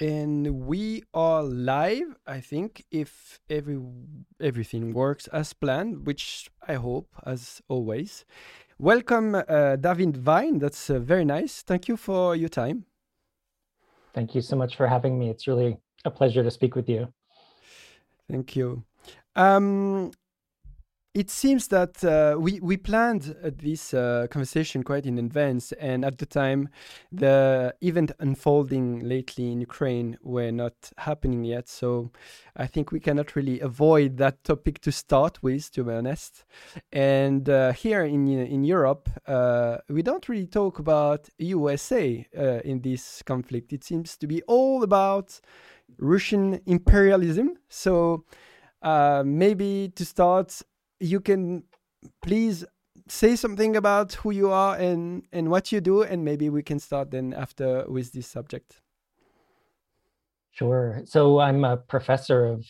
and 0.00 0.66
we 0.66 1.04
are 1.12 1.42
live. 1.42 2.16
I 2.26 2.40
think 2.40 2.84
if 2.90 3.38
every 3.50 3.78
everything 4.40 4.94
works 4.94 5.28
as 5.28 5.52
planned, 5.52 6.06
which 6.06 6.50
I 6.66 6.74
hope, 6.74 7.08
as 7.26 7.60
always. 7.68 8.24
Welcome, 8.78 9.34
uh, 9.34 9.76
David 9.76 10.16
Vine. 10.16 10.58
That's 10.58 10.88
uh, 10.88 10.98
very 10.98 11.26
nice. 11.26 11.62
Thank 11.62 11.86
you 11.86 11.98
for 11.98 12.34
your 12.34 12.48
time. 12.48 12.86
Thank 14.14 14.34
you 14.34 14.40
so 14.40 14.56
much 14.56 14.76
for 14.76 14.86
having 14.86 15.18
me. 15.18 15.28
It's 15.28 15.46
really 15.46 15.76
a 16.04 16.10
pleasure 16.10 16.42
to 16.42 16.50
speak 16.50 16.74
with 16.74 16.88
you. 16.88 17.12
Thank 18.28 18.56
you. 18.56 18.84
Um, 19.36 20.12
it 21.12 21.28
seems 21.28 21.66
that 21.68 22.04
uh, 22.04 22.38
we 22.38 22.60
we 22.60 22.76
planned 22.76 23.34
this 23.42 23.92
uh, 23.92 24.28
conversation 24.30 24.84
quite 24.84 25.06
in 25.06 25.18
advance, 25.18 25.72
and 25.72 26.04
at 26.04 26.18
the 26.18 26.26
time, 26.26 26.68
the 27.10 27.74
event 27.80 28.12
unfolding 28.20 29.00
lately 29.00 29.50
in 29.50 29.60
Ukraine 29.60 30.16
were 30.22 30.52
not 30.52 30.92
happening 30.98 31.42
yet. 31.42 31.68
So, 31.68 32.12
I 32.56 32.68
think 32.68 32.92
we 32.92 33.00
cannot 33.00 33.34
really 33.34 33.58
avoid 33.58 34.18
that 34.18 34.44
topic 34.44 34.80
to 34.82 34.92
start 34.92 35.42
with, 35.42 35.72
to 35.72 35.82
be 35.82 35.92
honest. 35.92 36.44
And 36.92 37.48
uh, 37.48 37.72
here 37.72 38.04
in 38.04 38.28
in 38.28 38.62
Europe, 38.62 39.10
uh, 39.26 39.78
we 39.88 40.02
don't 40.02 40.28
really 40.28 40.46
talk 40.46 40.78
about 40.78 41.28
USA 41.38 42.24
uh, 42.38 42.60
in 42.64 42.82
this 42.82 43.22
conflict. 43.24 43.72
It 43.72 43.82
seems 43.82 44.16
to 44.18 44.28
be 44.28 44.42
all 44.42 44.84
about 44.84 45.40
Russian 45.98 46.60
imperialism. 46.66 47.56
So. 47.68 48.24
Uh, 48.82 49.22
maybe 49.26 49.92
to 49.94 50.06
start, 50.06 50.62
you 51.00 51.20
can 51.20 51.64
please 52.22 52.64
say 53.08 53.34
something 53.34 53.76
about 53.76 54.14
who 54.14 54.30
you 54.30 54.50
are 54.50 54.76
and 54.76 55.26
and 55.32 55.50
what 55.50 55.72
you 55.72 55.80
do 55.80 56.02
and 56.02 56.24
maybe 56.24 56.48
we 56.48 56.62
can 56.62 56.78
start 56.78 57.10
then 57.10 57.32
after 57.34 57.84
with 57.88 58.12
this 58.12 58.26
subject. 58.26 58.80
Sure. 60.52 61.02
So 61.06 61.40
i'm 61.40 61.64
a 61.64 61.76
professor 61.76 62.44
of 62.46 62.64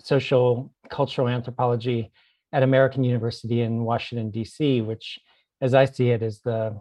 social 0.00 0.72
cultural 0.90 1.28
anthropology 1.28 2.10
at 2.52 2.62
american 2.62 3.02
university 3.04 3.60
in 3.62 3.84
washington 3.84 4.30
d.c 4.30 4.80
which 4.80 5.18
as 5.60 5.74
i 5.74 5.84
see 5.84 6.10
it 6.10 6.22
is 6.22 6.40
the 6.40 6.72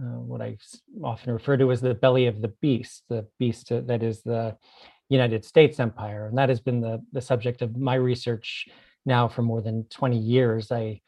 uh, 0.00 0.18
what 0.30 0.40
i 0.40 0.56
often 1.02 1.32
refer 1.32 1.56
to 1.56 1.72
as 1.72 1.80
the 1.80 1.94
belly 1.94 2.26
of 2.26 2.40
the 2.40 2.52
beast 2.62 3.02
the 3.08 3.26
beast 3.38 3.68
that 3.70 4.02
is 4.02 4.22
the 4.22 4.56
united 5.10 5.44
states 5.44 5.78
empire. 5.78 6.26
And 6.28 6.38
that 6.38 6.48
has 6.48 6.60
been 6.60 6.80
the 6.80 7.04
the 7.12 7.20
subject 7.20 7.60
of 7.60 7.76
my 7.76 7.96
research 7.96 8.66
now 9.06 9.28
for 9.28 9.42
more 9.42 9.60
than 9.60 9.84
20 9.90 10.18
years. 10.18 10.70
I 10.70 11.00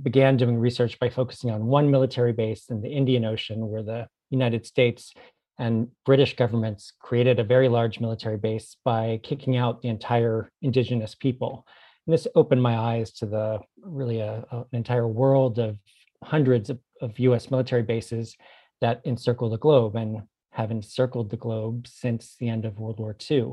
began 0.00 0.36
doing 0.36 0.58
research 0.58 0.98
by 0.98 1.10
focusing 1.10 1.50
on 1.50 1.66
one 1.66 1.90
military 1.90 2.32
base 2.32 2.66
in 2.70 2.80
the 2.80 2.88
Indian 2.88 3.24
Ocean, 3.24 3.68
where 3.68 3.82
the 3.82 4.08
United 4.30 4.66
States 4.66 5.12
and 5.58 5.88
British 6.06 6.36
governments 6.36 6.92
created 7.00 7.40
a 7.40 7.44
very 7.44 7.68
large 7.68 7.98
military 7.98 8.36
base 8.36 8.76
by 8.84 9.20
kicking 9.22 9.56
out 9.56 9.82
the 9.82 9.88
entire 9.88 10.50
indigenous 10.62 11.14
people. 11.14 11.66
And 12.06 12.14
this 12.14 12.28
opened 12.34 12.62
my 12.62 12.76
eyes 12.76 13.12
to 13.14 13.26
the 13.26 13.58
really 13.82 14.20
a, 14.20 14.44
a, 14.50 14.58
an 14.58 14.66
entire 14.72 15.08
world 15.08 15.58
of 15.58 15.78
hundreds 16.22 16.70
of, 16.70 16.78
of 17.00 17.18
US 17.18 17.50
military 17.50 17.82
bases 17.82 18.36
that 18.80 19.00
encircle 19.04 19.50
the 19.50 19.58
globe 19.58 19.96
and 19.96 20.22
have 20.52 20.70
encircled 20.70 21.30
the 21.30 21.36
globe 21.36 21.86
since 21.86 22.36
the 22.38 22.48
end 22.48 22.64
of 22.64 22.78
World 22.78 22.98
War 22.98 23.16
II. 23.30 23.52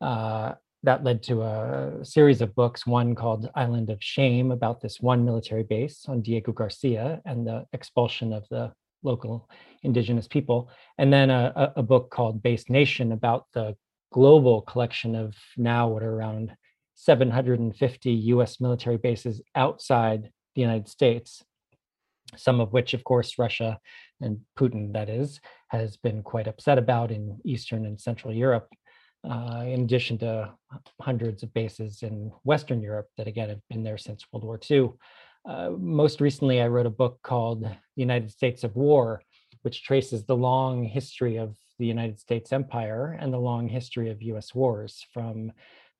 Uh, 0.00 0.54
that 0.84 1.02
led 1.02 1.22
to 1.24 1.42
a 1.42 2.04
series 2.04 2.40
of 2.40 2.54
books, 2.54 2.86
one 2.86 3.14
called 3.14 3.50
Island 3.54 3.90
of 3.90 4.02
Shame 4.02 4.52
about 4.52 4.80
this 4.80 5.00
one 5.00 5.24
military 5.24 5.64
base 5.64 6.04
on 6.06 6.22
Diego 6.22 6.52
Garcia 6.52 7.20
and 7.24 7.46
the 7.46 7.66
expulsion 7.72 8.32
of 8.32 8.46
the 8.48 8.72
local 9.02 9.48
indigenous 9.82 10.28
people. 10.28 10.70
And 10.96 11.12
then 11.12 11.30
a, 11.30 11.72
a 11.76 11.82
book 11.82 12.10
called 12.10 12.42
Base 12.42 12.68
Nation 12.68 13.12
about 13.12 13.46
the 13.54 13.76
global 14.12 14.62
collection 14.62 15.14
of 15.14 15.34
now 15.56 15.88
what 15.88 16.02
are 16.02 16.14
around 16.14 16.54
750 16.94 18.10
US 18.10 18.60
military 18.60 18.96
bases 18.96 19.42
outside 19.54 20.30
the 20.54 20.62
United 20.62 20.88
States, 20.88 21.44
some 22.36 22.60
of 22.60 22.72
which, 22.72 22.94
of 22.94 23.04
course, 23.04 23.38
Russia 23.38 23.78
and 24.20 24.40
Putin, 24.58 24.92
that 24.92 25.08
is, 25.08 25.40
has 25.68 25.96
been 25.96 26.22
quite 26.22 26.48
upset 26.48 26.78
about 26.78 27.10
in 27.10 27.38
Eastern 27.44 27.84
and 27.86 28.00
Central 28.00 28.32
Europe 28.32 28.68
uh, 29.24 29.64
in 29.66 29.82
addition 29.82 30.18
to 30.18 30.52
hundreds 31.00 31.42
of 31.42 31.52
bases 31.54 32.02
in 32.02 32.30
Western 32.44 32.80
Europe 32.80 33.08
that, 33.16 33.26
again, 33.26 33.48
have 33.48 33.60
been 33.68 33.82
there 33.82 33.98
since 33.98 34.24
World 34.32 34.44
War 34.44 34.60
II. 34.70 34.90
Uh, 35.48 35.70
most 35.78 36.20
recently, 36.20 36.60
I 36.60 36.68
wrote 36.68 36.86
a 36.86 36.90
book 36.90 37.18
called 37.22 37.62
The 37.62 37.76
United 37.96 38.30
States 38.30 38.64
of 38.64 38.76
War, 38.76 39.22
which 39.62 39.82
traces 39.82 40.24
the 40.24 40.36
long 40.36 40.84
history 40.84 41.36
of 41.36 41.56
the 41.78 41.86
United 41.86 42.18
States 42.20 42.52
empire 42.52 43.16
and 43.20 43.32
the 43.32 43.38
long 43.38 43.68
history 43.68 44.10
of 44.10 44.22
US 44.22 44.54
wars 44.54 45.04
from 45.12 45.52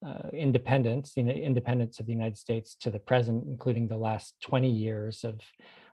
uh, 0.05 0.29
independence, 0.31 1.13
the 1.13 1.21
independence 1.21 1.99
of 1.99 2.05
the 2.05 2.13
United 2.13 2.37
States 2.37 2.75
to 2.81 2.89
the 2.89 2.99
present, 2.99 3.45
including 3.47 3.87
the 3.87 3.97
last 3.97 4.35
20 4.41 4.69
years 4.69 5.23
of 5.23 5.39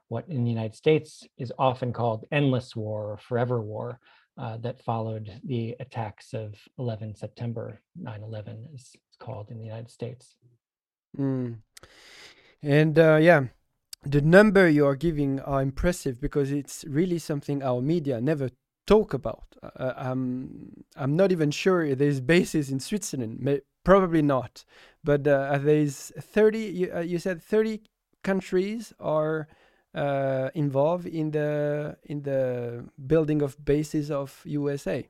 what 0.07 0.27
in 0.29 0.43
the 0.43 0.49
United 0.49 0.75
States 0.75 1.27
is 1.37 1.51
often 1.59 1.91
called 1.91 2.25
endless 2.31 2.75
war 2.75 3.11
or 3.11 3.17
forever 3.17 3.61
war, 3.61 3.99
uh, 4.37 4.57
that 4.57 4.81
followed 4.81 5.31
the 5.43 5.75
attacks 5.79 6.33
of 6.33 6.55
11 6.77 7.15
September 7.15 7.81
9 7.95 8.21
11, 8.23 8.69
is 8.73 8.95
called 9.19 9.49
in 9.49 9.57
the 9.57 9.65
United 9.65 9.89
States. 9.89 10.35
Mm. 11.17 11.57
And 12.61 12.99
uh, 12.99 13.17
yeah, 13.21 13.45
the 14.03 14.21
number 14.21 14.69
you 14.69 14.85
are 14.85 14.95
giving 14.95 15.39
are 15.41 15.61
impressive 15.61 16.21
because 16.21 16.51
it's 16.51 16.85
really 16.87 17.19
something 17.19 17.63
our 17.63 17.81
media 17.81 18.21
never 18.21 18.49
talk 18.85 19.13
about. 19.13 19.55
Uh, 19.61 19.93
I'm, 19.97 20.85
I'm 20.95 21.15
not 21.15 21.31
even 21.31 21.51
sure 21.51 21.95
there's 21.95 22.21
bases 22.21 22.71
in 22.71 22.79
Switzerland, 22.79 23.39
May, 23.39 23.61
probably 23.83 24.21
not. 24.21 24.63
But 25.03 25.27
uh, 25.27 25.57
there's 25.59 26.11
30, 26.19 26.59
you, 26.59 26.91
uh, 26.95 26.99
you 26.99 27.19
said 27.19 27.41
30 27.41 27.81
countries 28.23 28.93
are 28.99 29.47
uh, 29.95 30.49
involved 30.53 31.07
in 31.07 31.31
the 31.31 31.97
in 32.03 32.21
the 32.21 32.85
building 33.07 33.41
of 33.41 33.63
bases 33.63 34.11
of 34.11 34.41
USA. 34.45 35.07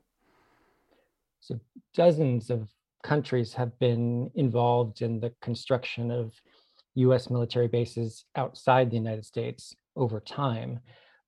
So 1.39 1.59
dozens 1.93 2.49
of 2.49 2.69
countries 3.03 3.53
have 3.53 3.77
been 3.79 4.31
involved 4.35 5.01
in 5.01 5.19
the 5.19 5.33
construction 5.41 6.11
of 6.11 6.33
US 6.95 7.29
military 7.29 7.67
bases 7.67 8.25
outside 8.35 8.89
the 8.89 8.97
United 8.97 9.25
States 9.25 9.75
over 9.95 10.19
time. 10.19 10.79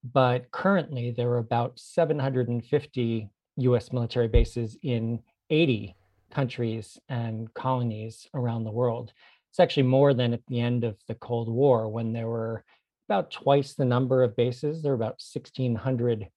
But 0.03 0.51
currently, 0.51 1.11
there 1.11 1.29
are 1.29 1.37
about 1.37 1.79
750 1.79 3.29
US 3.57 3.91
military 3.91 4.27
bases 4.27 4.77
in 4.81 5.19
80 5.49 5.95
countries 6.31 6.97
and 7.09 7.53
colonies 7.53 8.27
around 8.33 8.63
the 8.63 8.71
world. 8.71 9.11
It's 9.49 9.59
actually 9.59 9.83
more 9.83 10.13
than 10.13 10.33
at 10.33 10.45
the 10.47 10.59
end 10.59 10.83
of 10.83 10.97
the 11.07 11.15
Cold 11.15 11.49
War 11.49 11.89
when 11.89 12.13
there 12.13 12.27
were 12.27 12.63
about 13.09 13.31
twice 13.31 13.73
the 13.73 13.85
number 13.85 14.21
of 14.21 14.35
bases. 14.35 14.83
There 14.83 14.91
are 14.91 14.95
about 14.95 15.19
1,600 15.33 16.27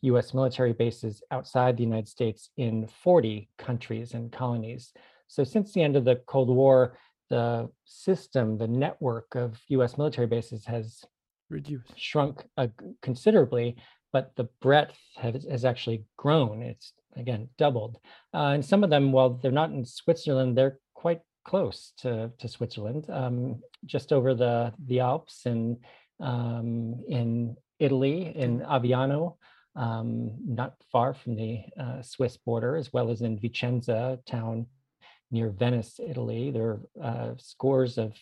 US 0.00 0.32
military 0.32 0.72
bases 0.72 1.22
outside 1.30 1.76
the 1.76 1.82
United 1.82 2.08
States 2.08 2.48
in 2.56 2.86
40 2.86 3.50
countries 3.58 4.14
and 4.14 4.32
colonies. 4.32 4.92
So 5.26 5.44
since 5.44 5.72
the 5.72 5.82
end 5.82 5.96
of 5.96 6.06
the 6.06 6.16
Cold 6.26 6.48
War, 6.48 6.96
the 7.28 7.68
system, 7.84 8.56
the 8.56 8.68
network 8.68 9.34
of 9.34 9.60
US 9.68 9.98
military 9.98 10.26
bases 10.26 10.64
has 10.64 11.04
reduced, 11.50 11.92
shrunk 11.96 12.42
uh, 12.56 12.68
considerably, 13.02 13.76
but 14.10 14.34
the 14.36 14.48
breadth 14.62 14.98
has, 15.16 15.44
has, 15.50 15.66
actually 15.66 16.04
grown. 16.16 16.62
It's 16.62 16.94
again 17.16 17.50
doubled. 17.58 17.98
Uh, 18.32 18.52
and 18.54 18.64
some 18.64 18.82
of 18.82 18.88
them, 18.88 19.12
while 19.12 19.30
they're 19.30 19.50
not 19.50 19.72
in 19.72 19.84
Switzerland, 19.84 20.56
they're 20.56 20.78
quite 20.94 21.20
close 21.44 21.92
to, 21.98 22.30
to 22.38 22.48
Switzerland, 22.48 23.10
um, 23.10 23.60
just 23.84 24.12
over 24.12 24.34
the, 24.34 24.72
the 24.86 25.00
Alps 25.00 25.44
and 25.44 25.76
um, 26.20 27.02
in 27.08 27.56
Italy, 27.78 28.32
in 28.34 28.60
Aviano, 28.60 29.36
um, 29.76 30.32
not 30.46 30.74
far 30.92 31.14
from 31.14 31.36
the 31.36 31.60
uh, 31.78 32.02
Swiss 32.02 32.36
border, 32.36 32.76
as 32.76 32.92
well 32.92 33.10
as 33.10 33.22
in 33.22 33.38
Vicenza 33.38 34.18
town 34.26 34.66
near 35.30 35.50
Venice, 35.50 35.98
Italy. 35.98 36.50
There 36.50 36.62
are 36.62 36.80
uh, 37.02 37.34
scores 37.38 37.98
of, 37.98 38.14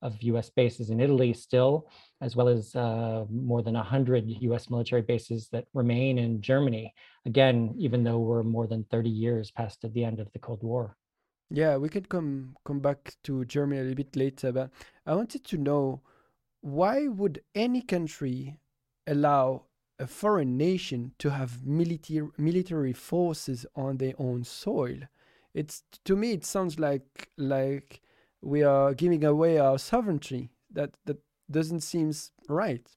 of 0.00 0.22
US 0.22 0.48
bases 0.50 0.90
in 0.90 1.00
Italy 1.00 1.34
still, 1.34 1.88
as 2.22 2.34
well 2.34 2.48
as 2.48 2.74
uh, 2.74 3.24
more 3.30 3.62
than 3.62 3.74
100 3.74 4.24
US 4.26 4.70
military 4.70 5.02
bases 5.02 5.48
that 5.52 5.66
remain 5.74 6.18
in 6.18 6.40
Germany. 6.40 6.94
Again, 7.26 7.74
even 7.78 8.02
though 8.02 8.18
we're 8.18 8.42
more 8.42 8.66
than 8.66 8.84
30 8.84 9.10
years 9.10 9.50
past 9.50 9.84
the 9.84 10.04
end 10.04 10.20
of 10.20 10.32
the 10.32 10.38
Cold 10.38 10.62
War. 10.62 10.96
Yeah, 11.50 11.76
we 11.76 11.90
could 11.90 12.08
come 12.08 12.56
come 12.64 12.80
back 12.80 13.14
to 13.24 13.44
Germany 13.44 13.80
a 13.80 13.84
little 13.84 13.96
bit 13.96 14.16
later, 14.16 14.50
but 14.50 14.70
I 15.06 15.14
wanted 15.14 15.44
to 15.44 15.58
know 15.58 16.00
why 16.64 17.06
would 17.08 17.42
any 17.54 17.82
country 17.82 18.58
allow 19.06 19.66
a 19.98 20.06
foreign 20.06 20.56
nation 20.56 21.12
to 21.18 21.30
have 21.30 21.66
military 21.66 22.30
military 22.38 22.94
forces 22.94 23.66
on 23.76 23.98
their 23.98 24.14
own 24.18 24.44
soil? 24.44 25.00
It's 25.52 25.82
to 26.06 26.16
me 26.16 26.32
it 26.32 26.44
sounds 26.44 26.78
like 26.78 27.28
like 27.36 28.00
we 28.40 28.62
are 28.62 28.94
giving 28.94 29.24
away 29.24 29.58
our 29.58 29.78
sovereignty. 29.78 30.52
That 30.70 30.94
that 31.04 31.18
doesn't 31.50 31.80
seem 31.80 32.12
right. 32.48 32.88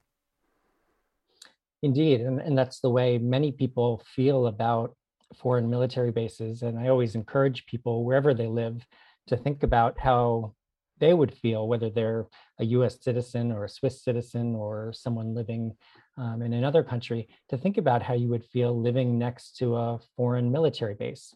Indeed, 1.82 2.22
and, 2.22 2.40
and 2.40 2.58
that's 2.58 2.80
the 2.80 2.90
way 2.90 3.18
many 3.18 3.52
people 3.52 4.02
feel 4.16 4.48
about 4.48 4.96
foreign 5.36 5.70
military 5.70 6.12
bases. 6.12 6.64
And 6.64 6.80
I 6.80 6.88
always 6.88 7.16
encourage 7.16 7.66
people, 7.66 8.06
wherever 8.06 8.34
they 8.34 8.48
live, 8.48 8.88
to 9.28 9.36
think 9.36 9.62
about 9.62 10.00
how 10.00 10.56
they 11.00 11.14
would 11.14 11.34
feel, 11.34 11.68
whether 11.68 11.90
they're 11.90 12.26
a 12.60 12.66
US 12.66 13.04
citizen 13.04 13.52
or 13.52 13.66
a 13.66 13.70
Swiss 13.70 14.04
citizen 14.04 14.56
or 14.56 14.92
someone 14.94 15.34
living 15.34 15.76
um, 16.18 16.42
in 16.42 16.54
another 16.54 16.84
country, 16.84 17.28
to 17.50 17.58
think 17.58 17.78
about 17.78 18.02
how 18.02 18.14
you 18.14 18.28
would 18.30 18.46
feel 18.46 18.80
living 18.80 19.18
next 19.18 19.58
to 19.58 19.76
a 19.76 20.00
foreign 20.16 20.52
military 20.52 20.96
base 20.96 21.36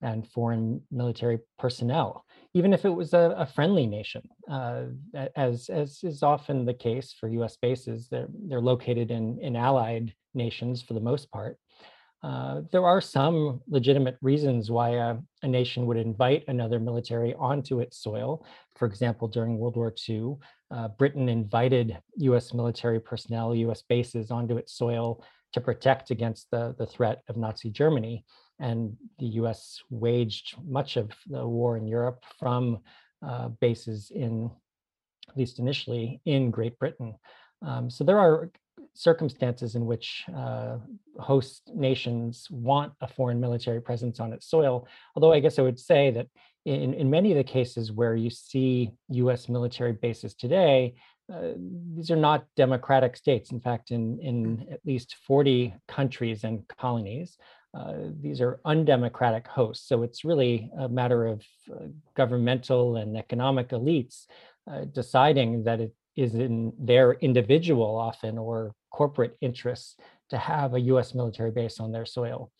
and 0.00 0.26
foreign 0.28 0.80
military 0.90 1.38
personnel, 1.58 2.24
even 2.54 2.72
if 2.72 2.84
it 2.84 2.90
was 2.90 3.14
a, 3.14 3.34
a 3.36 3.46
friendly 3.46 3.86
nation, 3.86 4.22
uh, 4.50 4.84
as, 5.36 5.68
as 5.68 6.00
is 6.02 6.22
often 6.22 6.64
the 6.64 6.74
case 6.74 7.14
for 7.18 7.28
US 7.28 7.56
bases. 7.56 8.08
They're, 8.08 8.28
they're 8.48 8.60
located 8.60 9.10
in, 9.10 9.38
in 9.40 9.54
allied 9.54 10.12
nations 10.34 10.82
for 10.82 10.94
the 10.94 11.00
most 11.00 11.30
part. 11.30 11.58
Uh, 12.22 12.60
there 12.70 12.86
are 12.86 13.00
some 13.00 13.60
legitimate 13.66 14.16
reasons 14.22 14.70
why 14.70 14.90
a, 14.90 15.16
a, 15.42 15.48
nation 15.48 15.86
would 15.86 15.96
invite 15.96 16.44
another 16.46 16.78
military 16.78 17.34
onto 17.34 17.80
its 17.80 17.98
soil. 17.98 18.46
For 18.76 18.86
example, 18.86 19.26
during 19.26 19.58
World 19.58 19.76
War 19.76 19.92
II, 20.08 20.36
uh, 20.70 20.88
Britain 20.88 21.28
invited 21.28 21.98
US 22.18 22.54
military 22.54 23.00
personnel, 23.00 23.56
US 23.56 23.82
bases 23.82 24.30
onto 24.30 24.56
its 24.56 24.74
soil 24.74 25.24
to 25.52 25.60
protect 25.60 26.12
against 26.12 26.48
the, 26.52 26.74
the 26.78 26.86
threat 26.86 27.22
of 27.28 27.36
Nazi 27.36 27.70
Germany. 27.70 28.24
And 28.60 28.96
the 29.18 29.26
US 29.40 29.80
waged 29.90 30.54
much 30.64 30.96
of 30.96 31.10
the 31.26 31.46
war 31.46 31.76
in 31.76 31.88
Europe 31.88 32.22
from 32.38 32.78
uh, 33.26 33.48
bases 33.48 34.12
in, 34.14 34.48
at 35.28 35.36
least 35.36 35.58
initially, 35.58 36.20
in 36.24 36.52
Great 36.52 36.78
Britain. 36.78 37.16
Um, 37.62 37.90
so 37.90 38.04
there 38.04 38.18
are 38.18 38.50
circumstances 38.94 39.74
in 39.74 39.86
which 39.86 40.24
uh, 40.36 40.78
host 41.18 41.70
nations 41.74 42.46
want 42.50 42.92
a 43.00 43.08
foreign 43.08 43.40
military 43.40 43.80
presence 43.80 44.20
on 44.20 44.32
its 44.32 44.46
soil. 44.48 44.86
Although 45.16 45.32
I 45.32 45.40
guess 45.40 45.58
I 45.58 45.62
would 45.62 45.80
say 45.80 46.10
that 46.10 46.26
in, 46.64 46.94
in 46.94 47.10
many 47.10 47.32
of 47.32 47.36
the 47.36 47.44
cases 47.44 47.90
where 47.90 48.14
you 48.14 48.30
see 48.30 48.92
US 49.08 49.48
military 49.48 49.92
bases 49.92 50.34
today, 50.34 50.94
uh, 51.32 51.52
these 51.94 52.10
are 52.10 52.16
not 52.16 52.44
democratic 52.56 53.16
states. 53.16 53.52
In 53.52 53.60
fact, 53.60 53.90
in, 53.90 54.18
in 54.20 54.58
mm. 54.58 54.72
at 54.72 54.80
least 54.84 55.16
40 55.26 55.74
countries 55.88 56.44
and 56.44 56.66
colonies, 56.78 57.36
uh, 57.74 57.94
these 58.20 58.40
are 58.40 58.60
undemocratic 58.64 59.46
hosts. 59.46 59.88
So 59.88 60.02
it's 60.02 60.24
really 60.24 60.70
a 60.78 60.88
matter 60.88 61.26
of 61.26 61.42
uh, 61.72 61.86
governmental 62.14 62.96
and 62.96 63.16
economic 63.16 63.70
elites 63.70 64.26
uh, 64.70 64.84
deciding 64.92 65.64
that 65.64 65.80
it 65.80 65.92
is 66.16 66.34
in 66.34 66.72
their 66.78 67.14
individual 67.14 67.96
often 67.96 68.38
or 68.38 68.72
corporate 68.90 69.36
interests 69.40 69.96
to 70.30 70.38
have 70.38 70.74
a 70.74 70.80
US 70.80 71.14
military 71.14 71.50
base 71.50 71.80
on 71.80 71.92
their 71.92 72.06
soil. 72.06 72.50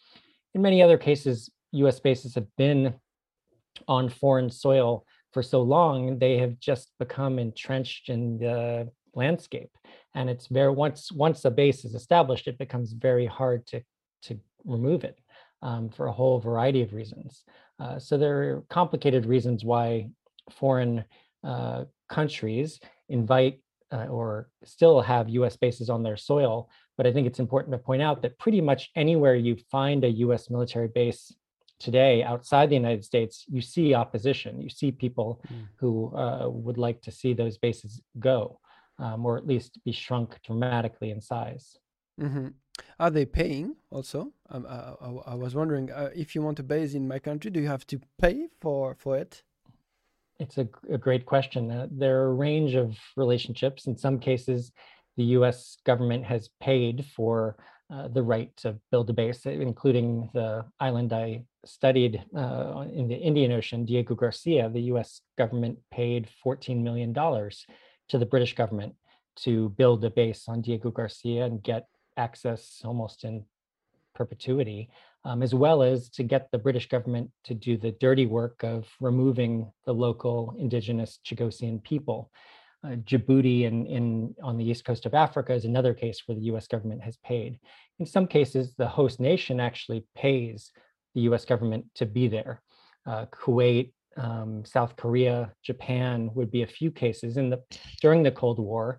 In 0.54 0.62
many 0.62 0.82
other 0.82 0.98
cases, 0.98 1.50
US 1.72 2.00
bases 2.00 2.34
have 2.34 2.46
been 2.56 2.94
on 3.88 4.08
foreign 4.08 4.50
soil 4.50 5.04
for 5.32 5.42
so 5.42 5.62
long, 5.62 6.18
they 6.18 6.36
have 6.38 6.58
just 6.60 6.90
become 6.98 7.38
entrenched 7.38 8.08
in 8.10 8.38
the 8.38 8.90
landscape. 9.14 9.70
And 10.14 10.28
it's 10.28 10.46
very 10.46 10.70
once 10.70 11.10
once 11.10 11.44
a 11.44 11.50
base 11.50 11.84
is 11.84 11.94
established, 11.94 12.48
it 12.48 12.58
becomes 12.58 12.92
very 12.92 13.26
hard 13.26 13.66
to 13.68 13.82
to 14.24 14.38
remove 14.64 15.04
it 15.04 15.18
um, 15.62 15.88
for 15.88 16.06
a 16.06 16.12
whole 16.12 16.38
variety 16.38 16.82
of 16.82 16.92
reasons. 16.92 17.44
Uh, 17.80 17.98
so 17.98 18.18
there 18.18 18.42
are 18.42 18.64
complicated 18.68 19.26
reasons 19.26 19.64
why 19.64 20.08
foreign 20.50 21.04
uh, 21.44 21.84
countries 22.08 22.78
invite 23.12 23.60
uh, 23.92 24.06
or 24.06 24.48
still 24.64 25.00
have 25.00 25.28
US 25.28 25.56
bases 25.56 25.90
on 25.90 26.02
their 26.02 26.16
soil. 26.16 26.68
But 26.96 27.06
I 27.06 27.12
think 27.12 27.26
it's 27.26 27.38
important 27.38 27.72
to 27.72 27.78
point 27.78 28.02
out 28.02 28.22
that 28.22 28.38
pretty 28.38 28.60
much 28.60 28.90
anywhere 28.96 29.34
you 29.34 29.56
find 29.70 30.04
a 30.04 30.10
US 30.26 30.50
military 30.50 30.88
base 30.88 31.32
today 31.78 32.22
outside 32.22 32.70
the 32.70 32.76
United 32.76 33.04
States, 33.04 33.44
you 33.48 33.60
see 33.60 33.94
opposition. 33.94 34.60
You 34.60 34.70
see 34.70 34.92
people 34.92 35.42
mm. 35.52 35.66
who 35.76 36.14
uh, 36.16 36.48
would 36.48 36.78
like 36.78 37.02
to 37.02 37.10
see 37.10 37.32
those 37.34 37.58
bases 37.58 38.00
go, 38.18 38.60
um, 38.98 39.26
or 39.26 39.36
at 39.36 39.46
least 39.46 39.80
be 39.84 39.92
shrunk 39.92 40.40
dramatically 40.44 41.10
in 41.10 41.20
size. 41.20 41.76
Mm-hmm. 42.20 42.48
Are 43.00 43.10
they 43.10 43.26
paying 43.26 43.76
also? 43.90 44.32
Um, 44.48 44.66
uh, 44.68 44.94
I, 45.00 45.32
I, 45.32 45.34
was 45.34 45.54
wondering 45.54 45.90
uh, 45.90 46.10
if 46.14 46.34
you 46.34 46.42
want 46.42 46.60
a 46.60 46.62
base 46.62 46.94
in 46.94 47.08
my 47.08 47.18
country, 47.18 47.50
do 47.50 47.60
you 47.60 47.66
have 47.68 47.86
to 47.88 48.00
pay 48.20 48.48
for 48.60 48.94
for 48.94 49.16
it? 49.18 49.42
It's 50.42 50.58
a, 50.58 50.68
a 50.90 50.98
great 50.98 51.24
question. 51.24 51.70
Uh, 51.70 51.86
there 51.90 52.20
are 52.20 52.30
a 52.30 52.34
range 52.34 52.74
of 52.74 52.98
relationships. 53.16 53.86
In 53.86 53.96
some 53.96 54.18
cases, 54.18 54.72
the 55.16 55.24
US 55.38 55.76
government 55.86 56.24
has 56.24 56.50
paid 56.60 57.06
for 57.14 57.56
uh, 57.92 58.08
the 58.08 58.22
right 58.22 58.50
to 58.56 58.76
build 58.90 59.08
a 59.10 59.12
base, 59.12 59.46
including 59.46 60.30
the 60.34 60.64
island 60.80 61.12
I 61.12 61.44
studied 61.64 62.24
uh, 62.36 62.86
in 62.92 63.06
the 63.06 63.14
Indian 63.14 63.52
Ocean, 63.52 63.84
Diego 63.84 64.16
Garcia. 64.16 64.68
The 64.68 64.90
US 64.92 65.20
government 65.38 65.78
paid 65.92 66.28
$14 66.44 66.82
million 66.82 67.14
to 67.14 68.18
the 68.18 68.26
British 68.26 68.54
government 68.56 68.94
to 69.44 69.68
build 69.70 70.04
a 70.04 70.10
base 70.10 70.48
on 70.48 70.60
Diego 70.60 70.90
Garcia 70.90 71.44
and 71.44 71.62
get 71.62 71.86
access 72.16 72.80
almost 72.84 73.22
in 73.22 73.44
perpetuity 74.14 74.90
um, 75.24 75.42
as 75.42 75.54
well 75.54 75.82
as 75.82 76.08
to 76.10 76.22
get 76.22 76.50
the 76.50 76.58
British 76.58 76.88
government 76.88 77.30
to 77.44 77.54
do 77.54 77.76
the 77.76 77.92
dirty 77.92 78.26
work 78.26 78.62
of 78.64 78.88
removing 79.00 79.70
the 79.84 79.92
local 79.92 80.54
indigenous 80.58 81.20
Chagossian 81.24 81.82
people. 81.82 82.30
Uh, 82.84 82.96
Djibouti 82.96 83.62
in, 83.62 83.86
in, 83.86 84.34
on 84.42 84.56
the 84.56 84.68
east 84.68 84.84
coast 84.84 85.06
of 85.06 85.14
Africa 85.14 85.52
is 85.52 85.64
another 85.64 85.94
case 85.94 86.22
where 86.26 86.34
the 86.34 86.46
US 86.52 86.66
government 86.66 87.02
has 87.02 87.16
paid. 87.18 87.60
In 88.00 88.06
some 88.06 88.26
cases, 88.26 88.74
the 88.74 88.88
host 88.88 89.20
nation 89.20 89.60
actually 89.60 90.04
pays 90.16 90.72
the 91.14 91.20
US 91.22 91.44
government 91.44 91.84
to 91.94 92.06
be 92.06 92.26
there. 92.26 92.60
Uh, 93.06 93.26
Kuwait, 93.26 93.92
um, 94.16 94.64
South 94.64 94.96
Korea, 94.96 95.52
Japan 95.62 96.30
would 96.34 96.50
be 96.50 96.62
a 96.62 96.66
few 96.66 96.90
cases. 96.90 97.36
In 97.36 97.50
the, 97.50 97.62
during 98.00 98.24
the 98.24 98.32
Cold 98.32 98.58
War, 98.58 98.98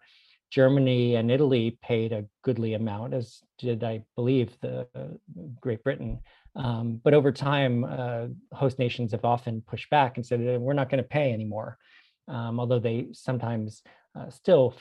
Germany 0.53 1.15
and 1.15 1.31
Italy 1.31 1.79
paid 1.81 2.13
a 2.13 2.25
goodly 2.43 2.75
amount, 2.75 3.15
as 3.15 3.41
did, 3.57 3.83
I 3.83 4.03
believe, 4.15 4.55
the 4.61 4.87
uh, 4.93 5.15
Great 5.59 5.83
Britain. 5.83 6.19
Um, 6.55 7.01
but 7.03 7.15
over 7.15 7.31
time, 7.31 7.83
uh, 7.83 8.27
host 8.51 8.77
nations 8.77 9.13
have 9.13 9.25
often 9.25 9.63
pushed 9.65 9.89
back 9.89 10.17
and 10.17 10.23
said, 10.23 10.39
we're 10.61 10.73
not 10.73 10.91
going 10.91 11.01
to 11.01 11.09
pay 11.09 11.33
anymore. 11.33 11.79
Um, 12.27 12.59
although 12.59 12.77
they 12.77 13.07
sometimes 13.13 13.81
uh, 14.15 14.29
still 14.29 14.75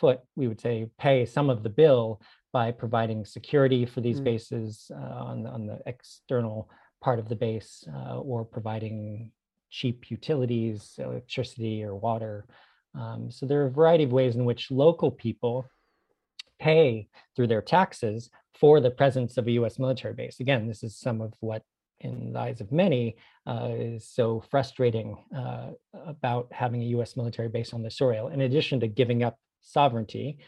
foot, 0.00 0.20
we 0.34 0.48
would 0.48 0.62
say, 0.62 0.88
pay 0.98 1.26
some 1.26 1.50
of 1.50 1.62
the 1.62 1.68
bill 1.82 2.22
by 2.54 2.70
providing 2.70 3.26
security 3.26 3.84
for 3.84 4.00
these 4.00 4.20
mm. 4.22 4.24
bases 4.24 4.90
uh, 4.94 5.24
on, 5.30 5.46
on 5.46 5.66
the 5.66 5.78
external 5.84 6.70
part 7.02 7.18
of 7.18 7.28
the 7.28 7.36
base 7.36 7.86
uh, 7.94 8.18
or 8.18 8.46
providing 8.46 9.30
cheap 9.68 10.10
utilities, 10.10 10.94
electricity 10.98 11.84
or 11.84 11.94
water. 11.94 12.46
Um, 12.94 13.30
so 13.30 13.46
there 13.46 13.62
are 13.62 13.66
a 13.66 13.70
variety 13.70 14.04
of 14.04 14.12
ways 14.12 14.36
in 14.36 14.44
which 14.44 14.70
local 14.70 15.10
people 15.10 15.66
pay 16.58 17.08
through 17.36 17.46
their 17.46 17.62
taxes 17.62 18.30
for 18.58 18.80
the 18.80 18.90
presence 18.90 19.36
of 19.36 19.46
a 19.46 19.52
US 19.52 19.78
military 19.78 20.14
base. 20.14 20.40
Again, 20.40 20.66
this 20.66 20.82
is 20.82 20.98
some 20.98 21.20
of 21.20 21.32
what 21.40 21.62
in 22.00 22.32
the 22.32 22.38
eyes 22.38 22.60
of 22.60 22.70
many 22.70 23.16
uh, 23.46 23.70
is 23.76 24.08
so 24.08 24.42
frustrating 24.50 25.16
uh, 25.36 25.70
about 26.06 26.48
having 26.52 26.82
a 26.82 26.86
US 26.86 27.16
military 27.16 27.48
base 27.48 27.72
on 27.72 27.82
the 27.82 27.90
soil, 27.90 28.28
in 28.28 28.40
addition 28.40 28.80
to 28.80 28.86
giving 28.86 29.22
up 29.22 29.38
sovereignty 29.60 30.38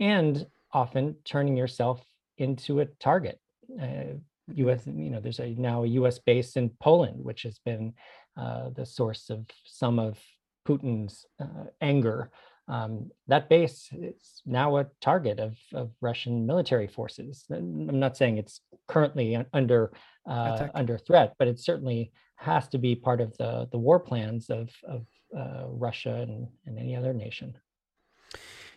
and 0.00 0.46
often 0.72 1.16
turning 1.24 1.56
yourself 1.56 2.02
into 2.38 2.80
a 2.80 2.86
target. 3.00 3.38
Uh, 3.80 4.14
US, 4.54 4.86
you 4.86 5.10
know, 5.10 5.20
there's 5.20 5.40
a, 5.40 5.54
now 5.54 5.84
a 5.84 5.88
US 5.88 6.18
base 6.18 6.56
in 6.56 6.70
Poland, 6.80 7.24
which 7.24 7.42
has 7.42 7.58
been 7.64 7.94
uh, 8.36 8.70
the 8.70 8.86
source 8.86 9.30
of 9.30 9.46
some 9.64 9.98
of 9.98 10.18
Putin's 10.66 11.26
uh, 11.40 11.64
anger, 11.80 12.30
um, 12.68 13.10
that 13.26 13.48
base 13.48 13.88
is 13.92 14.42
now 14.46 14.76
a 14.76 14.86
target 15.00 15.40
of, 15.40 15.56
of 15.74 15.90
Russian 16.00 16.46
military 16.46 16.86
forces. 16.86 17.44
I'm 17.50 17.98
not 17.98 18.16
saying 18.16 18.38
it's 18.38 18.60
currently 18.88 19.36
under 19.52 19.92
uh, 20.28 20.68
under 20.74 20.98
threat, 20.98 21.34
but 21.38 21.48
it 21.48 21.58
certainly 21.58 22.12
has 22.36 22.68
to 22.68 22.78
be 22.78 22.94
part 22.94 23.20
of 23.20 23.36
the, 23.38 23.68
the 23.72 23.78
war 23.78 23.98
plans 23.98 24.50
of, 24.50 24.70
of 24.84 25.06
uh, 25.36 25.64
Russia 25.68 26.14
and, 26.22 26.46
and 26.66 26.78
any 26.78 26.94
other 26.94 27.12
nation. 27.12 27.56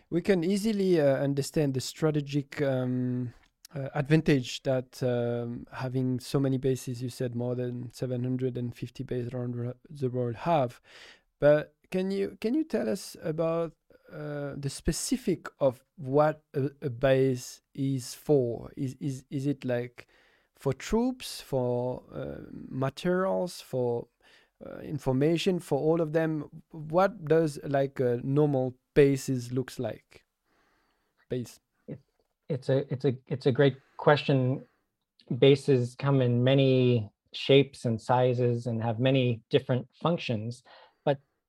We 0.10 0.22
can 0.22 0.44
easily 0.44 1.01
uh, 1.01 1.18
understand 1.18 1.74
the 1.74 1.82
strategic 1.82 2.62
um, 2.62 3.34
uh, 3.75 3.89
advantage 3.96 4.62
that 4.63 5.01
um, 5.04 5.65
having 5.72 6.20
so 6.20 6.39
many 6.39 6.58
bases, 6.58 7.01
you 7.01 7.10
said 7.10 7.36
more 7.36 7.56
than 7.56 7.92
750 7.92 9.04
bases 9.04 9.34
around 9.34 9.74
the 9.89 10.10
world 10.10 10.36
have. 10.36 10.80
But 11.39 11.74
can 11.92 12.12
you 12.12 12.38
can 12.42 12.54
you 12.54 12.63
tell 12.63 12.89
us 12.89 13.15
about 13.24 13.74
uh, 14.12 14.54
the 14.56 14.70
specific 14.70 15.48
of 15.60 15.82
what 15.98 16.42
a, 16.54 16.70
a, 16.82 16.89
base 16.89 17.62
is 17.74 18.13
for? 18.13 18.72
Is 18.77 18.96
is 19.00 19.24
is 19.30 19.46
it 19.48 19.65
like 19.65 20.08
for 20.56 20.74
troops, 20.74 21.42
for 21.42 22.04
uh, 22.13 22.42
materials, 22.70 23.62
for 23.62 24.08
uh, 24.65 24.80
information, 24.80 25.60
for 25.60 25.80
all 25.80 26.01
of 26.01 26.13
them? 26.13 26.46
What 26.72 27.25
does 27.25 27.60
like 27.63 28.00
a 28.00 28.22
normal 28.24 28.75
bases 28.94 29.51
looks 29.51 29.80
like? 29.80 30.24
Base. 31.30 31.60
It, 31.88 32.00
it's 32.50 32.70
a 32.70 32.92
it's 32.94 33.06
a 33.06 33.13
it's 33.27 33.46
a 33.46 33.51
great 33.51 33.77
question. 33.98 34.63
bases 35.39 35.96
come 35.98 36.22
in 36.22 36.44
many 36.44 37.10
shapes 37.34 37.86
and 37.86 38.00
sizes 38.00 38.68
and 38.68 38.82
have 38.82 39.00
many 39.00 39.42
different 39.50 39.88
functions. 40.01 40.63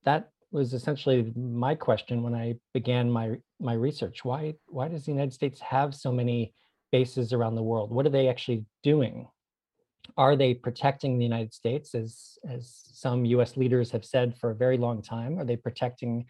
That 0.06 0.30
was 0.50 0.72
essentially 0.72 1.32
my 1.36 1.74
question 1.74 2.22
when 2.22 2.34
I 2.34 2.54
began 2.72 3.10
my 3.10 3.36
my 3.60 3.74
research. 3.74 4.24
Why 4.24 4.54
why 4.68 4.88
does 4.88 5.04
the 5.04 5.12
United 5.12 5.34
States 5.34 5.60
have 5.60 5.94
so 5.94 6.10
many 6.10 6.54
bases 6.92 7.32
around 7.32 7.56
the 7.56 7.62
world? 7.62 7.90
What 7.90 8.06
are 8.06 8.10
they 8.10 8.28
actually 8.28 8.64
doing? 8.82 9.28
Are 10.16 10.36
they 10.36 10.54
protecting 10.54 11.18
the 11.18 11.24
United 11.24 11.52
States, 11.52 11.94
as 11.94 12.38
as 12.48 12.72
some 12.92 13.24
U.S. 13.26 13.56
leaders 13.56 13.90
have 13.90 14.04
said 14.04 14.38
for 14.38 14.50
a 14.50 14.54
very 14.54 14.78
long 14.78 15.02
time? 15.02 15.38
Are 15.38 15.44
they 15.44 15.56
protecting 15.56 16.26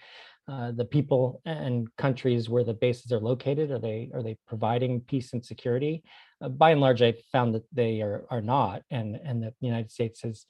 uh, 0.49 0.73
the 0.73 0.85
people 0.85 1.42
and 1.45 1.95
countries 1.97 2.49
where 2.49 2.64
the 2.64 2.73
bases 2.73 3.12
are 3.12 3.21
located? 3.21 3.71
Are 3.71 3.78
they 3.78 4.11
are 4.14 4.23
they 4.23 4.38
providing 4.49 5.02
peace 5.02 5.35
and 5.35 5.45
security? 5.45 6.02
Uh, 6.40 6.49
by 6.49 6.71
and 6.71 6.80
large, 6.80 7.02
I 7.02 7.14
found 7.30 7.54
that 7.54 7.66
they 7.73 8.00
are 8.00 8.25
are 8.30 8.42
not, 8.42 8.83
and 8.90 9.16
and 9.16 9.42
that 9.42 9.54
the 9.61 9.66
United 9.66 9.90
States 9.90 10.23
has 10.23 10.47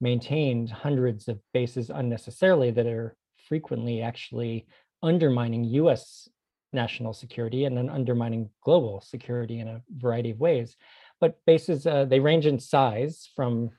maintained 0.00 0.70
hundreds 0.70 1.28
of 1.28 1.38
bases 1.52 1.90
unnecessarily 1.90 2.70
that 2.70 2.86
are 2.86 3.16
frequently 3.48 4.02
actually 4.02 4.66
undermining 5.02 5.64
U.S. 5.64 6.28
national 6.72 7.12
security 7.12 7.64
and 7.64 7.76
then 7.76 7.88
undermining 7.88 8.50
global 8.62 9.00
security 9.00 9.60
in 9.60 9.68
a 9.68 9.82
variety 9.96 10.30
of 10.30 10.40
ways. 10.40 10.76
But 11.20 11.38
bases 11.46 11.86
uh, 11.86 12.06
they 12.06 12.20
range 12.20 12.46
in 12.46 12.58
size 12.58 13.28
from 13.36 13.70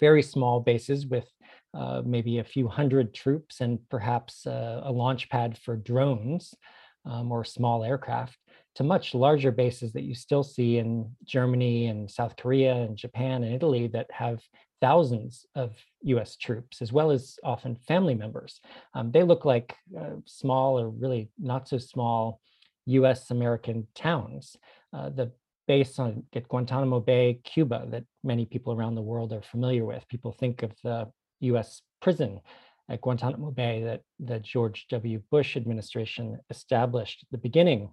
very 0.00 0.22
small 0.22 0.60
bases 0.60 1.06
with 1.06 1.28
uh, 1.74 2.02
maybe 2.04 2.38
a 2.38 2.44
few 2.44 2.68
hundred 2.68 3.14
troops 3.14 3.60
and 3.60 3.78
perhaps 3.90 4.46
uh, 4.46 4.82
a 4.84 4.92
launch 4.92 5.28
pad 5.28 5.58
for 5.58 5.76
drones 5.76 6.54
um, 7.04 7.32
or 7.32 7.44
small 7.44 7.84
aircraft 7.84 8.38
to 8.76 8.82
much 8.82 9.14
larger 9.14 9.50
bases 9.50 9.92
that 9.92 10.02
you 10.02 10.14
still 10.14 10.42
see 10.42 10.78
in 10.78 11.10
Germany 11.24 11.86
and 11.86 12.10
South 12.10 12.36
Korea 12.36 12.74
and 12.74 12.96
Japan 12.96 13.44
and 13.44 13.54
Italy 13.54 13.86
that 13.88 14.08
have 14.10 14.40
thousands 14.84 15.46
of 15.54 15.74
US 16.02 16.36
troops, 16.36 16.82
as 16.82 16.92
well 16.92 17.10
as 17.10 17.38
often 17.42 17.74
family 17.74 18.14
members. 18.14 18.60
Um, 18.92 19.10
they 19.10 19.22
look 19.22 19.46
like 19.46 19.74
uh, 19.98 20.16
small 20.26 20.78
or 20.78 20.90
really 20.90 21.30
not 21.38 21.66
so 21.70 21.78
small 21.78 22.42
US 22.98 23.30
American 23.30 23.86
towns. 23.94 24.56
Uh, 24.92 25.08
the 25.08 25.32
base 25.66 25.98
on 25.98 26.24
at 26.34 26.48
Guantanamo 26.48 27.00
Bay, 27.00 27.40
Cuba, 27.44 27.86
that 27.92 28.04
many 28.22 28.44
people 28.44 28.74
around 28.74 28.94
the 28.94 29.08
world 29.10 29.32
are 29.32 29.40
familiar 29.54 29.86
with. 29.86 30.06
People 30.08 30.32
think 30.32 30.62
of 30.62 30.72
the 30.82 31.08
US 31.52 31.80
prison 32.02 32.40
at 32.90 33.00
Guantanamo 33.00 33.52
Bay 33.52 33.84
that 33.84 34.02
the 34.20 34.38
George 34.38 34.86
W. 34.90 35.22
Bush 35.30 35.56
administration 35.56 36.38
established 36.50 37.22
at 37.22 37.30
the 37.30 37.44
beginning 37.48 37.90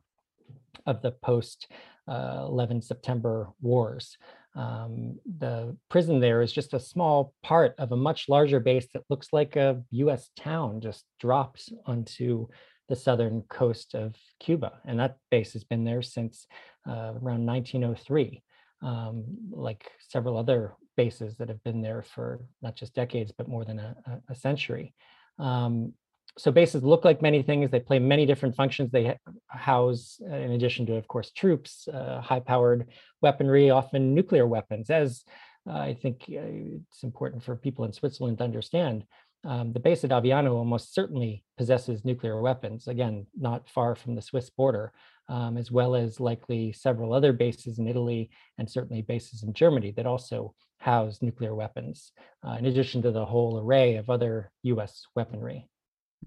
of 0.86 1.02
the 1.02 1.12
post 1.12 1.72
uh, 2.10 2.44
11 2.48 2.82
September 2.82 3.48
wars. 3.62 4.18
Um, 4.56 5.20
the 5.40 5.78
prison 5.90 6.20
there 6.20 6.42
is 6.42 6.52
just 6.52 6.74
a 6.74 6.80
small 6.80 7.34
part 7.42 7.76
of 7.78 7.92
a 7.92 7.98
much 7.98 8.28
larger 8.28 8.60
base 8.60 8.88
that 8.94 9.04
looks 9.10 9.28
like 9.32 9.56
a 9.56 9.82
US 9.92 10.30
town 10.38 10.82
just 10.82 11.06
dropped 11.20 11.72
onto 11.86 12.48
the 12.90 12.96
southern 12.96 13.44
coast 13.44 13.96
of 13.96 14.16
Cuba. 14.40 14.74
And 14.86 15.00
that 15.00 15.18
base 15.30 15.54
has 15.54 15.64
been 15.64 15.86
there 15.86 16.02
since 16.02 16.46
uh, 16.88 17.14
around 17.22 17.46
1903, 17.46 18.44
um, 18.82 19.24
like 19.52 19.90
several 20.10 20.38
other 20.38 20.74
bases 20.98 21.38
that 21.38 21.48
have 21.48 21.64
been 21.64 21.82
there 21.82 22.02
for 22.02 22.42
not 22.62 22.76
just 22.76 22.94
decades, 22.94 23.32
but 23.38 23.48
more 23.48 23.64
than 23.64 23.80
a, 23.80 23.96
a 24.30 24.36
century. 24.36 24.94
Um, 25.40 25.94
so 26.38 26.52
bases 26.52 26.84
look 26.84 27.04
like 27.06 27.22
many 27.22 27.44
things. 27.44 27.70
They 27.70 27.80
play 27.80 28.00
many 28.00 28.26
different 28.26 28.56
functions. 28.56 28.92
They 28.92 29.18
house, 29.48 30.20
uh, 30.30 30.36
in 30.36 30.52
addition 30.52 30.86
to, 30.88 30.96
of 30.96 31.08
course, 31.08 31.32
troops, 31.32 31.88
uh, 31.88 32.22
high-powered 32.22 32.88
weaponry, 33.22 33.70
often 33.70 34.16
nuclear 34.16 34.48
weapons. 34.48 34.90
As 34.90 35.24
uh, 35.68 35.78
I 35.78 35.94
think 35.94 36.24
uh, 36.30 36.80
it's 36.90 37.04
important 37.04 37.44
for 37.44 37.56
people 37.56 37.86
in 37.86 37.94
Switzerland 37.94 38.38
to 38.40 38.44
understand, 38.44 39.04
um, 39.44 39.74
the 39.74 39.80
base 39.80 40.04
at 40.04 40.12
Aviano 40.12 40.54
almost 40.54 40.94
certainly 40.94 41.44
possesses 41.58 42.06
nuclear 42.06 42.40
weapons. 42.42 42.88
Again, 42.88 43.26
not 43.38 43.68
far 43.70 43.96
from 43.96 44.16
the 44.16 44.22
Swiss 44.22 44.50
border, 44.50 44.94
um, 45.30 45.58
as 45.58 45.72
well 45.72 45.96
as 45.96 46.20
likely 46.20 46.72
several 46.74 47.14
other 47.14 47.34
bases 47.34 47.80
in 47.80 47.88
Italy 47.88 48.30
and 48.58 48.70
certainly 48.70 49.02
bases 49.02 49.44
in 49.44 49.54
Germany 49.54 49.92
that 49.98 50.06
also 50.06 50.54
house 50.80 51.22
nuclear 51.22 51.56
weapons, 51.56 52.12
uh, 52.48 52.54
in 52.54 52.66
addition 52.66 53.02
to 53.02 53.12
the 53.12 53.26
whole 53.26 53.60
array 53.60 53.96
of 53.96 54.10
other 54.10 54.52
U.S. 54.64 55.06
weaponry. 55.16 55.68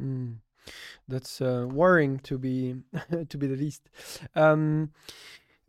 Mm. 0.01 0.37
That's 1.09 1.41
uh, 1.41 1.67
worrying 1.71 2.19
to 2.21 2.39
be 2.39 2.77
to 3.29 3.39
be 3.39 3.47
the 3.47 3.57
least. 3.57 3.91
Um, 4.35 4.93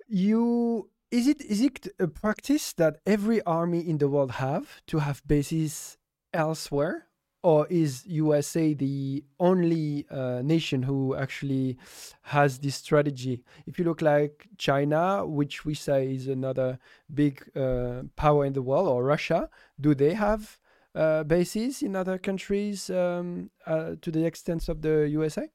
you 0.08 0.89
is 1.12 1.27
it 1.27 1.41
is 1.41 1.62
it 1.62 1.88
a 2.00 2.08
practice 2.08 2.74
that 2.74 2.98
every 3.05 3.41
army 3.44 3.79
in 3.79 3.98
the 3.98 4.08
world 4.08 4.32
have 4.32 4.82
to 4.88 5.00
have 5.00 5.22
bases 5.27 5.98
elsewhere, 6.34 7.08
or 7.44 7.67
is 7.67 8.05
USA 8.08 8.74
the 8.74 9.24
only 9.39 10.05
uh, 10.10 10.41
nation 10.44 10.84
who 10.84 11.15
actually 11.15 11.77
has 12.24 12.60
this 12.60 12.75
strategy? 12.75 13.44
If 13.67 13.77
you 13.77 13.86
look 13.86 14.01
like 14.01 14.48
China, 14.58 15.25
which 15.25 15.65
we 15.65 15.74
say 15.74 16.13
is 16.13 16.27
another 16.27 16.79
big 17.13 17.44
uh, 17.55 18.03
power 18.15 18.46
in 18.46 18.53
the 18.53 18.62
world, 18.62 18.88
or 18.88 19.03
Russia, 19.03 19.50
do 19.79 19.94
they 19.94 20.13
have 20.13 20.58
uh, 20.95 21.23
bases 21.23 21.81
in 21.81 21.95
other 21.95 22.17
countries 22.17 22.89
um, 22.89 23.49
uh, 23.65 23.91
to 24.01 24.11
the 24.11 24.25
extent 24.25 24.69
of 24.69 24.81
the 24.81 25.07
USA? 25.09 25.47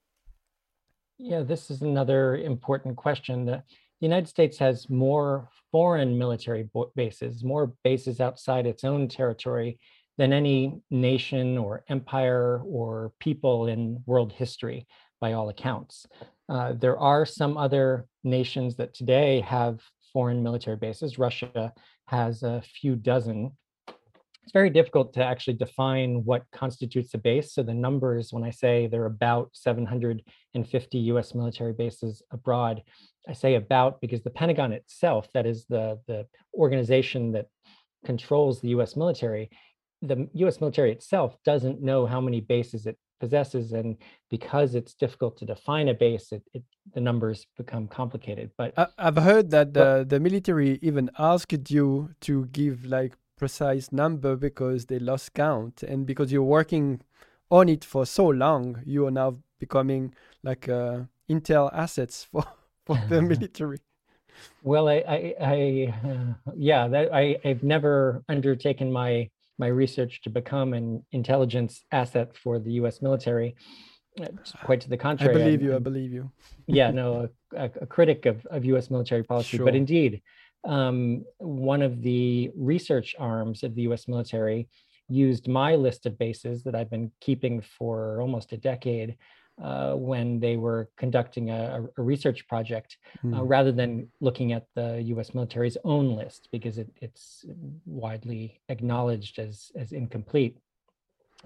Yeah, 1.19 1.43
this 1.43 1.71
is 1.71 1.83
another 1.83 2.37
important 2.37 2.97
question. 2.97 3.45
The 3.45 3.63
United 4.01 4.29
States 4.29 4.59
has 4.59 4.89
more 4.89 5.49
foreign 5.71 6.17
military 6.19 6.69
bases, 6.97 7.45
more 7.45 7.73
bases 7.85 8.21
outside 8.21 8.67
its 8.67 8.85
own 8.85 9.09
territory 9.09 9.79
than 10.19 10.33
any 10.33 10.81
nation 10.91 11.59
or 11.59 11.85
empire 11.89 12.63
or 12.65 13.13
people 13.21 13.67
in 13.67 14.03
world 14.07 14.33
history, 14.33 14.87
by 15.21 15.35
all 15.35 15.51
accounts. 15.51 16.07
Uh, 16.49 16.73
there 16.73 16.99
are 16.99 17.25
some 17.25 17.57
other 17.57 18.07
nations 18.25 18.75
that 18.77 18.95
today 18.95 19.41
have 19.41 19.81
foreign 20.13 20.43
military 20.43 20.77
bases. 20.77 21.19
Russia 21.19 21.73
has 22.07 22.43
a 22.43 22.63
few 22.81 22.97
dozen 22.97 23.53
it's 24.51 24.53
very 24.53 24.71
difficult 24.71 25.13
to 25.15 25.23
actually 25.23 25.55
define 25.55 26.25
what 26.25 26.43
constitutes 26.53 27.15
a 27.15 27.19
base. 27.19 27.55
So 27.55 27.63
the 27.63 27.73
numbers, 27.73 28.33
when 28.33 28.43
I 28.43 28.51
say 28.51 28.89
there 28.89 29.03
are 29.03 29.07
about 29.07 29.51
750 29.53 30.99
US 30.99 31.37
military 31.37 31.73
bases 31.73 32.21
abroad, 32.33 32.83
I 33.29 33.33
say 33.33 33.55
about 33.55 34.01
because 34.01 34.23
the 34.23 34.31
Pentagon 34.31 34.73
itself, 34.73 35.29
that 35.35 35.47
is 35.47 35.67
the, 35.69 36.01
the 36.09 36.27
organization 36.53 37.31
that 37.31 37.47
controls 38.05 38.61
the 38.61 38.71
US 38.71 38.97
military, 38.97 39.51
the 40.03 40.29
US 40.45 40.61
military 40.61 40.91
itself 40.91 41.37
doesn't 41.45 41.81
know 41.81 42.05
how 42.05 42.21
many 42.21 42.41
bases 42.41 42.87
it 42.87 42.99
possesses. 43.21 43.71
And 43.71 43.99
because 44.31 44.75
it's 44.75 44.95
difficult 44.95 45.37
to 45.39 45.45
define 45.45 45.91
a 45.91 45.95
base, 45.95 46.33
it, 46.33 46.43
it 46.55 46.65
the 46.93 47.01
numbers 47.01 47.47
become 47.57 47.87
complicated. 47.87 48.51
But 48.59 48.75
I've 48.99 49.17
heard 49.17 49.53
that 49.53 49.75
the, 49.75 50.05
the 50.09 50.19
military 50.19 50.81
even 50.83 51.09
asked 51.21 51.71
you 51.71 52.11
to 52.23 52.47
give 52.47 52.85
like 52.85 53.15
precise 53.41 53.91
number 53.91 54.37
because 54.37 54.87
they 54.87 54.99
lost 54.99 55.33
count. 55.35 55.83
And 55.83 56.07
because 56.07 56.31
you're 56.31 56.53
working 56.59 57.01
on 57.51 57.69
it 57.69 57.85
for 57.85 58.07
so 58.07 58.27
long 58.27 58.83
you 58.87 59.07
are 59.07 59.11
now 59.11 59.39
becoming 59.59 60.15
like 60.43 60.69
uh, 60.69 61.01
intel 61.29 61.71
assets 61.73 62.25
for 62.31 62.45
for 62.87 62.97
the 63.09 63.23
military. 63.33 63.79
Well 64.63 64.89
i 64.89 64.99
i, 65.17 65.35
I 65.55 65.95
uh, 66.09 66.53
yeah 66.57 66.89
that 66.89 67.13
i 67.13 67.37
i've 67.45 67.65
never 67.75 68.23
undertaken 68.29 68.93
my 68.93 69.29
my 69.59 69.67
research 69.67 70.23
to 70.25 70.31
become 70.31 70.73
an 70.73 71.05
intelligence 71.13 71.73
asset 71.93 72.37
for 72.43 72.59
the 72.59 72.73
us 72.73 73.03
military. 73.03 73.57
It's 74.17 74.53
quite 74.65 74.81
to 74.83 74.89
the 74.89 74.97
contrary. 74.97 75.35
i 75.35 75.39
believe 75.39 75.63
you 75.63 75.75
i 75.75 75.83
believe 75.91 76.13
you. 76.13 76.31
Yeah 76.67 76.91
no 76.91 77.29
a, 77.65 77.71
a, 77.85 77.87
critic 77.87 78.27
of, 78.27 78.37
of 78.47 78.65
us 78.65 78.91
military 78.91 79.25
policy. 79.25 79.57
Sure. 79.57 79.67
but 79.67 79.75
indeed 79.75 80.23
um, 80.65 81.25
one 81.39 81.83
of 81.83 82.03
the 82.03 82.51
research 82.57 83.15
arms 83.19 83.63
of 83.63 83.75
the 83.75 83.83
US 83.83 84.09
military 84.09 84.69
used 85.09 85.49
my 85.49 85.75
list 85.75 86.07
of 86.07 86.19
bases 86.19 86.63
that 86.65 86.75
I've 86.75 86.91
been 86.91 87.11
keeping 87.21 87.61
for 87.61 88.21
almost 88.21 88.53
a 88.53 88.57
decade 88.57 89.17
uh, 89.63 89.95
when 89.95 90.41
they 90.41 90.57
were 90.57 90.89
conducting 90.97 91.51
a, 91.51 91.87
a 91.99 92.03
research 92.03 92.47
project 92.49 92.97
mm. 93.23 93.35
uh, 93.35 93.41
hmm. 93.41 93.47
rather 93.47 93.73
than 93.73 94.09
looking 94.21 94.53
at 94.53 94.65
the 94.75 95.03
US 95.15 95.35
military's 95.35 95.77
own 95.85 96.17
list 96.17 96.49
because 96.51 96.79
it, 96.79 96.89
it's 97.03 97.45
widely 97.85 98.61
acknowledged 98.71 99.39
as, 99.39 99.71
as 99.77 99.93
incomplete. 99.93 100.57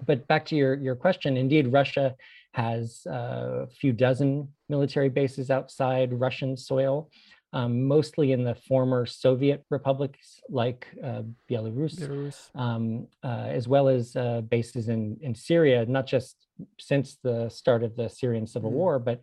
But 0.05 0.27
back 0.27 0.45
to 0.47 0.55
your, 0.55 0.75
your 0.75 0.95
question, 0.95 1.35
indeed, 1.35 1.71
Russia 1.73 2.15
has 2.53 3.05
uh, 3.09 3.63
a 3.63 3.67
few 3.67 3.91
dozen 3.91 4.49
military 4.69 5.09
bases 5.09 5.51
outside 5.51 6.17
Russian 6.17 6.55
soil 6.55 7.09
um, 7.53 7.83
mostly 7.83 8.31
in 8.31 8.43
the 8.43 8.55
former 8.55 9.05
Soviet 9.05 9.63
republics 9.69 10.41
like 10.49 10.87
uh, 11.03 11.23
Belarus, 11.49 11.99
Belarus. 11.99 12.49
Um, 12.55 13.07
uh, 13.23 13.47
as 13.49 13.67
well 13.67 13.87
as 13.87 14.15
uh, 14.15 14.41
bases 14.41 14.89
in, 14.89 15.17
in 15.21 15.35
Syria, 15.35 15.85
not 15.85 16.05
just 16.05 16.35
since 16.79 17.17
the 17.23 17.49
start 17.49 17.83
of 17.83 17.95
the 17.95 18.09
Syrian 18.09 18.47
civil 18.47 18.71
mm. 18.71 18.75
war, 18.75 18.99
but 18.99 19.21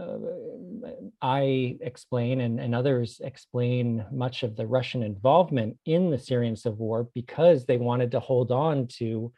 uh, 0.00 0.18
I 1.22 1.76
explain 1.80 2.40
and, 2.40 2.58
and 2.58 2.74
others 2.74 3.20
explain 3.22 4.04
much 4.10 4.42
of 4.42 4.56
the 4.56 4.66
Russian 4.66 5.02
involvement 5.02 5.76
in 5.86 6.10
the 6.10 6.18
Syrian 6.18 6.56
civil 6.56 6.86
war 6.86 7.08
because 7.14 7.64
they 7.64 7.76
wanted 7.76 8.10
to 8.12 8.20
hold 8.20 8.50
on 8.50 8.88
to 8.98 9.32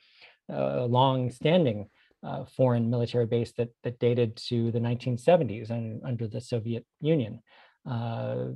a 0.48 0.86
long-standing 0.86 1.88
uh, 2.22 2.44
foreign 2.56 2.90
military 2.90 3.26
base 3.26 3.52
that, 3.58 3.68
that 3.84 3.98
dated 3.98 4.36
to 4.36 4.70
the 4.72 4.78
1970s 4.78 5.70
and 5.70 6.00
under 6.04 6.26
the 6.26 6.40
Soviet 6.40 6.84
Union. 7.00 7.40
Uh, 7.88 8.48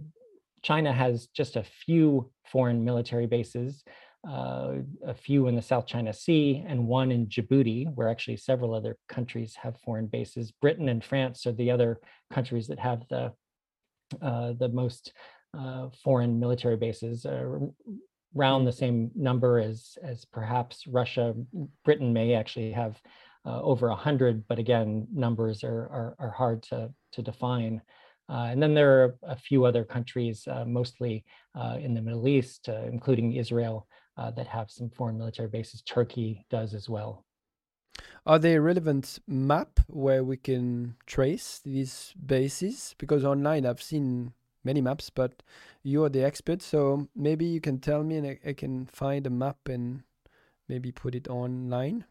China 0.63 0.93
has 0.93 1.27
just 1.29 1.57
a 1.57 1.65
few 1.85 2.31
foreign 2.45 2.85
military 2.85 3.27
bases 3.27 3.83
uh, 4.29 4.75
a 5.07 5.15
few 5.15 5.47
in 5.47 5.57
the 5.57 5.63
South 5.63 5.87
China 5.87 6.13
Sea, 6.13 6.65
and 6.67 6.87
one 6.87 7.11
in 7.11 7.27
Djibouti, 7.27 7.87
where 7.95 8.09
actually 8.09 8.37
several 8.37 8.75
other 8.75 8.97
countries 9.09 9.55
have 9.55 9.81
foreign 9.81 10.07
bases. 10.07 10.53
Britain 10.53 10.89
and 10.89 11.03
France 11.03 11.47
are 11.47 11.53
the 11.53 11.71
other 11.71 12.01
countries 12.31 12.67
that 12.69 12.79
have 12.79 13.03
the 13.09 13.33
uh, 14.21 14.53
the 14.59 14.69
most 14.69 15.13
uh, 15.57 15.89
foreign 16.05 16.39
military 16.39 16.77
bases, 16.77 17.25
uh, 17.25 17.59
around 18.37 18.65
the 18.65 18.73
same 18.73 19.11
number 19.15 19.59
as 19.59 19.97
as 20.03 20.25
perhaps 20.27 20.87
Russia. 20.87 21.35
Britain 21.85 22.13
may 22.13 22.35
actually 22.35 22.73
have 22.73 23.01
uh, 23.47 23.63
over 23.63 23.89
a 23.89 23.97
hundred, 23.97 24.47
but 24.49 24.59
again, 24.59 25.07
numbers 25.13 25.65
are, 25.65 25.89
are, 25.89 26.17
are 26.19 26.31
hard 26.31 26.63
to 26.65 26.93
to 27.13 27.23
define. 27.23 27.81
Uh, 28.31 28.47
and 28.51 28.63
then 28.63 28.75
there 28.75 29.03
are 29.03 29.17
a 29.25 29.37
few 29.37 29.65
other 29.65 29.85
countries, 29.85 30.47
uh, 30.47 30.65
mostly 30.65 31.25
uh, 31.57 31.77
in 31.81 31.95
the 31.95 32.01
Middle 32.01 32.29
East, 32.29 32.69
including 32.69 33.33
Israel, 33.33 33.89
uh, 34.17 34.31
that 34.31 34.47
have 34.47 34.71
some 34.71 34.89
foreign 34.91 35.19
military 35.19 35.49
bases. 35.49 35.83
Turkey 35.83 36.47
does 36.49 36.73
as 36.75 36.89
well. 36.89 37.25
Are 38.27 38.39
there 38.39 38.59
a 38.59 38.61
relevant 38.61 39.19
map 39.27 39.81
where 39.89 40.23
we 40.23 40.37
can 40.37 40.95
trace 41.07 41.61
these 41.65 42.15
bases? 42.25 42.95
Because 42.99 43.25
online 43.25 43.67
I've 43.67 43.83
seen 43.83 44.33
many 44.63 44.81
maps, 44.81 45.11
but 45.11 45.43
you're 45.83 46.11
the 46.11 46.23
expert, 46.23 46.63
so 46.63 47.09
maybe 47.17 47.47
you 47.47 47.61
can 47.61 47.79
tell 47.79 48.05
me 48.05 48.17
and 48.19 48.27
I, 48.27 48.39
I 48.47 48.53
can 48.53 48.87
find 48.87 49.27
a 49.27 49.31
map 49.31 49.57
and 49.69 50.03
maybe 50.69 50.93
put 50.93 51.15
it 51.15 51.29
online. 51.29 52.05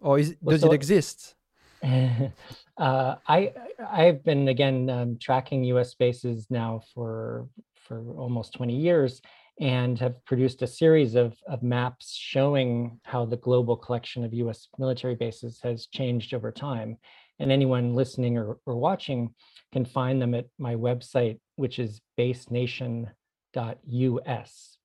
Or 0.00 0.18
is, 0.18 0.36
well, 0.40 0.54
does 0.54 0.62
so, 0.62 0.70
it 0.70 0.74
exist? 0.74 1.34
uh, 2.76 3.14
I 3.26 3.52
I've 3.90 4.22
been 4.24 4.48
again 4.48 4.90
um, 4.90 5.18
tracking 5.18 5.64
U.S. 5.64 5.94
bases 5.94 6.46
now 6.50 6.82
for 6.94 7.48
for 7.74 8.14
almost 8.16 8.54
20 8.54 8.76
years, 8.76 9.20
and 9.60 9.98
have 9.98 10.24
produced 10.24 10.62
a 10.62 10.66
series 10.66 11.14
of, 11.14 11.36
of 11.46 11.62
maps 11.62 12.14
showing 12.14 12.98
how 13.02 13.26
the 13.26 13.36
global 13.36 13.76
collection 13.76 14.24
of 14.24 14.32
US 14.32 14.68
military 14.78 15.14
bases 15.14 15.60
has 15.62 15.86
changed 15.86 16.32
over 16.32 16.50
time. 16.50 16.96
And 17.38 17.52
anyone 17.52 17.94
listening 17.94 18.38
or, 18.38 18.56
or 18.64 18.76
watching 18.76 19.34
can 19.72 19.84
find 19.84 20.20
them 20.20 20.34
at 20.34 20.46
my 20.58 20.76
website, 20.76 21.40
which 21.56 21.78
is 21.78 22.00
basenation.us, 22.18 23.08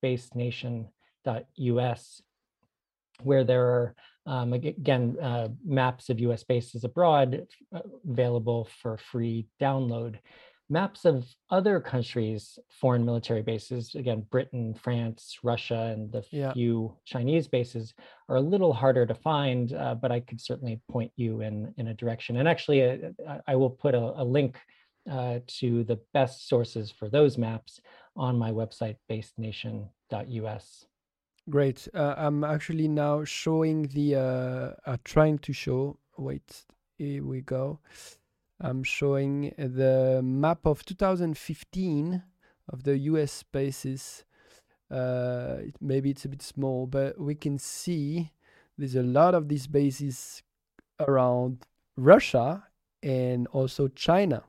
basenation.us, 0.04 2.22
where 3.24 3.44
there 3.44 3.68
are, 3.68 3.96
um, 4.26 4.54
again, 4.54 5.18
uh, 5.22 5.50
maps 5.64 6.10
of 6.10 6.20
US 6.20 6.44
bases 6.44 6.84
abroad 6.84 7.48
uh, 7.74 7.80
available 8.10 8.68
for 8.82 8.98
free 8.98 9.48
download 9.62 10.18
maps 10.70 11.06
of 11.06 11.28
other 11.50 11.80
countries' 11.80 12.58
foreign 12.70 13.06
military 13.06 13.42
bases, 13.42 13.94
again, 13.96 14.26
Britain, 14.32 14.74
France, 14.74 15.38
Russia, 15.44 15.94
and 15.94 16.12
the 16.12 16.26
yeah. 16.32 16.54
few 16.54 16.96
Chinese 17.06 17.48
bases 17.48 17.94
are 18.30 18.38
a 18.38 18.42
little 18.42 18.74
harder 18.74 19.06
to 19.06 19.14
find, 19.14 19.74
uh, 19.74 19.96
but 19.96 20.12
I 20.12 20.20
could 20.20 20.42
certainly 20.42 20.82
point 20.90 21.12
you 21.16 21.42
in, 21.42 21.74
in 21.78 21.88
a 21.88 21.94
direction. 21.94 22.38
And 22.38 22.48
actually, 22.48 22.84
uh, 22.84 23.40
I 23.48 23.56
will 23.56 23.70
put 23.70 23.94
a, 23.94 24.22
a 24.22 24.24
link 24.24 24.58
uh, 25.10 25.40
to 25.60 25.84
the 25.84 26.00
best 26.14 26.50
sources 26.50 26.92
for 26.92 27.10
those 27.10 27.38
maps 27.38 27.80
on 28.16 28.38
my 28.38 28.52
website, 28.52 28.96
basenation.us. 29.10 30.86
Great. 31.48 31.88
Uh, 31.94 32.16
I'm 32.18 32.44
actually 32.44 32.88
now 32.88 33.24
showing 33.24 33.84
the, 33.84 34.16
uh, 34.88 34.98
trying 35.04 35.38
to 35.40 35.54
show, 35.54 35.98
wait, 36.18 36.66
here 36.98 37.24
we 37.24 37.42
go. 37.42 37.80
I'm 38.60 38.84
showing 38.84 39.54
the 39.58 40.22
map 40.24 40.66
of 40.66 40.84
2015 40.86 42.24
of 42.70 42.84
the 42.84 42.98
US 42.98 43.44
bases. 43.44 44.26
Uh, 44.90 45.58
maybe 45.80 46.10
it's 46.10 46.26
a 46.26 46.30
bit 46.30 46.42
small, 46.42 46.88
but 46.88 47.20
we 47.20 47.36
can 47.36 47.60
see 47.60 48.32
there's 48.76 48.96
a 48.96 49.04
lot 49.04 49.36
of 49.36 49.48
these 49.48 49.68
bases 49.68 50.42
around 51.00 51.66
Russia 51.96 52.64
and 53.04 53.46
also 53.48 53.88
China. 53.90 54.44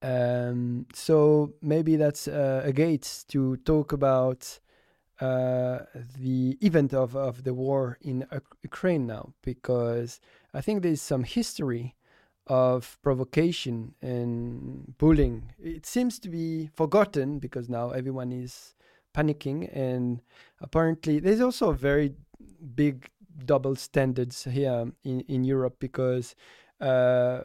Um, 0.00 0.86
so 0.94 1.54
maybe 1.60 1.96
that's 1.96 2.28
uh, 2.28 2.62
a 2.64 2.72
gate 2.72 3.24
to 3.28 3.56
talk 3.58 3.92
about 3.92 4.60
uh, 5.20 5.78
the 6.18 6.58
event 6.60 6.92
of, 6.92 7.16
of 7.16 7.44
the 7.44 7.54
war 7.54 7.98
in 8.02 8.26
Ukraine 8.62 9.06
now, 9.06 9.32
because 9.42 10.20
I 10.52 10.60
think 10.60 10.82
there's 10.82 11.00
some 11.00 11.24
history 11.24 11.94
of 12.46 12.98
provocation 13.02 13.94
and 14.00 14.94
bullying. 14.98 15.52
It 15.58 15.86
seems 15.86 16.18
to 16.20 16.28
be 16.28 16.70
forgotten 16.74 17.38
because 17.38 17.68
now 17.68 17.90
everyone 17.90 18.32
is 18.32 18.74
panicking, 19.14 19.70
and 19.74 20.20
apparently 20.60 21.18
there's 21.18 21.40
also 21.40 21.70
a 21.70 21.74
very 21.74 22.14
big 22.74 23.08
double 23.44 23.76
standards 23.76 24.44
here 24.44 24.92
in, 25.04 25.20
in 25.20 25.44
Europe 25.44 25.76
because 25.78 26.34
uh, 26.80 27.40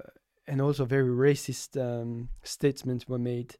and 0.47 0.61
also 0.61 0.85
very 0.85 1.07
racist 1.07 1.79
um, 1.79 2.29
statements 2.43 3.07
were 3.07 3.19
made. 3.19 3.55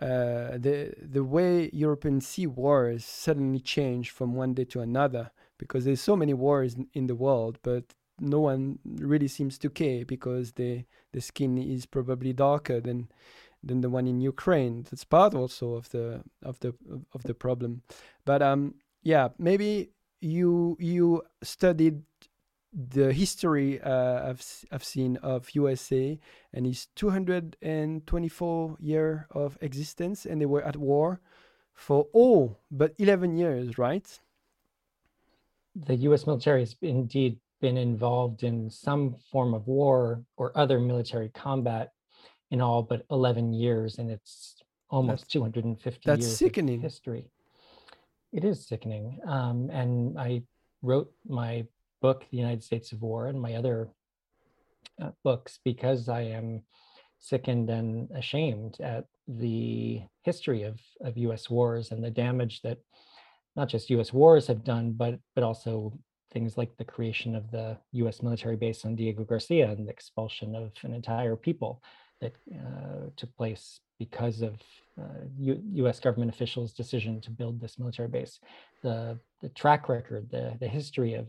Uh, 0.00 0.58
the 0.58 0.92
the 1.00 1.22
way 1.22 1.70
Europeans 1.72 2.26
see 2.26 2.46
wars 2.46 3.04
suddenly 3.04 3.60
change 3.60 4.10
from 4.10 4.34
one 4.34 4.52
day 4.52 4.64
to 4.64 4.80
another 4.80 5.30
because 5.56 5.84
there's 5.84 6.00
so 6.00 6.16
many 6.16 6.34
wars 6.34 6.74
in, 6.74 6.88
in 6.94 7.06
the 7.06 7.14
world, 7.14 7.58
but 7.62 7.84
no 8.20 8.40
one 8.40 8.78
really 8.84 9.28
seems 9.28 9.56
to 9.58 9.70
care 9.70 10.04
because 10.04 10.52
the 10.52 10.84
the 11.12 11.20
skin 11.20 11.58
is 11.58 11.86
probably 11.86 12.32
darker 12.32 12.80
than 12.80 13.08
than 13.62 13.80
the 13.80 13.88
one 13.88 14.06
in 14.06 14.20
Ukraine. 14.20 14.82
That's 14.82 15.04
part 15.04 15.34
also 15.34 15.74
of 15.74 15.88
the 15.90 16.22
of 16.42 16.58
the 16.60 16.74
of 17.12 17.22
the 17.22 17.34
problem. 17.34 17.82
But 18.24 18.42
um, 18.42 18.74
yeah, 19.02 19.28
maybe 19.38 19.90
you 20.20 20.76
you 20.80 21.22
studied 21.42 22.02
the 22.74 23.12
history 23.12 23.80
uh, 23.80 24.30
I've 24.30 24.44
I've 24.72 24.84
seen 24.84 25.16
of 25.18 25.54
USA 25.54 26.18
and 26.52 26.66
its 26.66 26.86
224 26.96 28.76
year 28.80 29.26
of 29.30 29.56
existence, 29.60 30.26
and 30.26 30.40
they 30.40 30.46
were 30.46 30.62
at 30.62 30.76
war 30.76 31.20
for 31.72 32.06
all 32.12 32.58
but 32.70 32.94
11 32.98 33.36
years, 33.36 33.78
right? 33.78 34.20
The 35.76 35.96
U.S. 35.96 36.26
military 36.26 36.60
has 36.60 36.76
indeed 36.82 37.38
been 37.60 37.76
involved 37.76 38.42
in 38.42 38.70
some 38.70 39.16
form 39.32 39.54
of 39.54 39.66
war 39.66 40.22
or 40.36 40.52
other 40.56 40.78
military 40.78 41.30
combat 41.30 41.92
in 42.50 42.60
all 42.60 42.82
but 42.82 43.06
11 43.10 43.52
years 43.52 43.98
and 43.98 44.10
it's 44.10 44.56
almost 44.90 45.22
that's, 45.22 45.32
250 45.32 46.00
that's 46.04 46.26
years 46.26 46.36
sickening. 46.36 46.80
history 46.80 47.24
it 48.32 48.44
is 48.44 48.66
sickening 48.66 49.18
um, 49.26 49.70
and 49.70 50.18
i 50.18 50.42
wrote 50.82 51.10
my 51.26 51.64
book 52.06 52.24
the 52.30 52.42
united 52.44 52.62
states 52.62 52.92
of 52.92 53.02
war 53.02 53.26
and 53.28 53.40
my 53.40 53.54
other 53.54 53.88
uh, 55.02 55.10
books 55.22 55.58
because 55.64 56.08
i 56.08 56.22
am 56.38 56.62
sickened 57.18 57.68
and 57.70 58.10
ashamed 58.22 58.74
at 58.80 59.04
the 59.26 60.02
history 60.22 60.62
of, 60.62 60.78
of 61.00 61.16
us 61.16 61.48
wars 61.48 61.90
and 61.90 62.02
the 62.04 62.10
damage 62.24 62.60
that 62.62 62.78
not 63.56 63.68
just 63.68 63.90
us 63.90 64.12
wars 64.12 64.46
have 64.46 64.62
done 64.62 64.92
but 64.92 65.14
but 65.34 65.44
also 65.44 65.92
things 66.34 66.58
like 66.58 66.76
the 66.76 66.84
creation 66.84 67.34
of 67.36 67.50
the 67.50 67.78
US 67.92 68.20
military 68.20 68.56
base 68.56 68.84
on 68.84 68.96
Diego 68.96 69.24
Garcia 69.24 69.70
and 69.70 69.86
the 69.86 69.92
expulsion 69.92 70.54
of 70.56 70.72
an 70.82 70.92
entire 70.92 71.36
people 71.36 71.80
that 72.20 72.34
uh, 72.52 73.06
took 73.16 73.34
place 73.36 73.80
because 73.98 74.42
of 74.42 74.54
uh, 75.00 75.22
U 75.38 75.62
US 75.84 76.00
government 76.00 76.32
officials' 76.34 76.72
decision 76.72 77.20
to 77.20 77.30
build 77.30 77.60
this 77.60 77.78
military 77.78 78.08
base. 78.08 78.40
The, 78.82 79.18
the 79.40 79.48
track 79.50 79.88
record, 79.88 80.28
the, 80.30 80.56
the 80.58 80.68
history 80.68 81.14
of, 81.14 81.28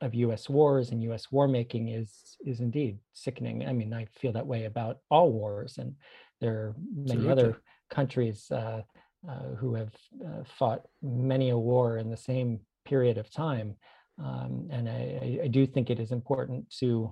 of 0.00 0.14
US 0.14 0.48
wars 0.48 0.90
and 0.90 1.02
US 1.04 1.30
war 1.30 1.46
making 1.46 1.88
is, 1.88 2.36
is 2.44 2.60
indeed 2.60 2.98
sickening. 3.12 3.66
I 3.66 3.72
mean, 3.72 3.92
I 3.92 4.06
feel 4.06 4.32
that 4.32 4.46
way 4.46 4.64
about 4.64 4.98
all 5.10 5.30
wars, 5.32 5.78
and 5.78 5.94
there 6.40 6.54
are 6.54 6.74
many 6.94 7.12
Absolutely. 7.12 7.32
other 7.32 7.62
countries 7.90 8.50
uh, 8.50 8.82
uh 9.28 9.54
who 9.58 9.74
have 9.74 9.92
uh, 10.26 10.42
fought 10.44 10.82
many 11.02 11.50
a 11.50 11.58
war 11.58 11.98
in 11.98 12.08
the 12.10 12.16
same 12.16 12.60
period 12.84 13.18
of 13.18 13.30
time. 13.30 13.76
Um, 14.18 14.68
and 14.70 14.88
I, 14.88 15.40
I, 15.44 15.48
do 15.48 15.66
think 15.66 15.88
it 15.88 15.98
is 15.98 16.12
important 16.12 16.68
to 16.80 17.10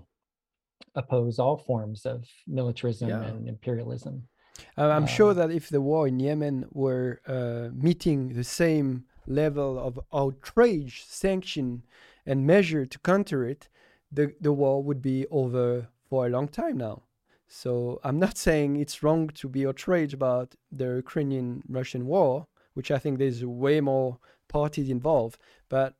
oppose 0.94 1.38
all 1.38 1.56
forms 1.56 2.04
of 2.04 2.24
militarism 2.46 3.08
yeah. 3.08 3.22
and 3.22 3.48
imperialism. 3.48 4.28
Uh, 4.76 4.88
I'm 4.90 5.06
sure 5.06 5.30
um, 5.30 5.36
that 5.38 5.50
if 5.50 5.68
the 5.68 5.80
war 5.80 6.06
in 6.08 6.20
Yemen 6.20 6.66
were 6.72 7.20
uh, 7.26 7.68
meeting 7.74 8.34
the 8.34 8.44
same 8.44 9.04
level 9.26 9.78
of 9.78 9.98
outrage, 10.12 11.04
sanction, 11.06 11.82
and 12.28 12.46
measure 12.46 12.84
to 12.84 12.98
counter 12.98 13.44
it, 13.44 13.68
the, 14.12 14.34
the 14.40 14.52
war 14.52 14.82
would 14.82 15.02
be 15.02 15.26
over 15.30 15.88
for 16.08 16.26
a 16.26 16.30
long 16.30 16.46
time 16.46 16.76
now. 16.76 17.02
So 17.48 18.00
I'm 18.04 18.18
not 18.18 18.36
saying 18.46 18.76
it's 18.76 19.02
wrong 19.02 19.28
to 19.40 19.48
be 19.48 19.66
outraged 19.66 20.14
about 20.14 20.54
the 20.70 20.88
Ukrainian 21.04 21.62
Russian 21.68 22.06
war, 22.06 22.46
which 22.74 22.90
I 22.90 22.98
think 22.98 23.18
there's 23.18 23.44
way 23.44 23.80
more 23.80 24.18
parties 24.48 24.88
involved, 24.90 25.40
but 25.68 25.94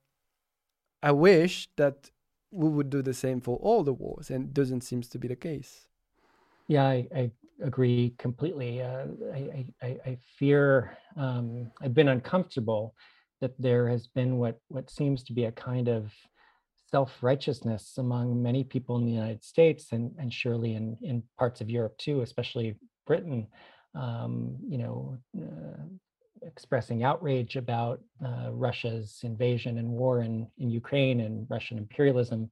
I 1.02 1.12
wish 1.12 1.68
that 1.76 2.10
we 2.50 2.68
would 2.68 2.90
do 2.90 3.02
the 3.02 3.14
same 3.14 3.40
for 3.40 3.56
all 3.58 3.82
the 3.84 3.92
wars, 3.92 4.30
and 4.30 4.54
doesn't 4.54 4.82
seem 4.82 5.02
to 5.02 5.18
be 5.18 5.28
the 5.28 5.36
case. 5.36 5.88
Yeah, 6.66 6.84
I, 6.84 7.06
I 7.14 7.30
agree 7.62 8.14
completely. 8.18 8.82
Uh, 8.82 9.06
I, 9.32 9.66
I, 9.82 9.98
I, 10.06 10.18
fear 10.38 10.96
um, 11.16 11.70
I've 11.82 11.94
been 11.94 12.08
uncomfortable 12.08 12.94
that 13.40 13.60
there 13.60 13.88
has 13.88 14.06
been 14.06 14.38
what 14.38 14.58
what 14.68 14.90
seems 14.90 15.22
to 15.24 15.32
be 15.32 15.44
a 15.44 15.52
kind 15.52 15.88
of 15.88 16.12
self-righteousness 16.90 17.94
among 17.98 18.42
many 18.42 18.64
people 18.64 18.96
in 18.96 19.04
the 19.04 19.12
United 19.12 19.44
States 19.44 19.92
and, 19.92 20.10
and 20.18 20.32
surely 20.32 20.74
in, 20.74 20.96
in 21.02 21.22
parts 21.38 21.60
of 21.60 21.68
Europe 21.68 21.96
too, 21.98 22.22
especially 22.22 22.76
Britain, 23.06 23.46
um, 23.94 24.56
you 24.66 24.78
know, 24.78 25.18
uh, 25.38 25.82
expressing 26.42 27.02
outrage 27.02 27.56
about 27.56 28.00
uh, 28.24 28.50
Russia's 28.52 29.20
invasion 29.22 29.78
and 29.78 29.88
war 29.88 30.22
in, 30.22 30.46
in 30.58 30.70
Ukraine 30.70 31.20
and 31.20 31.46
Russian 31.50 31.78
imperialism, 31.78 32.50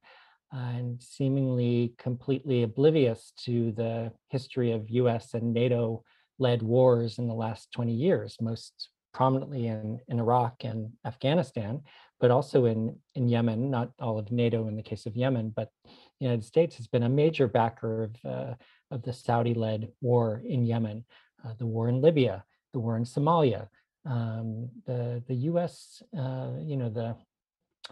and 0.51 1.01
seemingly 1.01 1.93
completely 1.97 2.63
oblivious 2.63 3.33
to 3.45 3.71
the 3.71 4.11
history 4.29 4.71
of 4.71 4.89
US 4.89 5.33
and 5.33 5.53
NATO 5.53 6.03
led 6.39 6.61
wars 6.61 7.17
in 7.17 7.27
the 7.27 7.33
last 7.33 7.71
20 7.71 7.93
years, 7.93 8.37
most 8.39 8.89
prominently 9.13 9.67
in, 9.67 9.99
in 10.07 10.19
Iraq 10.19 10.63
and 10.63 10.91
Afghanistan, 11.05 11.81
but 12.19 12.31
also 12.31 12.65
in, 12.65 12.95
in 13.15 13.27
Yemen, 13.27 13.69
not 13.69 13.91
all 13.99 14.17
of 14.17 14.31
NATO 14.31 14.67
in 14.67 14.75
the 14.75 14.83
case 14.83 15.05
of 15.05 15.15
Yemen, 15.15 15.53
but 15.55 15.69
the 15.85 16.25
United 16.25 16.43
States 16.43 16.77
has 16.77 16.87
been 16.87 17.03
a 17.03 17.09
major 17.09 17.47
backer 17.47 18.03
of, 18.03 18.15
uh, 18.25 18.53
of 18.91 19.01
the 19.03 19.13
Saudi 19.13 19.53
led 19.53 19.89
war 20.01 20.41
in 20.45 20.65
Yemen, 20.65 21.05
uh, 21.45 21.53
the 21.57 21.65
war 21.65 21.89
in 21.89 22.01
Libya, 22.01 22.43
the 22.73 22.79
war 22.79 22.97
in 22.97 23.03
Somalia, 23.03 23.67
um, 24.05 24.69
the 24.85 25.21
the 25.27 25.35
U.S. 25.51 26.01
Uh, 26.17 26.51
you 26.59 26.77
know 26.77 26.89
the 26.89 27.15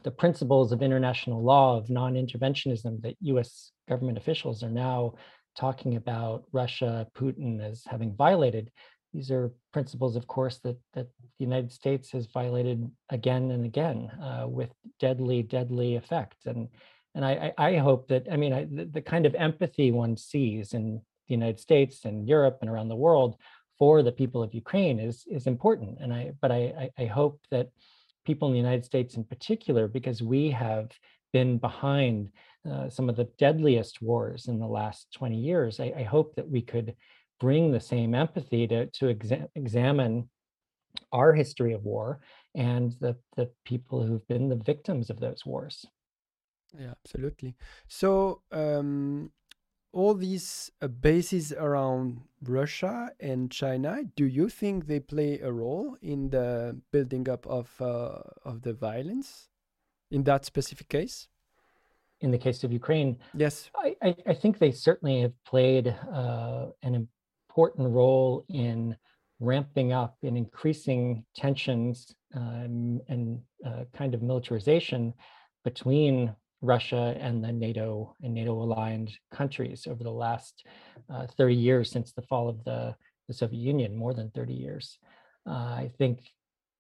the 0.04 0.12
principles 0.12 0.72
of 0.72 0.82
international 0.82 1.44
law 1.44 1.78
of 1.78 1.90
non-interventionism 1.90 3.02
that 3.02 3.16
U.S. 3.22 3.72
government 3.88 4.18
officials 4.18 4.64
are 4.64 4.70
now 4.70 5.14
talking 5.58 5.96
about 5.96 6.44
Russia, 6.52 7.08
Putin 7.16 7.62
as 7.62 7.84
having 7.86 8.14
violated. 8.16 8.72
These 9.16 9.32
are 9.32 9.54
principles, 9.72 10.18
of 10.18 10.28
course, 10.28 10.58
that 10.60 10.78
that 10.94 11.08
the 11.38 11.46
United 11.46 11.72
States 11.72 12.12
has 12.12 12.26
violated 12.26 12.92
again 13.10 13.52
and 13.52 13.66
again 13.66 14.12
uh, 14.22 14.46
with 14.48 14.72
deadly, 15.00 15.42
deadly 15.42 15.96
effect. 15.96 16.46
And 16.46 16.68
and 17.16 17.24
I, 17.24 17.54
I 17.58 17.78
hope 17.78 18.10
that 18.10 18.28
I 18.30 18.36
mean 18.36 18.52
I, 18.52 18.66
the, 18.66 18.86
the 18.86 19.02
kind 19.02 19.26
of 19.26 19.34
empathy 19.36 19.92
one 19.92 20.18
sees 20.18 20.74
in 20.74 21.02
the 21.28 21.34
United 21.34 21.60
States 21.62 22.04
and 22.04 22.28
Europe 22.28 22.58
and 22.60 22.70
around 22.70 22.90
the 22.90 23.04
world 23.08 23.38
for 23.80 24.04
the 24.04 24.12
people 24.12 24.44
of 24.44 24.54
Ukraine 24.54 25.00
is 25.00 25.24
is 25.28 25.48
important. 25.48 25.98
And 26.02 26.14
I 26.14 26.34
but 26.42 26.52
I 26.52 26.90
I 26.98 27.06
hope 27.06 27.40
that 27.52 27.70
people 28.26 28.50
in 28.50 28.54
the 28.54 28.66
United 28.68 28.84
States 28.84 29.16
in 29.16 29.24
particular, 29.24 29.88
because 29.88 30.22
we 30.22 30.52
have 30.52 30.92
been 31.32 31.58
behind 31.58 32.32
uh, 32.70 32.90
some 32.90 33.08
of 33.10 33.16
the 33.16 33.30
deadliest 33.38 34.02
wars 34.02 34.48
in 34.48 34.60
the 34.60 34.68
last 34.68 35.08
20 35.14 35.38
years, 35.38 35.80
I, 35.80 35.94
I 35.98 36.04
hope 36.04 36.36
that 36.36 36.50
we 36.50 36.62
could 36.62 36.96
bring 37.40 37.72
the 37.72 37.80
same 37.80 38.16
empathy 38.16 38.68
to 38.68 38.88
to 38.88 39.06
exa- 39.14 39.50
examine 39.56 40.30
our 41.12 41.34
history 41.34 41.74
of 41.74 41.84
war 41.84 42.20
and 42.56 42.96
the 43.00 43.16
the 43.36 43.50
people 43.64 44.06
who've 44.06 44.28
been 44.28 44.50
the 44.50 44.56
victims 44.56 45.10
of 45.10 45.20
those 45.20 45.46
wars. 45.46 45.86
Yeah, 46.78 46.94
absolutely. 47.04 47.56
So 47.88 48.42
um, 48.52 49.32
all 49.94 50.14
these 50.14 50.72
uh, 50.82 50.88
bases 50.88 51.54
around 51.54 52.22
Russia 52.44 53.12
and 53.20 53.50
China, 53.50 54.04
do 54.16 54.26
you 54.26 54.50
think 54.50 54.88
they 54.88 55.00
play 55.00 55.40
a 55.40 55.52
role 55.52 55.98
in 56.02 56.30
the 56.30 56.78
building 56.92 57.30
up 57.30 57.48
of 57.48 57.70
uh, 57.80 58.20
of 58.44 58.62
the 58.62 58.74
violence 58.74 59.50
in 60.12 60.24
that 60.24 60.46
specific 60.46 60.90
case? 60.90 61.28
In 62.22 62.32
the 62.32 62.38
case 62.38 62.64
of 62.64 62.72
Ukraine, 62.72 63.18
yes, 63.34 63.70
I, 63.76 63.96
I, 64.02 64.16
I 64.28 64.34
think 64.34 64.58
they 64.58 64.72
certainly 64.72 65.22
have 65.22 65.34
played 65.46 65.94
uh, 66.12 66.68
an 66.82 67.08
important 67.56 67.90
role 67.90 68.44
in 68.50 68.94
ramping 69.40 69.94
up 69.94 70.18
and 70.24 70.36
increasing 70.36 71.24
tensions 71.38 72.14
um, 72.36 73.00
and 73.08 73.40
uh, 73.66 73.86
kind 73.96 74.14
of 74.14 74.22
militarization 74.22 75.14
between 75.64 76.36
Russia 76.62 77.16
and 77.18 77.42
the 77.42 77.54
NATO 77.54 78.14
and 78.22 78.34
NATO 78.34 78.52
aligned 78.52 79.14
countries 79.34 79.88
over 79.90 80.04
the 80.04 80.12
last 80.12 80.66
uh, 81.10 81.28
30 81.38 81.56
years 81.56 81.90
since 81.90 82.12
the 82.12 82.24
fall 82.24 82.50
of 82.50 82.62
the, 82.66 82.94
the 83.30 83.34
Soviet 83.34 83.60
Union, 83.60 83.96
more 83.96 84.14
than 84.14 84.32
30 84.32 84.54
years. 84.54 84.98
Uh, 85.48 85.52
I 85.54 85.92
think 85.98 86.20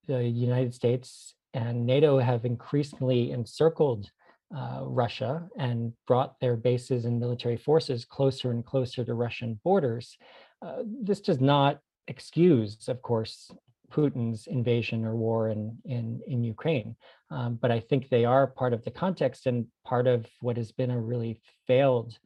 the 0.07 0.23
United 0.23 0.73
States 0.73 1.35
and 1.53 1.85
NATO 1.85 2.19
have 2.19 2.43
increasingly 2.43 3.31
encircled 3.31 4.09
uh, 4.55 4.81
Russia 4.83 5.47
and 5.57 5.93
brought 6.05 6.39
their 6.41 6.57
bases 6.57 7.05
and 7.05 7.17
military 7.17 7.57
forces 7.57 8.03
closer 8.03 8.51
and 8.51 8.65
closer 8.65 9.05
to 9.05 9.13
Russian 9.13 9.59
borders. 9.63 10.17
Uh, 10.61 10.83
this 10.85 11.21
does 11.21 11.41
not 11.41 11.79
excuse, 12.07 12.87
of 12.87 13.01
course, 13.01 13.51
Putin's 13.91 14.47
invasion 14.47 15.05
or 15.05 15.15
war 15.15 15.49
in 15.49 15.77
in, 15.85 16.21
in 16.27 16.43
Ukraine. 16.43 16.95
Um, 17.31 17.55
but 17.61 17.71
I 17.71 17.79
think 17.79 18.09
they 18.09 18.25
are 18.25 18.47
part 18.47 18.73
of 18.73 18.83
the 18.83 18.91
context 18.91 19.45
and 19.45 19.67
part 19.85 20.07
of 20.07 20.27
what 20.41 20.57
has 20.57 20.71
been 20.71 20.91
a 20.91 20.99
really 20.99 21.41
failed 21.67 22.17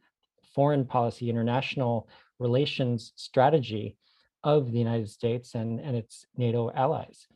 foreign 0.54 0.84
policy, 0.84 1.30
international 1.30 2.08
relations 2.38 3.12
strategy 3.16 3.96
of 4.42 4.72
the 4.72 4.78
United 4.78 5.08
States 5.08 5.54
and, 5.54 5.80
and 5.80 5.96
its 5.96 6.26
NATO 6.36 6.70
allies. 6.74 7.26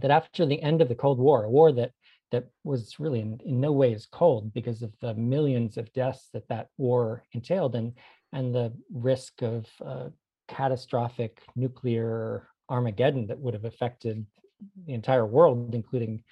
That 0.00 0.10
after 0.10 0.46
the 0.46 0.62
end 0.62 0.80
of 0.80 0.88
the 0.88 0.94
Cold 0.94 1.18
War, 1.18 1.44
a 1.44 1.50
war 1.50 1.72
that 1.72 1.92
that 2.30 2.46
was 2.62 3.00
really 3.00 3.20
in, 3.20 3.40
in 3.44 3.60
no 3.60 3.72
ways 3.72 4.06
cold 4.10 4.54
because 4.54 4.82
of 4.82 4.92
the 5.00 5.14
millions 5.14 5.76
of 5.76 5.92
deaths 5.92 6.28
that 6.32 6.46
that 6.48 6.68
war 6.78 7.24
entailed 7.32 7.74
and 7.74 7.92
and 8.32 8.54
the 8.54 8.72
risk 8.92 9.42
of 9.42 9.66
uh, 9.84 10.08
catastrophic 10.48 11.42
nuclear 11.56 12.48
Armageddon 12.68 13.26
that 13.26 13.38
would 13.38 13.54
have 13.54 13.64
affected 13.64 14.24
the 14.86 14.94
entire 14.94 15.26
world, 15.26 15.74
including 15.74 16.22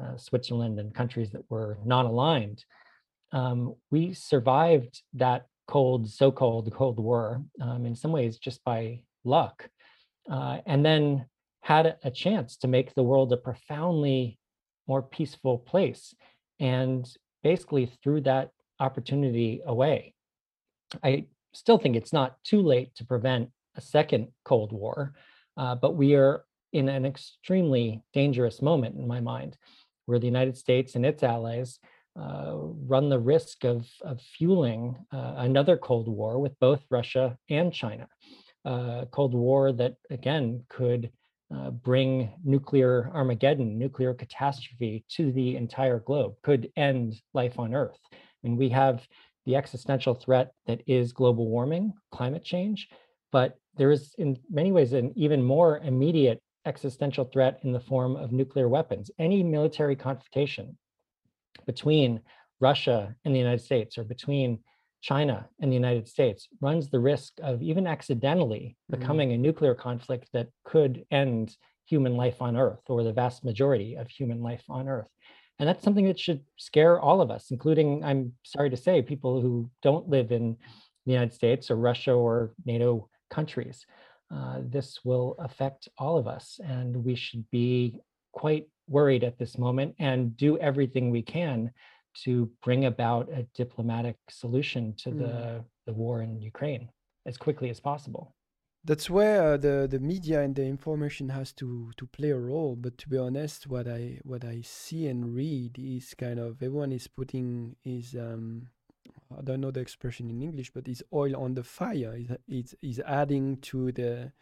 uh, 0.00 0.16
Switzerland 0.16 0.78
and 0.78 0.94
countries 0.94 1.30
that 1.30 1.42
were 1.50 1.78
non-aligned. 1.84 2.64
Um, 3.32 3.74
we 3.90 4.14
survived 4.14 5.02
that 5.14 5.46
cold, 5.68 6.08
so-called 6.08 6.72
Cold 6.72 6.98
War 6.98 7.42
um, 7.60 7.86
in 7.86 7.94
some 7.94 8.12
ways 8.12 8.38
just 8.38 8.62
by 8.64 9.02
luck, 9.24 9.68
uh, 10.30 10.58
and 10.66 10.84
then 10.84 11.26
had 11.62 11.96
a 12.02 12.10
chance 12.10 12.56
to 12.58 12.68
make 12.68 12.94
the 12.94 13.02
world 13.02 13.32
a 13.32 13.36
profoundly 13.36 14.38
more 14.88 15.02
peaceful 15.02 15.58
place, 15.58 16.14
and 16.60 17.08
basically 17.42 17.86
threw 18.02 18.20
that 18.20 18.50
opportunity 18.80 19.60
away. 19.64 20.14
I 21.02 21.26
still 21.54 21.78
think 21.78 21.96
it's 21.96 22.12
not 22.12 22.36
too 22.44 22.62
late 22.62 22.94
to 22.96 23.04
prevent 23.04 23.50
a 23.76 23.80
second 23.80 24.28
Cold 24.44 24.72
War. 24.72 25.14
Uh, 25.56 25.74
but 25.74 25.96
we 25.96 26.14
are 26.14 26.44
in 26.72 26.88
an 26.88 27.04
extremely 27.04 28.02
dangerous 28.12 28.62
moment, 28.62 28.96
in 28.96 29.06
my 29.06 29.20
mind, 29.20 29.56
where 30.06 30.18
the 30.18 30.26
United 30.26 30.56
States 30.56 30.94
and 30.94 31.04
its 31.04 31.22
allies 31.22 31.78
uh, 32.18 32.52
run 32.54 33.08
the 33.08 33.18
risk 33.18 33.64
of, 33.64 33.88
of 34.02 34.20
fueling 34.20 34.96
uh, 35.12 35.34
another 35.36 35.76
Cold 35.76 36.08
War 36.08 36.38
with 36.38 36.58
both 36.60 36.82
Russia 36.90 37.36
and 37.48 37.72
China. 37.72 38.08
Uh, 38.64 39.04
Cold 39.10 39.34
War 39.34 39.72
that, 39.72 39.96
again, 40.10 40.64
could 40.68 41.10
uh, 41.54 41.70
bring 41.70 42.32
nuclear 42.44 43.10
Armageddon, 43.12 43.78
nuclear 43.78 44.14
catastrophe 44.14 45.04
to 45.10 45.32
the 45.32 45.56
entire 45.56 46.00
globe, 46.00 46.34
could 46.42 46.70
end 46.76 47.14
life 47.34 47.58
on 47.58 47.74
Earth. 47.74 47.98
Mean, 48.42 48.56
we 48.56 48.70
have 48.70 49.06
the 49.46 49.56
existential 49.56 50.14
threat 50.14 50.52
that 50.66 50.82
is 50.86 51.12
global 51.12 51.48
warming, 51.48 51.92
climate 52.10 52.44
change, 52.44 52.88
but 53.30 53.58
there 53.76 53.90
is 53.90 54.14
in 54.18 54.38
many 54.50 54.72
ways 54.72 54.92
an 54.92 55.12
even 55.16 55.42
more 55.42 55.78
immediate 55.78 56.40
existential 56.66 57.24
threat 57.24 57.58
in 57.62 57.72
the 57.72 57.80
form 57.80 58.16
of 58.16 58.32
nuclear 58.32 58.68
weapons. 58.68 59.10
Any 59.18 59.42
military 59.42 59.96
confrontation 59.96 60.76
between 61.66 62.20
Russia 62.60 63.14
and 63.24 63.34
the 63.34 63.38
United 63.38 63.62
States 63.62 63.98
or 63.98 64.04
between 64.04 64.60
China 65.00 65.48
and 65.60 65.70
the 65.70 65.76
United 65.76 66.06
States 66.08 66.48
runs 66.60 66.88
the 66.88 67.00
risk 67.00 67.32
of 67.42 67.60
even 67.60 67.86
accidentally 67.86 68.76
mm-hmm. 68.90 69.00
becoming 69.00 69.32
a 69.32 69.38
nuclear 69.38 69.74
conflict 69.74 70.28
that 70.32 70.48
could 70.64 71.04
end 71.10 71.56
human 71.86 72.16
life 72.16 72.40
on 72.40 72.56
Earth 72.56 72.82
or 72.88 73.02
the 73.02 73.12
vast 73.12 73.44
majority 73.44 73.96
of 73.96 74.08
human 74.08 74.40
life 74.40 74.62
on 74.68 74.88
Earth. 74.88 75.10
And 75.62 75.68
that's 75.68 75.84
something 75.84 76.06
that 76.06 76.18
should 76.18 76.40
scare 76.56 76.98
all 76.98 77.20
of 77.20 77.30
us, 77.30 77.52
including, 77.52 78.02
I'm 78.02 78.32
sorry 78.42 78.68
to 78.70 78.76
say, 78.76 79.00
people 79.00 79.40
who 79.40 79.70
don't 79.80 80.08
live 80.08 80.32
in 80.32 80.56
the 81.06 81.12
United 81.12 81.32
States 81.32 81.70
or 81.70 81.76
Russia 81.76 82.10
or 82.10 82.52
NATO 82.64 83.08
countries. 83.30 83.86
Uh, 84.28 84.58
this 84.64 84.98
will 85.04 85.36
affect 85.38 85.88
all 85.98 86.16
of 86.16 86.26
us, 86.26 86.58
and 86.64 87.04
we 87.04 87.14
should 87.14 87.48
be 87.52 88.00
quite 88.32 88.66
worried 88.88 89.22
at 89.22 89.38
this 89.38 89.56
moment 89.56 89.94
and 90.00 90.36
do 90.36 90.58
everything 90.58 91.12
we 91.12 91.22
can 91.22 91.70
to 92.24 92.50
bring 92.64 92.86
about 92.86 93.28
a 93.32 93.46
diplomatic 93.54 94.16
solution 94.28 94.94
to 94.96 95.10
Mm. 95.10 95.18
the, 95.18 95.64
the 95.86 95.92
war 95.92 96.22
in 96.22 96.40
Ukraine 96.40 96.88
as 97.24 97.36
quickly 97.36 97.70
as 97.70 97.78
possible. 97.78 98.34
That's 98.84 99.08
where 99.08 99.52
uh, 99.52 99.56
the 99.58 99.86
the 99.88 100.00
media 100.00 100.42
and 100.42 100.56
the 100.56 100.64
information 100.64 101.28
has 101.28 101.52
to 101.52 101.92
to 101.96 102.06
play 102.06 102.30
a 102.30 102.38
role. 102.38 102.74
But 102.74 102.98
to 102.98 103.08
be 103.08 103.16
honest, 103.16 103.68
what 103.68 103.86
I 103.86 104.18
what 104.24 104.44
I 104.44 104.62
see 104.62 105.06
and 105.06 105.34
read 105.34 105.78
is 105.78 106.14
kind 106.14 106.40
of 106.40 106.60
everyone 106.60 106.90
is 106.90 107.06
putting 107.06 107.76
is 107.84 108.16
um, 108.16 108.68
I 109.38 109.42
don't 109.42 109.60
know 109.60 109.70
the 109.70 109.80
expression 109.80 110.30
in 110.30 110.42
English, 110.42 110.72
but 110.72 110.88
is 110.88 111.04
oil 111.12 111.36
on 111.36 111.54
the 111.54 111.62
fire. 111.62 112.18
Is 112.48 112.74
is 112.82 112.98
adding 113.06 113.58
to 113.58 113.92
the 113.92 114.32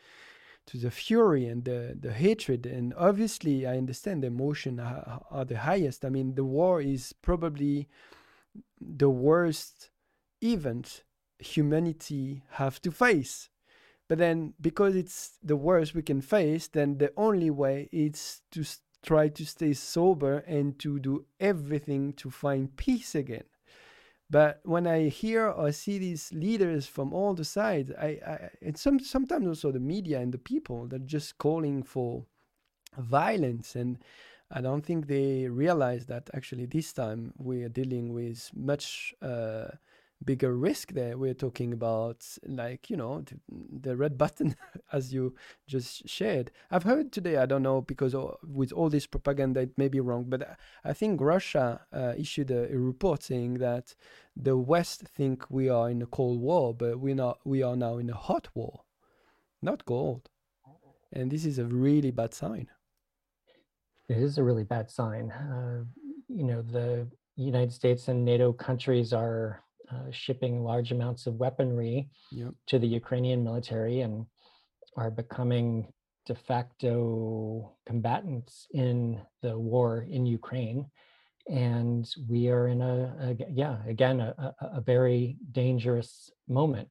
to 0.68 0.78
the 0.78 0.90
fury 0.90 1.44
and 1.44 1.62
the 1.66 1.94
the 2.00 2.12
hatred. 2.12 2.64
And 2.64 2.94
obviously, 2.96 3.66
I 3.66 3.76
understand 3.76 4.22
the 4.22 4.28
emotion 4.28 4.80
are, 4.80 5.20
are 5.30 5.44
the 5.44 5.58
highest. 5.58 6.02
I 6.02 6.08
mean, 6.08 6.34
the 6.34 6.44
war 6.44 6.80
is 6.80 7.12
probably 7.12 7.88
the 8.80 9.10
worst 9.10 9.90
event 10.42 11.04
humanity 11.38 12.42
have 12.52 12.80
to 12.80 12.90
face 12.90 13.49
but 14.10 14.18
then, 14.18 14.54
because 14.60 14.96
it's 14.96 15.38
the 15.40 15.54
worst 15.54 15.94
we 15.94 16.02
can 16.02 16.20
face, 16.20 16.66
then 16.66 16.98
the 16.98 17.12
only 17.16 17.48
way 17.48 17.88
is 17.92 18.42
to 18.50 18.64
try 19.04 19.28
to 19.28 19.46
stay 19.46 19.72
sober 19.72 20.38
and 20.48 20.76
to 20.80 20.98
do 20.98 21.26
everything 21.38 22.14
to 22.14 22.28
find 22.28 22.76
peace 22.76 23.14
again. 23.14 23.44
But 24.28 24.62
when 24.64 24.88
I 24.88 25.10
hear 25.10 25.46
or 25.46 25.70
see 25.70 25.98
these 25.98 26.32
leaders 26.32 26.88
from 26.88 27.14
all 27.14 27.34
the 27.34 27.44
sides, 27.44 27.92
I, 27.92 28.18
I 28.26 28.50
and 28.60 28.76
some 28.76 28.98
sometimes 28.98 29.46
also 29.46 29.70
the 29.70 29.78
media 29.78 30.18
and 30.18 30.34
the 30.34 30.38
people 30.38 30.88
that 30.88 31.02
are 31.02 31.06
just 31.06 31.38
calling 31.38 31.84
for 31.84 32.24
violence, 32.98 33.76
and 33.76 33.98
I 34.50 34.60
don't 34.60 34.84
think 34.84 35.06
they 35.06 35.46
realize 35.46 36.06
that 36.06 36.30
actually 36.34 36.66
this 36.66 36.92
time 36.92 37.32
we 37.38 37.62
are 37.62 37.68
dealing 37.68 38.12
with 38.12 38.50
much. 38.56 39.14
Uh, 39.22 39.68
bigger 40.24 40.54
risk 40.54 40.92
there. 40.92 41.16
We're 41.18 41.34
talking 41.34 41.72
about 41.72 42.26
like 42.46 42.90
you 42.90 42.96
know 42.96 43.24
the, 43.48 43.96
red 43.96 44.18
button 44.18 44.56
as 44.92 45.12
you 45.12 45.34
just 45.66 46.08
shared. 46.08 46.50
I've 46.70 46.82
heard 46.84 47.12
today. 47.12 47.36
I 47.36 47.46
don't 47.46 47.62
know 47.62 47.80
because 47.80 48.14
with 48.46 48.72
all 48.72 48.88
this 48.90 49.06
propaganda, 49.06 49.60
it 49.60 49.76
may 49.78 49.88
be 49.88 50.00
wrong, 50.00 50.24
but 50.28 50.42
I- 50.48 50.56
I 50.84 50.92
think 50.92 51.20
Russia 51.20 51.80
uh, 51.92 52.14
issued 52.16 52.50
a, 52.50 52.72
a 52.72 52.78
report 52.78 53.22
saying 53.22 53.54
that 53.54 53.94
the 54.36 54.56
West 54.56 55.02
think 55.02 55.50
we 55.50 55.68
are 55.68 55.90
in 55.90 56.02
a 56.02 56.06
cold 56.06 56.40
war, 56.40 56.74
but 56.74 56.98
we 57.00 57.14
not. 57.14 57.38
We 57.44 57.62
are 57.62 57.76
now 57.76 57.98
in 57.98 58.10
a 58.10 58.16
hot 58.16 58.48
war, 58.54 58.82
not 59.62 59.84
cold, 59.84 60.28
and 61.12 61.30
this 61.30 61.44
is 61.44 61.58
a 61.58 61.64
really 61.66 62.10
bad 62.10 62.34
sign. 62.34 62.68
It 64.08 64.18
is 64.18 64.38
a 64.38 64.44
really 64.44 64.64
bad 64.64 64.90
sign. 64.90 65.30
Uh, 65.30 65.84
you 66.28 66.44
know, 66.44 66.62
the 66.62 67.08
United 67.36 67.72
States 67.72 68.08
and 68.08 68.24
NATO 68.24 68.52
countries 68.52 69.12
are 69.12 69.62
uh, 69.92 70.10
shipping 70.10 70.62
large 70.62 70.92
amounts 70.92 71.26
of 71.26 71.34
weaponry 71.34 72.08
Yep. 72.32 72.54
to 72.68 72.78
the 72.78 72.86
Ukrainian 72.86 73.44
military 73.44 74.00
and 74.00 74.26
are 74.96 75.10
becoming 75.10 75.92
de 76.26 76.34
facto 76.34 77.76
combatants 77.86 78.66
in 78.72 79.20
the 79.42 79.58
war 79.58 80.06
in 80.08 80.26
Ukraine. 80.26 80.86
And 81.48 82.08
we 82.28 82.48
are 82.48 82.68
in 82.68 82.80
a, 82.82 82.96
a 83.20 83.52
yeah, 83.52 83.78
again, 83.88 84.20
a, 84.20 84.54
a, 84.60 84.80
very 84.80 85.36
dangerous 85.50 86.30
moment 86.46 86.88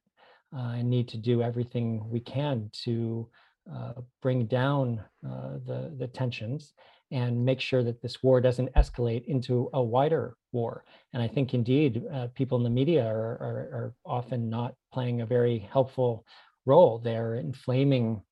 uh, 0.54 0.72
and 0.78 0.90
need 0.90 1.08
to 1.08 1.16
do 1.16 1.42
everything 1.42 2.10
we 2.10 2.20
can 2.20 2.70
to 2.84 3.28
uh, 3.72 3.92
bring 4.20 4.46
down 4.46 5.02
uh, 5.26 5.54
the, 5.64 5.94
the 5.96 6.08
tensions 6.08 6.74
and 7.10 7.44
make 7.44 7.60
sure 7.60 7.82
that 7.82 8.00
this 8.00 8.22
war 8.22 8.40
doesn't 8.40 8.72
escalate 8.74 9.24
into 9.26 9.68
a 9.72 9.82
wider 9.82 10.36
war. 10.52 10.84
And 11.12 11.22
I 11.22 11.28
think 11.28 11.54
indeed 11.54 12.02
uh, 12.12 12.28
people 12.34 12.58
in 12.58 12.64
the 12.64 12.70
media 12.70 13.04
are, 13.04 13.32
are, 13.46 13.68
are 13.78 13.94
often 14.04 14.48
not 14.48 14.74
playing 14.92 15.20
a 15.20 15.26
very 15.26 15.58
helpful 15.72 16.24
role. 16.66 16.98
They're 16.98 17.34
inflaming 17.36 18.22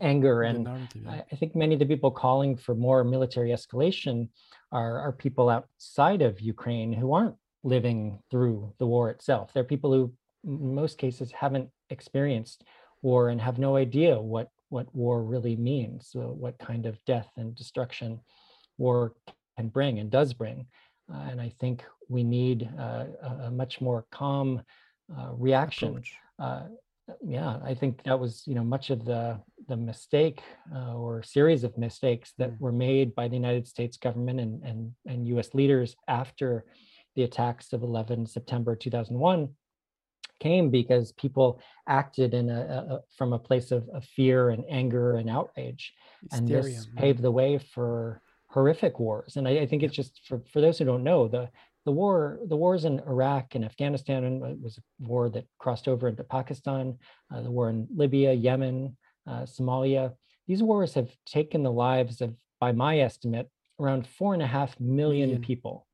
anger 0.00 0.42
and. 0.42 0.68
I, 1.08 1.24
I 1.32 1.36
think 1.36 1.56
many 1.56 1.74
of 1.74 1.80
the 1.80 1.86
people 1.86 2.10
calling 2.10 2.56
for 2.56 2.74
more 2.74 3.02
military 3.04 3.50
escalation 3.50 4.28
are, 4.70 4.98
are 5.00 5.12
people 5.12 5.48
outside 5.48 6.22
of 6.22 6.40
Ukraine 6.40 6.92
who 6.92 7.14
aren't 7.14 7.36
living 7.64 8.18
through 8.30 8.72
the 8.78 8.86
war 8.86 9.10
itself. 9.10 9.52
They're 9.52 9.64
people 9.64 9.92
who, 9.92 10.12
in 10.44 10.74
most 10.74 10.98
cases, 10.98 11.32
haven't 11.32 11.68
experienced 11.90 12.64
war 13.02 13.30
and 13.30 13.40
have 13.40 13.58
no 13.58 13.76
idea 13.76 14.20
what, 14.20 14.50
what 14.68 14.94
war 14.94 15.22
really 15.22 15.56
means, 15.56 16.08
so 16.10 16.20
what 16.20 16.58
kind 16.58 16.86
of 16.86 17.02
death 17.04 17.30
and 17.36 17.54
destruction 17.54 18.20
war 18.76 19.14
can 19.56 19.68
bring 19.68 19.98
and 19.98 20.10
does 20.10 20.32
bring. 20.32 20.66
Uh, 21.12 21.28
and 21.30 21.40
I 21.40 21.52
think 21.60 21.84
we 22.08 22.22
need 22.22 22.68
uh, 22.78 23.04
a, 23.22 23.28
a 23.44 23.50
much 23.50 23.80
more 23.80 24.06
calm 24.10 24.62
uh, 25.16 25.30
reaction 25.32 26.02
uh, 26.38 26.64
yeah, 27.24 27.58
I 27.64 27.74
think 27.74 28.02
that 28.04 28.18
was 28.18 28.44
you 28.46 28.54
know 28.54 28.64
much 28.64 28.90
of 28.90 29.04
the 29.04 29.40
the 29.66 29.76
mistake 29.76 30.42
uh, 30.74 30.94
or 30.94 31.22
series 31.22 31.64
of 31.64 31.76
mistakes 31.78 32.32
that 32.38 32.50
Mm. 32.52 32.60
were 32.60 32.72
made 32.72 33.14
by 33.14 33.28
the 33.28 33.36
United 33.36 33.66
States 33.66 33.96
government 33.96 34.40
and 34.40 34.62
and 34.62 34.94
and 35.06 35.26
U.S. 35.28 35.54
leaders 35.54 35.96
after 36.06 36.64
the 37.16 37.24
attacks 37.24 37.72
of 37.72 37.82
11 37.82 38.26
September 38.26 38.76
2001 38.76 39.48
came 40.40 40.70
because 40.70 41.12
people 41.12 41.60
acted 41.86 42.34
in 42.34 42.50
a, 42.50 42.60
a 42.60 43.00
from 43.16 43.32
a 43.32 43.38
place 43.38 43.70
of, 43.70 43.88
of 43.90 44.04
fear 44.04 44.50
and 44.50 44.64
anger 44.68 45.16
and 45.16 45.28
outrage, 45.30 45.92
and 46.32 46.46
this 46.48 46.86
mm. 46.86 46.96
paved 46.96 47.22
the 47.22 47.30
way 47.30 47.58
for 47.58 48.20
horrific 48.48 48.98
wars. 48.98 49.36
And 49.36 49.46
I, 49.46 49.60
I 49.60 49.66
think 49.66 49.82
it's 49.82 49.94
just 49.94 50.20
for 50.26 50.42
for 50.52 50.60
those 50.60 50.78
who 50.78 50.84
don't 50.84 51.04
know 51.04 51.28
the 51.28 51.50
the 51.84 51.92
war 51.92 52.40
the 52.46 52.56
wars 52.56 52.84
in 52.84 53.00
Iraq 53.00 53.54
and 53.54 53.64
Afghanistan 53.64 54.24
and 54.24 54.44
it 54.44 54.60
was 54.60 54.78
a 54.78 54.82
war 54.98 55.30
that 55.30 55.46
crossed 55.58 55.88
over 55.88 56.08
into 56.08 56.24
Pakistan, 56.24 56.98
uh, 57.32 57.40
the 57.40 57.50
war 57.50 57.70
in 57.70 57.86
Libya, 57.94 58.32
Yemen, 58.32 58.96
uh, 59.26 59.42
Somalia. 59.42 60.14
These 60.46 60.62
wars 60.62 60.94
have 60.94 61.10
taken 61.26 61.62
the 61.62 61.72
lives 61.72 62.20
of, 62.20 62.34
by 62.60 62.72
my 62.72 63.00
estimate, 63.00 63.48
around 63.78 64.06
four 64.06 64.34
and 64.34 64.42
a 64.42 64.46
half 64.46 64.78
million 64.80 65.28
Million. 65.28 65.42
people. 65.42 65.86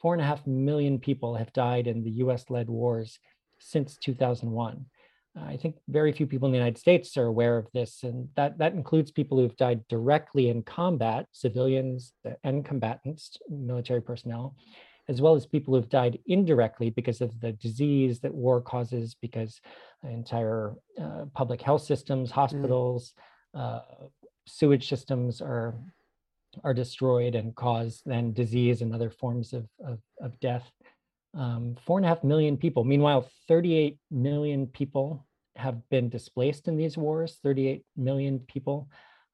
Four 0.00 0.14
and 0.14 0.22
a 0.22 0.26
half 0.26 0.46
million 0.46 0.98
people 0.98 1.36
have 1.36 1.52
died 1.52 1.86
in 1.86 2.02
the 2.02 2.10
US-led 2.22 2.68
wars 2.68 3.18
since 3.62 3.96
2001. 3.96 4.86
I 5.34 5.56
think 5.56 5.76
very 5.88 6.12
few 6.12 6.26
people 6.26 6.46
in 6.46 6.52
the 6.52 6.58
United 6.58 6.78
States 6.78 7.16
are 7.16 7.24
aware 7.24 7.56
of 7.56 7.66
this, 7.72 8.02
and 8.02 8.28
that, 8.36 8.58
that 8.58 8.74
includes 8.74 9.10
people 9.10 9.38
who've 9.38 9.56
died 9.56 9.86
directly 9.88 10.50
in 10.50 10.62
combat, 10.62 11.26
civilians 11.32 12.12
and 12.44 12.64
combatants, 12.64 13.38
military 13.48 14.02
personnel, 14.02 14.54
as 15.08 15.22
well 15.22 15.34
as 15.34 15.46
people 15.46 15.74
who've 15.74 15.88
died 15.88 16.18
indirectly 16.26 16.90
because 16.90 17.22
of 17.22 17.40
the 17.40 17.52
disease 17.52 18.20
that 18.20 18.34
war 18.34 18.60
causes, 18.60 19.16
because 19.22 19.60
entire 20.02 20.74
uh, 21.00 21.24
public 21.34 21.62
health 21.62 21.82
systems, 21.82 22.30
hospitals, 22.30 23.14
uh, 23.54 23.80
sewage 24.46 24.88
systems 24.88 25.40
are 25.40 25.74
are 26.64 26.74
destroyed 26.74 27.34
and 27.34 27.54
cause 27.54 28.02
then 28.04 28.32
disease 28.32 28.82
and 28.82 28.94
other 28.94 29.10
forms 29.10 29.54
of, 29.54 29.66
of, 29.84 29.98
of 30.20 30.38
death. 30.40 30.70
Um, 31.34 31.76
four 31.86 31.98
and 31.98 32.04
a 32.04 32.08
half 32.08 32.22
million 32.22 32.56
people. 32.56 32.84
Meanwhile, 32.84 33.28
38 33.48 33.98
million 34.10 34.66
people 34.66 35.26
have 35.56 35.88
been 35.88 36.08
displaced 36.08 36.68
in 36.68 36.76
these 36.76 36.96
wars, 36.96 37.38
38 37.42 37.84
million 37.96 38.38
people, 38.40 38.88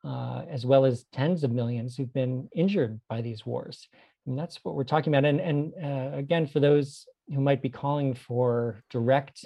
uh, 0.04 0.42
as 0.48 0.64
well 0.64 0.84
as 0.84 1.06
tens 1.12 1.44
of 1.44 1.50
millions 1.50 1.96
who've 1.96 2.12
been 2.12 2.48
injured 2.54 3.00
by 3.08 3.20
these 3.20 3.44
wars. 3.44 3.88
And 4.26 4.38
that's 4.38 4.62
what 4.62 4.74
we're 4.74 4.84
talking 4.84 5.12
about. 5.12 5.28
And, 5.28 5.40
and 5.40 5.72
uh, 5.82 6.16
again, 6.16 6.46
for 6.46 6.60
those 6.60 7.06
who 7.28 7.40
might 7.40 7.62
be 7.62 7.68
calling 7.68 8.14
for 8.14 8.82
direct 8.90 9.44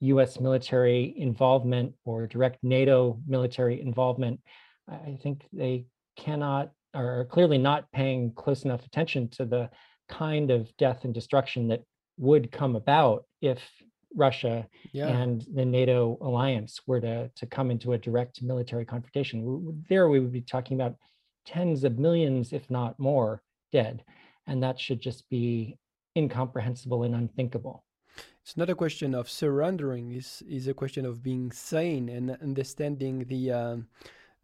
US 0.00 0.40
military 0.40 1.14
involvement 1.16 1.94
or 2.04 2.26
direct 2.26 2.58
NATO 2.62 3.20
military 3.26 3.80
involvement, 3.80 4.40
I 4.88 5.18
think 5.22 5.46
they 5.52 5.86
cannot 6.16 6.72
or 6.94 7.20
are 7.20 7.24
clearly 7.24 7.58
not 7.58 7.90
paying 7.92 8.32
close 8.32 8.64
enough 8.64 8.84
attention 8.86 9.28
to 9.28 9.44
the 9.44 9.68
kind 10.08 10.50
of 10.50 10.74
death 10.76 11.04
and 11.04 11.14
destruction 11.14 11.68
that 11.68 11.82
would 12.18 12.50
come 12.52 12.76
about 12.76 13.24
if 13.40 13.60
Russia 14.14 14.68
Yeah. 14.92 15.08
and 15.08 15.44
the 15.54 15.64
NATO 15.64 16.16
alliance 16.20 16.80
were 16.86 17.00
to, 17.00 17.30
to 17.34 17.46
come 17.46 17.70
into 17.70 17.92
a 17.92 17.98
direct 17.98 18.42
military 18.42 18.84
confrontation. 18.84 19.84
There 19.88 20.08
we 20.08 20.20
would 20.20 20.32
be 20.32 20.40
talking 20.42 20.80
about 20.80 20.96
tens 21.44 21.84
of 21.84 21.98
millions, 21.98 22.52
if 22.52 22.70
not 22.70 22.98
more, 22.98 23.42
dead. 23.72 24.04
And 24.46 24.62
that 24.62 24.78
should 24.78 25.00
just 25.00 25.28
be 25.28 25.76
incomprehensible 26.16 27.02
and 27.02 27.14
unthinkable. 27.14 27.84
it's 28.42 28.56
not 28.56 28.70
a 28.70 28.74
question 28.74 29.14
of 29.14 29.28
surrendering 29.28 30.12
it's, 30.12 30.42
it's 30.46 30.68
a 30.68 30.74
question 30.74 31.04
of 31.04 31.22
being 31.22 31.50
sane 31.50 32.08
and 32.08 32.30
understanding 32.42 33.24
the 33.24 33.50
um, 33.50 33.88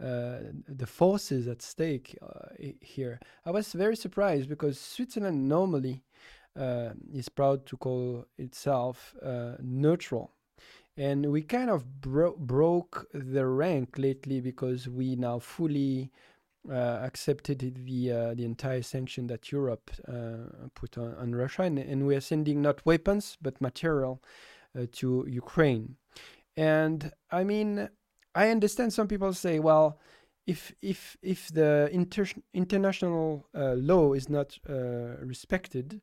the 0.01 0.87
forces 0.87 1.47
at 1.47 1.63
stake 1.63 2.17
uh, 2.23 2.49
here. 2.81 3.21
I 3.45 3.51
was 3.51 3.73
very 3.73 3.97
surprised 3.97 4.49
because 4.49 4.81
switzerland 4.81 5.49
normally 5.49 6.03
uh, 6.59 6.91
is 7.13 7.29
proud 7.29 7.67
to 7.67 7.77
call 7.77 8.27
itself 8.39 9.15
uh, 9.25 9.53
neutral. 9.61 10.33
And 10.97 11.31
we 11.31 11.43
kind 11.43 11.71
of 11.71 12.01
bro- 12.01 12.37
broke 12.37 13.07
the 13.15 13.47
rank 13.47 13.97
lately 13.97 14.41
because 14.41 14.89
we 14.89 15.17
now 15.17 15.39
fully 15.39 16.11
uh, 16.69 17.01
accepted 17.03 17.61
the 17.87 18.13
uh, 18.13 18.35
the 18.35 18.45
entire 18.45 18.83
sanction 18.83 19.27
that 19.29 19.51
Europe 19.51 19.91
uh, 20.07 20.69
put 20.75 20.99
on, 20.99 21.15
on 21.15 21.35
Russia, 21.35 21.63
and, 21.63 21.79
and, 21.79 22.07
we 22.07 22.15
are 22.15 22.21
sending 22.21 22.61
not 22.61 22.85
weapons 22.85 23.39
but 23.41 23.59
material 23.63 24.23
uh, 24.79 24.85
to 24.93 25.25
Ukraine. 25.27 25.97
And 26.59 27.13
I 27.31 27.45
mean, 27.45 27.89
I 28.35 28.51
understand 28.51 28.93
some 28.93 29.09
people 29.09 29.33
say, 29.33 29.59
well, 29.59 29.99
if 30.47 30.73
if 30.83 31.16
if 31.23 31.49
the 31.49 31.88
inter- 31.93 32.40
international 32.55 33.47
uh, 33.55 33.75
law 33.75 34.14
is 34.14 34.29
not 34.29 34.59
uh, 34.69 34.75
respected, 35.23 36.01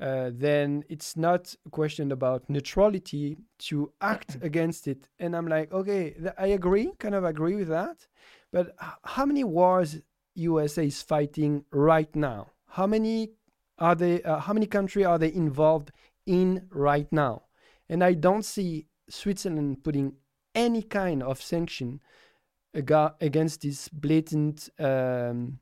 uh, 0.00 0.30
then 0.32 0.84
it's 0.88 1.16
not 1.16 1.54
a 1.66 1.70
question 1.70 2.12
about 2.12 2.48
neutrality 2.48 3.38
to 3.58 3.92
act 4.00 4.38
against 4.42 4.86
it. 4.86 5.08
And 5.18 5.36
I'm 5.36 5.48
like, 5.48 5.72
okay, 5.72 6.10
th- 6.10 6.34
I 6.38 6.48
agree, 6.48 6.92
kind 6.98 7.14
of 7.14 7.24
agree 7.24 7.56
with 7.56 7.68
that. 7.68 8.06
But 8.52 8.74
how 9.04 9.26
many 9.26 9.44
wars 9.44 10.00
USA 10.34 10.86
is 10.86 11.02
fighting 11.02 11.64
right 11.72 12.14
now? 12.14 12.48
How 12.68 12.86
many 12.86 13.30
are 13.78 13.94
they? 13.94 14.22
Uh, 14.22 14.38
how 14.38 14.52
many 14.52 14.66
countries 14.66 15.06
are 15.06 15.18
they 15.18 15.32
involved 15.32 15.90
in 16.26 16.66
right 16.70 17.10
now? 17.12 17.42
And 17.88 18.04
I 18.04 18.14
don't 18.14 18.44
see 18.44 18.86
Switzerland 19.08 19.82
putting 19.82 20.12
any 20.54 20.82
kind 20.82 21.22
of 21.22 21.40
sanction 21.40 22.00
ag- 22.74 23.14
against 23.20 23.62
this 23.62 23.88
blatant 23.88 24.70
um, 24.78 25.58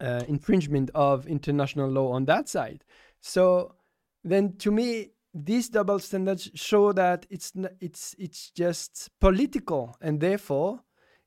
uh, 0.00 0.22
infringement 0.28 0.90
of 0.94 1.26
international 1.26 1.88
law 1.88 2.12
on 2.12 2.24
that 2.26 2.48
side. 2.48 2.84
So 3.20 3.74
then, 4.22 4.56
to 4.58 4.70
me, 4.70 5.10
these 5.32 5.68
double 5.68 5.98
standards 5.98 6.50
show 6.54 6.92
that 6.92 7.26
it's 7.28 7.52
it's 7.80 8.14
it's 8.18 8.50
just 8.50 9.10
political, 9.20 9.96
and 10.00 10.20
therefore 10.20 10.80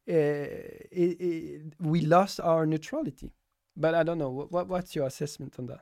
uh, 0.07 0.13
it, 0.13 1.17
it, 1.19 1.73
we 1.79 2.01
lost 2.01 2.39
our 2.39 2.65
neutrality. 2.65 3.33
But 3.75 3.93
I 3.93 4.03
don't 4.03 4.17
know. 4.17 4.29
What, 4.29 4.67
what's 4.67 4.95
your 4.95 5.05
assessment 5.07 5.55
on 5.59 5.67
that? 5.67 5.81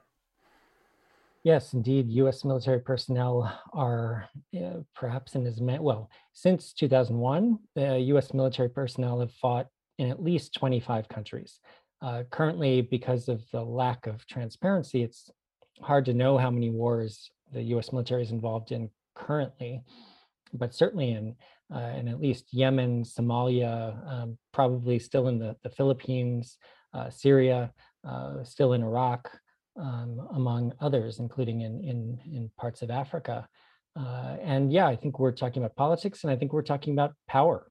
Yes, 1.46 1.74
indeed. 1.74 2.10
U.S. 2.10 2.44
military 2.44 2.80
personnel 2.80 3.56
are 3.72 4.28
uh, 4.58 4.80
perhaps 4.96 5.36
in 5.36 5.46
as 5.46 5.62
many, 5.62 5.78
well, 5.78 6.10
since 6.34 6.74
2001, 6.74 7.60
the 7.76 8.00
U.S. 8.00 8.34
military 8.34 8.68
personnel 8.68 9.20
have 9.20 9.32
fought 9.32 9.68
in 10.00 10.10
at 10.10 10.24
least 10.24 10.56
25 10.56 11.08
countries. 11.08 11.60
Uh, 12.02 12.24
currently, 12.32 12.82
because 12.82 13.30
of 13.30 13.44
the 13.52 13.62
lack 13.62 14.08
of 14.08 14.26
transparency, 14.26 15.04
it's 15.04 15.30
hard 15.82 16.04
to 16.06 16.16
know 16.16 16.36
how 16.36 16.50
many 16.50 16.72
wars 16.72 17.30
the 17.54 17.62
U.S. 17.62 17.92
military 17.92 18.24
is 18.24 18.32
involved 18.32 18.72
in 18.72 18.90
currently, 19.14 19.84
but 20.52 20.74
certainly 20.74 21.12
in 21.12 21.36
uh, 21.72 21.94
in 21.96 22.08
at 22.08 22.20
least 22.20 22.46
Yemen, 22.54 23.04
Somalia, 23.04 23.96
um, 24.12 24.38
probably 24.52 24.98
still 24.98 25.28
in 25.28 25.38
the, 25.38 25.56
the 25.64 25.70
Philippines, 25.70 26.58
uh, 26.96 27.12
Syria, 27.12 27.72
uh, 28.08 28.44
still 28.44 28.74
in 28.74 28.82
Iraq, 28.82 29.30
um, 29.78 30.28
among 30.34 30.74
others, 30.80 31.20
including 31.20 31.62
in 31.62 31.84
in, 31.84 32.20
in 32.26 32.52
parts 32.58 32.82
of 32.82 32.90
Africa. 32.90 33.48
Uh, 33.98 34.36
and 34.42 34.74
yeah, 34.74 34.88
I 34.88 34.96
think 34.96 35.20
we're 35.20 35.32
talking 35.32 35.64
about 35.64 35.76
politics, 35.76 36.24
and 36.24 36.32
I 36.32 36.36
think 36.36 36.52
we're 36.52 36.62
talking 36.62 36.94
about 36.94 37.14
power. 37.28 37.68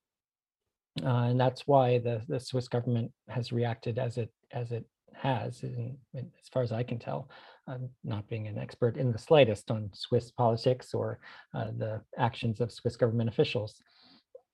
Uh, 1.03 1.27
and 1.29 1.41
that's 1.41 1.67
why 1.67 1.99
the, 1.99 2.23
the 2.29 2.39
Swiss 2.39 2.69
government 2.69 3.11
has 3.29 3.53
reacted 3.53 3.99
as 3.99 4.17
it 4.17 4.31
as 4.53 4.71
it 4.71 4.85
has, 5.15 5.63
in, 5.63 5.97
in, 6.13 6.31
as 6.41 6.49
far 6.53 6.63
as 6.63 6.73
I 6.73 6.83
can 6.83 6.99
tell, 6.99 7.29
I'm 7.67 7.89
not 8.03 8.29
being 8.29 8.47
an 8.47 8.59
expert 8.59 8.97
in 8.97 9.13
the 9.13 9.19
slightest 9.19 9.71
on 9.71 9.91
Swiss 9.95 10.31
politics 10.31 10.93
or 10.93 11.19
uh, 11.55 11.71
the 11.77 12.03
actions 12.19 12.61
of 12.61 12.73
Swiss 12.73 12.97
government 12.97 13.29
officials. 13.29 13.81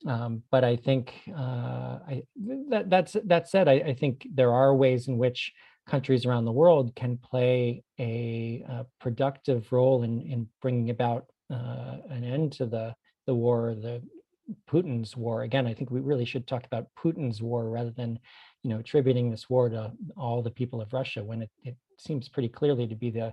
Um, 0.06 0.42
but 0.50 0.64
I 0.64 0.76
think 0.76 1.12
uh, 1.28 1.98
I, 2.08 2.22
that, 2.70 2.88
that's 2.88 3.16
that 3.24 3.48
said, 3.48 3.68
I, 3.68 3.72
I, 3.72 3.94
think 3.94 4.26
there 4.32 4.52
are 4.52 4.74
ways 4.74 5.08
in 5.08 5.18
which 5.18 5.52
countries 5.86 6.24
around 6.24 6.44
the 6.44 6.52
world 6.52 6.94
can 6.94 7.16
play 7.16 7.82
a, 7.98 8.64
a 8.68 8.86
productive 9.00 9.72
role 9.72 10.02
in, 10.02 10.20
in 10.22 10.48
bringing 10.62 10.90
about 10.90 11.26
uh, 11.50 11.96
an 12.08 12.24
end 12.24 12.52
to 12.52 12.66
the 12.66 12.94
the 13.26 13.34
war, 13.34 13.74
the 13.74 14.02
Putin's 14.68 15.16
war. 15.16 15.42
Again, 15.42 15.66
I 15.66 15.74
think 15.74 15.90
we 15.90 16.00
really 16.00 16.24
should 16.24 16.46
talk 16.46 16.64
about 16.64 16.86
Putin's 16.96 17.40
war 17.40 17.68
rather 17.68 17.90
than 17.90 18.18
you 18.62 18.70
know, 18.70 18.78
attributing 18.78 19.30
this 19.30 19.48
war 19.48 19.68
to 19.68 19.92
all 20.16 20.42
the 20.42 20.50
people 20.50 20.80
of 20.80 20.92
Russia 20.92 21.24
when 21.24 21.42
it, 21.42 21.50
it 21.64 21.76
seems 21.98 22.28
pretty 22.28 22.48
clearly 22.48 22.86
to 22.86 22.94
be 22.94 23.10
the 23.10 23.32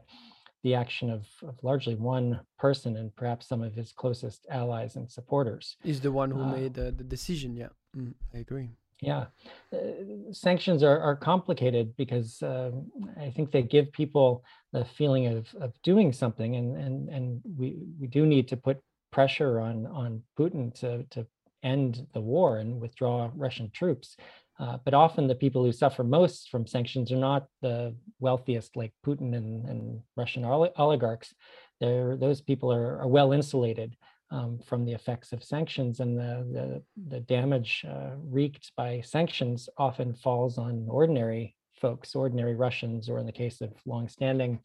the 0.63 0.73
action 0.73 1.11
of, 1.11 1.27
of 1.47 1.55
largely 1.61 1.93
one 1.93 2.39
person 2.57 2.97
and 2.97 3.15
perhaps 3.15 3.47
some 3.47 3.61
of 3.61 3.75
his 3.75 3.91
closest 3.91 4.47
allies 4.49 4.95
and 4.95 5.09
supporters. 5.09 5.77
Is 5.83 6.01
the 6.01 6.11
one 6.11 6.31
who 6.31 6.41
uh, 6.41 6.51
made 6.51 6.73
the, 6.73 6.91
the 6.91 7.03
decision. 7.03 7.55
Yeah, 7.55 7.67
mm, 7.95 8.13
I 8.33 8.39
agree. 8.39 8.71
Yeah, 8.99 9.25
uh, 9.71 10.31
sanctions 10.31 10.81
are, 10.81 10.99
are 10.99 11.15
complicated 11.15 11.95
because 11.97 12.41
uh, 12.41 12.71
I 13.19 13.29
think 13.29 13.51
they 13.51 13.61
give 13.61 13.91
people 13.91 14.43
the 14.73 14.85
feeling 14.85 15.27
of, 15.27 15.47
of 15.61 15.73
doing 15.83 16.11
something, 16.11 16.55
and 16.55 16.75
and 16.75 17.09
and 17.09 17.41
we 17.57 17.77
we 17.99 18.07
do 18.07 18.25
need 18.25 18.47
to 18.47 18.57
put 18.57 18.79
pressure 19.11 19.59
on 19.59 19.85
on 19.85 20.23
Putin 20.37 20.73
to 20.79 21.03
to 21.11 21.27
end 21.61 22.07
the 22.13 22.21
war 22.21 22.57
and 22.57 22.81
withdraw 22.81 23.29
Russian 23.35 23.69
troops. 23.69 24.17
Uh, 24.59 24.77
but 24.83 24.95
often 24.95 25.27
the 25.27 25.35
people 25.35 25.63
who 25.63 25.71
suffer 25.71 26.03
most 26.03 26.49
from 26.49 26.65
sanctions 26.65 27.11
are 27.11 27.17
not 27.17 27.45
the 27.61 27.95
wealthiest, 28.19 28.75
like 28.75 28.91
Putin 29.05 29.35
and, 29.35 29.67
and 29.69 30.01
Russian 30.15 30.43
oligarchs. 30.43 31.33
They're, 31.79 32.17
those 32.17 32.41
people 32.41 32.73
are, 32.73 32.99
are 33.01 33.07
well 33.07 33.33
insulated 33.33 33.95
um, 34.31 34.59
from 34.65 34.85
the 34.85 34.93
effects 34.93 35.31
of 35.31 35.43
sanctions, 35.43 35.99
and 35.99 36.17
the, 36.17 36.45
the, 36.51 36.83
the 37.09 37.19
damage 37.21 37.85
uh, 37.89 38.11
wreaked 38.23 38.71
by 38.75 39.01
sanctions 39.01 39.69
often 39.77 40.13
falls 40.13 40.57
on 40.57 40.85
ordinary 40.89 41.55
folks, 41.79 42.15
ordinary 42.15 42.55
Russians, 42.55 43.09
or 43.09 43.19
in 43.19 43.25
the 43.25 43.31
case 43.31 43.61
of 43.61 43.71
longstanding 43.85 44.59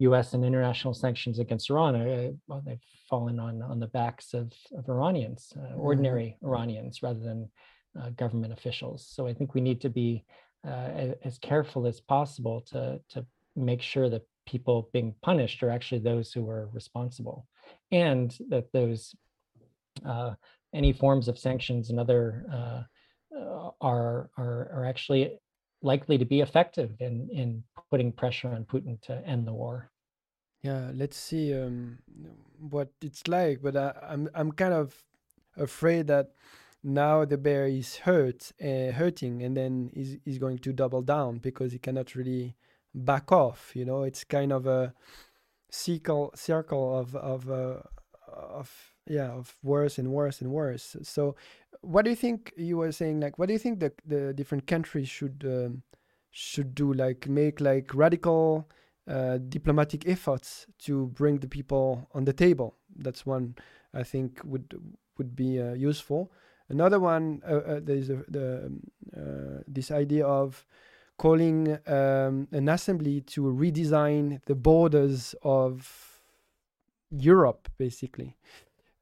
U.S. 0.00 0.34
and 0.34 0.44
international 0.44 0.92
sanctions 0.92 1.38
against 1.38 1.70
Iran, 1.70 1.94
uh, 1.94 2.30
well, 2.48 2.62
they've 2.66 2.78
fallen 3.08 3.38
on 3.38 3.62
on 3.62 3.78
the 3.78 3.86
backs 3.86 4.34
of, 4.34 4.52
of 4.76 4.88
Iranians, 4.88 5.52
uh, 5.56 5.60
mm-hmm. 5.60 5.80
ordinary 5.80 6.36
Iranians, 6.42 7.02
rather 7.02 7.20
than 7.20 7.48
uh, 8.00 8.10
government 8.10 8.52
officials. 8.52 9.06
So 9.08 9.26
I 9.26 9.34
think 9.34 9.54
we 9.54 9.60
need 9.60 9.80
to 9.82 9.88
be 9.88 10.24
uh, 10.66 11.12
as 11.24 11.38
careful 11.38 11.86
as 11.86 12.00
possible 12.00 12.62
to, 12.72 13.00
to 13.10 13.24
make 13.54 13.82
sure 13.82 14.08
that 14.10 14.22
people 14.46 14.90
being 14.92 15.14
punished 15.22 15.62
are 15.62 15.70
actually 15.70 16.00
those 16.00 16.32
who 16.32 16.48
are 16.48 16.68
responsible 16.72 17.46
and 17.90 18.36
that 18.48 18.72
those 18.72 19.14
uh, 20.04 20.34
any 20.74 20.92
forms 20.92 21.28
of 21.28 21.38
sanctions 21.38 21.90
and 21.90 22.00
other 22.00 22.44
uh, 22.52 22.82
uh, 23.36 23.70
are, 23.80 24.30
are, 24.36 24.70
are 24.72 24.84
actually 24.86 25.38
likely 25.82 26.18
to 26.18 26.24
be 26.24 26.40
effective 26.40 26.90
in, 27.00 27.28
in 27.32 27.62
putting 27.90 28.12
pressure 28.12 28.48
on 28.48 28.64
Putin 28.64 29.00
to 29.02 29.22
end 29.26 29.46
the 29.46 29.52
war. 29.52 29.90
Yeah, 30.62 30.90
let's 30.94 31.16
see 31.16 31.54
um, 31.54 31.98
what 32.58 32.88
it's 33.02 33.28
like, 33.28 33.60
but 33.62 33.76
I, 33.76 33.92
I'm 34.08 34.30
I'm 34.34 34.50
kind 34.50 34.72
of 34.72 34.94
afraid 35.58 36.06
that 36.06 36.30
now 36.82 37.26
the 37.26 37.36
bear 37.36 37.66
is 37.66 37.96
hurt, 37.96 38.50
uh, 38.62 38.92
hurting, 38.92 39.42
and 39.42 39.54
then 39.54 39.90
he's, 39.94 40.16
he's 40.24 40.38
going 40.38 40.58
to 40.58 40.72
double 40.72 41.02
down 41.02 41.38
because 41.38 41.72
he 41.72 41.78
cannot 41.78 42.14
really 42.14 42.56
back 42.94 43.30
off. 43.30 43.72
You 43.74 43.84
know, 43.84 44.04
it's 44.04 44.24
kind 44.24 44.52
of 44.52 44.66
a 44.66 44.94
circle 45.74 46.30
circle 46.34 46.98
of 46.98 47.16
of 47.16 47.50
uh, 47.50 47.80
of 48.32 48.70
yeah 49.06 49.30
of 49.30 49.54
worse 49.62 49.98
and 49.98 50.08
worse 50.12 50.40
and 50.40 50.50
worse. 50.50 50.96
So, 51.02 51.34
what 51.80 52.04
do 52.04 52.10
you 52.10 52.16
think? 52.16 52.52
You 52.56 52.78
were 52.78 52.92
saying 52.92 53.20
like, 53.20 53.38
what 53.38 53.46
do 53.46 53.52
you 53.52 53.58
think 53.58 53.80
the 53.80 53.92
the 54.06 54.32
different 54.32 54.66
countries 54.66 55.08
should 55.08 55.44
um, 55.46 55.82
should 56.30 56.74
do? 56.74 56.92
Like 56.92 57.28
make 57.28 57.60
like 57.60 57.94
radical 57.94 58.68
uh, 59.08 59.38
diplomatic 59.48 60.08
efforts 60.08 60.66
to 60.84 61.06
bring 61.08 61.38
the 61.38 61.48
people 61.48 62.08
on 62.14 62.24
the 62.24 62.32
table. 62.32 62.76
That's 62.96 63.26
one 63.26 63.56
I 63.92 64.04
think 64.04 64.40
would 64.44 64.74
would 65.18 65.34
be 65.34 65.60
uh, 65.60 65.74
useful. 65.74 66.30
Another 66.68 66.98
one, 66.98 67.42
uh, 67.46 67.56
uh, 67.56 67.80
there 67.82 67.96
is 67.96 68.08
a, 68.08 68.24
the 68.28 68.66
um, 68.66 68.80
uh, 69.14 69.62
this 69.66 69.90
idea 69.90 70.26
of 70.26 70.64
calling 71.16 71.78
um, 71.86 72.48
an 72.52 72.68
assembly 72.68 73.20
to 73.20 73.42
redesign 73.42 74.40
the 74.46 74.54
borders 74.54 75.34
of 75.42 76.20
Europe, 77.10 77.68
basically. 77.78 78.36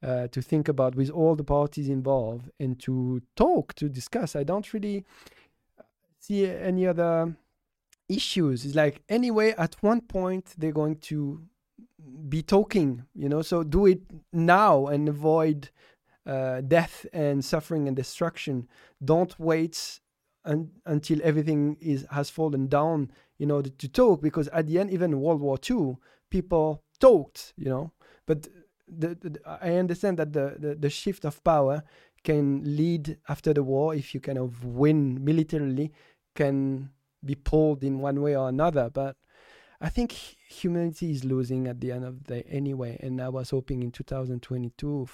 Uh, 0.02 0.26
to 0.26 0.42
think 0.42 0.66
about 0.66 0.96
with 0.96 1.08
all 1.10 1.36
the 1.36 1.44
parties 1.44 1.88
involved 1.88 2.50
and 2.58 2.80
to 2.80 3.22
talk, 3.36 3.72
to 3.72 3.88
discuss. 3.88 4.34
I 4.34 4.42
don't 4.42 4.72
really 4.74 5.04
see 6.18 6.44
any 6.44 6.88
other 6.88 7.36
issues. 8.08 8.64
It's 8.64 8.74
like, 8.74 9.02
anyway, 9.08 9.54
at 9.56 9.76
one 9.80 10.00
point, 10.00 10.54
they're 10.58 10.72
going 10.72 10.96
to 10.96 11.42
be 12.28 12.42
talking, 12.42 13.04
you 13.14 13.28
know, 13.28 13.42
so 13.42 13.62
do 13.62 13.86
it 13.86 14.02
now 14.32 14.88
and 14.88 15.08
avoid 15.08 15.70
uh, 16.26 16.62
death 16.62 17.06
and 17.12 17.44
suffering 17.44 17.86
and 17.86 17.96
destruction. 17.96 18.68
Don't 19.04 19.38
wait 19.38 20.00
un- 20.44 20.70
until 20.86 21.20
everything 21.22 21.76
is 21.80 22.06
has 22.10 22.30
fallen 22.30 22.68
down 22.68 23.10
in 23.38 23.50
order 23.50 23.70
to 23.70 23.88
talk, 23.88 24.22
because 24.22 24.48
at 24.48 24.66
the 24.66 24.78
end, 24.78 24.90
even 24.90 25.20
World 25.20 25.40
War 25.40 25.58
II, 25.68 25.96
people 26.30 26.82
talked, 27.00 27.52
you 27.56 27.68
know. 27.68 27.92
But 28.26 28.48
the, 28.86 29.14
the, 29.14 29.40
I 29.44 29.76
understand 29.76 30.18
that 30.18 30.32
the, 30.32 30.56
the, 30.58 30.74
the 30.74 30.90
shift 30.90 31.24
of 31.24 31.42
power 31.42 31.82
can 32.22 32.62
lead 32.64 33.18
after 33.28 33.52
the 33.52 33.62
war 33.62 33.94
if 33.94 34.14
you 34.14 34.20
kind 34.20 34.38
of 34.38 34.64
win 34.64 35.24
militarily 35.24 35.92
can 36.34 36.90
be 37.24 37.34
pulled 37.34 37.82
in 37.82 37.98
one 37.98 38.20
way 38.20 38.36
or 38.36 38.48
another. 38.48 38.90
But 38.90 39.16
I 39.80 39.88
think 39.88 40.12
humanity 40.12 41.10
is 41.10 41.24
losing 41.24 41.66
at 41.66 41.80
the 41.80 41.92
end 41.92 42.04
of 42.04 42.24
the 42.24 42.34
day 42.34 42.46
anyway. 42.48 42.98
And 43.00 43.20
I 43.20 43.28
was 43.28 43.50
hoping 43.50 43.82
in 43.82 43.90
2022 43.90 45.08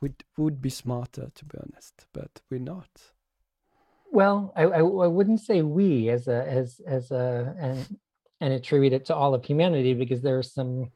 would 0.00 0.24
would 0.36 0.60
be 0.60 0.70
smarter, 0.70 1.30
to 1.34 1.44
be 1.44 1.58
honest, 1.58 2.06
but 2.12 2.42
we're 2.50 2.60
not. 2.60 3.13
Well, 4.14 4.52
I, 4.54 4.62
I, 4.62 4.78
I 4.78 5.08
wouldn't 5.08 5.40
say 5.40 5.62
we 5.62 6.08
as 6.08 6.28
a 6.28 6.48
as 6.48 6.80
as 6.86 7.10
a 7.10 7.52
and 7.58 7.98
and 8.40 8.52
attribute 8.52 8.92
it 8.92 9.06
to 9.06 9.14
all 9.14 9.34
of 9.34 9.44
humanity 9.44 9.92
because 9.92 10.22
there 10.22 10.38
are 10.38 10.50
some 10.60 10.92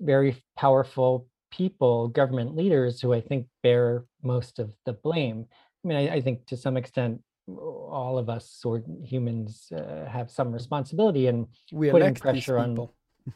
very 0.00 0.42
powerful 0.56 1.28
people, 1.50 2.08
government 2.08 2.56
leaders, 2.56 2.98
who 2.98 3.12
I 3.12 3.20
think 3.20 3.46
bear 3.62 4.06
most 4.22 4.58
of 4.58 4.72
the 4.86 4.94
blame. 4.94 5.44
I 5.84 5.88
mean, 5.88 5.98
I, 5.98 6.14
I 6.14 6.20
think 6.22 6.46
to 6.46 6.56
some 6.56 6.78
extent, 6.78 7.20
all 7.46 8.16
of 8.16 8.30
us 8.30 8.62
or 8.64 8.82
humans 9.04 9.70
uh, 9.76 10.06
have 10.06 10.30
some 10.30 10.50
responsibility 10.50 11.26
in 11.26 11.48
we 11.72 11.90
putting 11.90 12.14
pressure 12.14 12.56
on. 12.56 12.88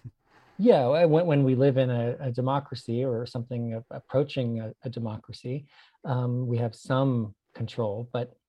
yeah, 0.59 1.05
when, 1.05 1.27
when 1.27 1.45
we 1.45 1.55
live 1.55 1.77
in 1.77 1.91
a, 1.91 2.17
a 2.21 2.31
democracy 2.31 3.05
or 3.05 3.27
something 3.27 3.83
approaching 3.91 4.61
a, 4.61 4.73
a 4.83 4.89
democracy, 4.89 5.67
um, 6.07 6.47
we 6.47 6.57
have 6.57 6.75
some 6.75 7.35
control, 7.55 8.09
but 8.15 8.40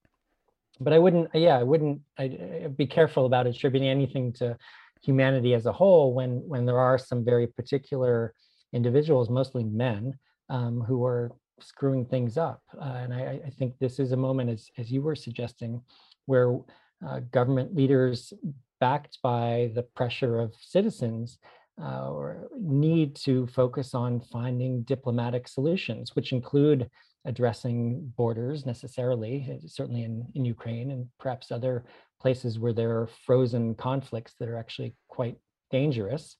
but 0.82 0.92
I 0.92 0.98
wouldn't, 0.98 1.30
yeah, 1.34 1.58
I 1.58 1.62
wouldn't, 1.62 2.00
I'd, 2.18 2.38
I'd 2.64 2.76
be 2.76 2.86
careful 2.86 3.26
about 3.26 3.46
attributing 3.46 3.88
anything 3.88 4.32
to 4.34 4.56
humanity 5.02 5.54
as 5.54 5.66
a 5.66 5.72
whole 5.72 6.14
when 6.14 6.42
when 6.46 6.64
there 6.64 6.78
are 6.78 6.96
some 6.98 7.24
very 7.24 7.46
particular 7.46 8.34
individuals, 8.72 9.28
mostly 9.28 9.64
men, 9.64 10.14
um, 10.48 10.80
who 10.80 11.04
are 11.04 11.32
screwing 11.60 12.04
things 12.04 12.36
up. 12.36 12.62
Uh, 12.80 13.00
and 13.02 13.14
I, 13.14 13.40
I, 13.46 13.50
think 13.50 13.74
this 13.78 13.98
is 13.98 14.12
a 14.12 14.16
moment, 14.16 14.50
as, 14.50 14.70
as 14.78 14.90
you 14.90 15.02
were 15.02 15.14
suggesting, 15.14 15.80
where 16.26 16.58
uh, 17.06 17.20
government 17.30 17.74
leaders, 17.74 18.32
backed 18.80 19.18
by 19.22 19.70
the 19.74 19.82
pressure 19.82 20.40
of 20.40 20.54
citizens, 20.60 21.38
uh, 21.80 22.10
or 22.10 22.48
need 22.58 23.14
to 23.16 23.46
focus 23.46 23.94
on 23.94 24.20
finding 24.20 24.82
diplomatic 24.82 25.48
solutions, 25.48 26.16
which 26.16 26.32
include 26.32 26.90
addressing 27.24 28.12
borders 28.16 28.66
necessarily, 28.66 29.48
uh, 29.50 29.66
certainly 29.66 30.04
in, 30.04 30.26
in 30.34 30.44
Ukraine 30.44 30.90
and 30.90 31.06
perhaps 31.18 31.52
other 31.52 31.84
places 32.20 32.58
where 32.58 32.72
there 32.72 33.00
are 33.00 33.08
frozen 33.26 33.74
conflicts 33.74 34.34
that 34.38 34.48
are 34.48 34.56
actually 34.56 34.94
quite 35.08 35.36
dangerous. 35.70 36.36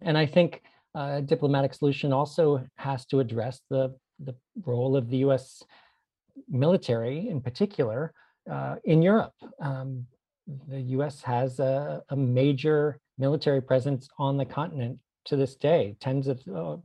And 0.00 0.16
I 0.16 0.26
think 0.26 0.62
a 0.94 1.22
diplomatic 1.22 1.74
solution 1.74 2.12
also 2.12 2.64
has 2.76 3.04
to 3.06 3.20
address 3.20 3.60
the, 3.70 3.94
the 4.18 4.34
role 4.64 4.96
of 4.96 5.10
the 5.10 5.18
US 5.18 5.62
military 6.48 7.28
in 7.28 7.40
particular 7.40 8.12
uh, 8.50 8.76
in 8.84 9.02
Europe. 9.02 9.34
Um, 9.60 10.06
the 10.68 10.80
US 10.96 11.20
has 11.22 11.58
a, 11.58 12.02
a, 12.08 12.16
major 12.16 12.98
military 13.18 13.60
presence 13.60 14.08
on 14.18 14.38
the 14.38 14.46
continent 14.46 14.98
to 15.26 15.36
this 15.36 15.56
day, 15.56 15.94
tens 16.00 16.26
of, 16.26 16.40
uh, 16.48 16.76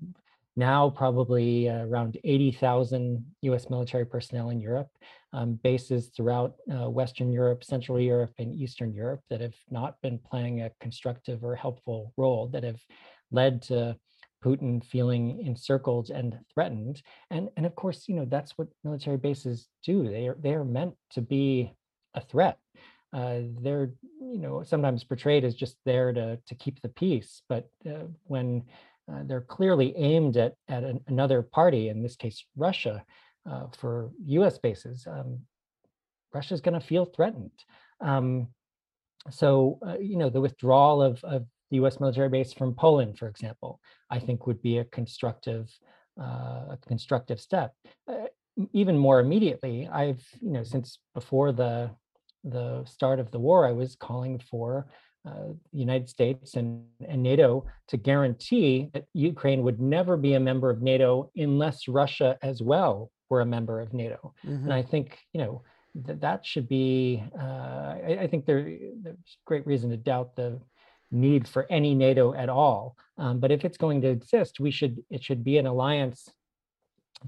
now 0.56 0.90
probably 0.90 1.70
uh, 1.70 1.86
around 1.86 2.18
80,000 2.24 3.26
US 3.42 3.70
military 3.70 4.06
personnel 4.06 4.50
in 4.50 4.60
Europe, 4.60 4.90
um, 5.34 5.60
bases 5.64 6.10
throughout 6.16 6.56
uh, 6.72 6.90
Western 6.90 7.32
Europe, 7.32 7.64
Central 7.64 8.00
Europe, 8.00 8.34
and 8.38 8.54
Eastern 8.54 8.94
Europe 8.94 9.22
that 9.30 9.42
have 9.42 9.56
not 9.70 10.00
been 10.02 10.20
playing 10.20 10.62
a 10.62 10.72
constructive 10.80 11.44
or 11.44 11.56
helpful 11.56 12.14
role, 12.18 12.48
that 12.50 12.64
have 12.64 12.80
led 13.32 13.62
to 13.64 13.98
Putin 14.44 14.84
feeling 14.84 15.44
encircled 15.46 16.10
and 16.10 16.38
threatened. 16.54 17.02
And, 17.32 17.50
and 17.58 17.66
of 17.66 17.76
course, 17.76 18.08
you 18.08 18.16
know, 18.16 18.26
that's 18.26 18.58
what 18.58 18.68
military 18.84 19.18
bases 19.18 19.68
do. 19.84 20.08
They 20.08 20.28
are, 20.28 20.38
they 20.40 20.54
are 20.54 20.66
meant 20.66 20.96
to 21.12 21.22
be 21.22 21.74
a 22.14 22.22
threat. 22.22 22.58
Uh, 23.14 23.42
they're, 23.62 23.92
you 24.20 24.40
know, 24.40 24.64
sometimes 24.64 25.04
portrayed 25.04 25.46
as 25.46 25.56
just 25.56 25.78
there 25.86 26.12
to, 26.12 26.40
to 26.48 26.56
keep 26.56 26.82
the 26.82 26.90
peace. 26.90 27.44
But 27.48 27.70
uh, 27.88 28.08
when 28.24 28.64
uh, 29.12 29.22
they're 29.26 29.42
clearly 29.42 29.96
aimed 29.98 30.38
at, 30.38 30.56
at 30.68 30.84
an, 30.84 31.00
another 31.08 31.42
party, 31.42 31.90
in 31.90 32.02
this 32.02 32.16
case, 32.16 32.46
Russia, 32.56 33.04
uh, 33.50 33.68
for 33.78 34.12
US 34.26 34.58
bases, 34.58 35.06
um, 35.08 35.40
Russia's 36.34 36.62
going 36.62 36.80
to 36.80 36.86
feel 36.86 37.06
threatened. 37.06 37.52
Um, 38.02 38.48
so, 39.30 39.80
uh, 39.86 39.98
you 39.98 40.18
know, 40.18 40.30
the 40.30 40.42
withdrawal 40.42 41.02
of, 41.02 41.24
of 41.24 41.46
the 41.70 41.78
US 41.78 42.00
military 42.00 42.30
base 42.30 42.54
from 42.54 42.74
Poland, 42.74 43.18
for 43.18 43.28
example, 43.28 43.80
I 44.10 44.20
think 44.20 44.48
would 44.48 44.62
be 44.62 44.78
a 44.78 44.86
constructive, 44.86 45.70
uh, 46.20 46.72
a 46.72 46.80
constructive 46.88 47.40
step. 47.40 47.74
Uh, 48.08 48.28
even 48.72 48.98
more 48.98 49.20
immediately, 49.20 49.88
I've, 49.92 50.24
you 50.42 50.52
know, 50.52 50.64
since 50.64 51.00
before 51.14 51.52
the, 51.52 51.92
the 52.44 52.86
start 52.86 53.20
of 53.20 53.32
the 53.32 53.40
war, 53.40 53.68
I 53.68 53.72
was 53.72 53.96
calling 53.96 54.40
for 54.40 54.88
the 55.26 55.58
United 55.72 56.10
States 56.10 56.56
and, 56.56 56.84
and 57.08 57.24
NATO 57.24 57.66
to 57.88 57.98
guarantee 57.98 58.90
that 58.94 59.06
Ukraine 59.14 59.64
would 59.64 59.80
never 59.80 60.18
be 60.18 60.34
a 60.34 60.40
member 60.40 60.70
of 60.70 60.82
NATO 60.82 61.32
unless 61.36 61.88
Russia 61.88 62.38
as 62.42 62.62
well 62.62 63.12
were 63.30 63.42
a 63.42 63.46
member 63.46 63.80
of 63.80 63.94
NATO. 63.94 64.34
Mm-hmm. 64.46 64.66
And 64.66 64.74
I 64.74 64.82
think, 64.82 65.20
you 65.34 65.42
know, 65.42 65.64
that 65.96 66.22
that 66.22 66.46
should 66.46 66.68
be, 66.68 67.24
uh, 67.40 67.96
I, 68.08 68.18
I, 68.22 68.28
think 68.28 68.46
there, 68.46 68.64
there's 69.02 69.38
great 69.46 69.66
reason 69.66 69.92
to 69.92 69.98
doubt 69.98 70.36
the 70.36 70.60
need 71.12 71.48
for 71.48 71.68
any 71.70 71.94
NATO 71.94 72.34
at 72.34 72.50
all. 72.50 72.98
Um, 73.18 73.40
but 73.40 73.52
if 73.52 73.64
it's 73.64 73.78
going 73.78 74.02
to 74.02 74.10
exist, 74.10 74.60
we 74.60 74.72
should, 74.72 75.04
it 75.10 75.24
should 75.24 75.44
be 75.44 75.58
an 75.58 75.68
alliance 75.68 76.30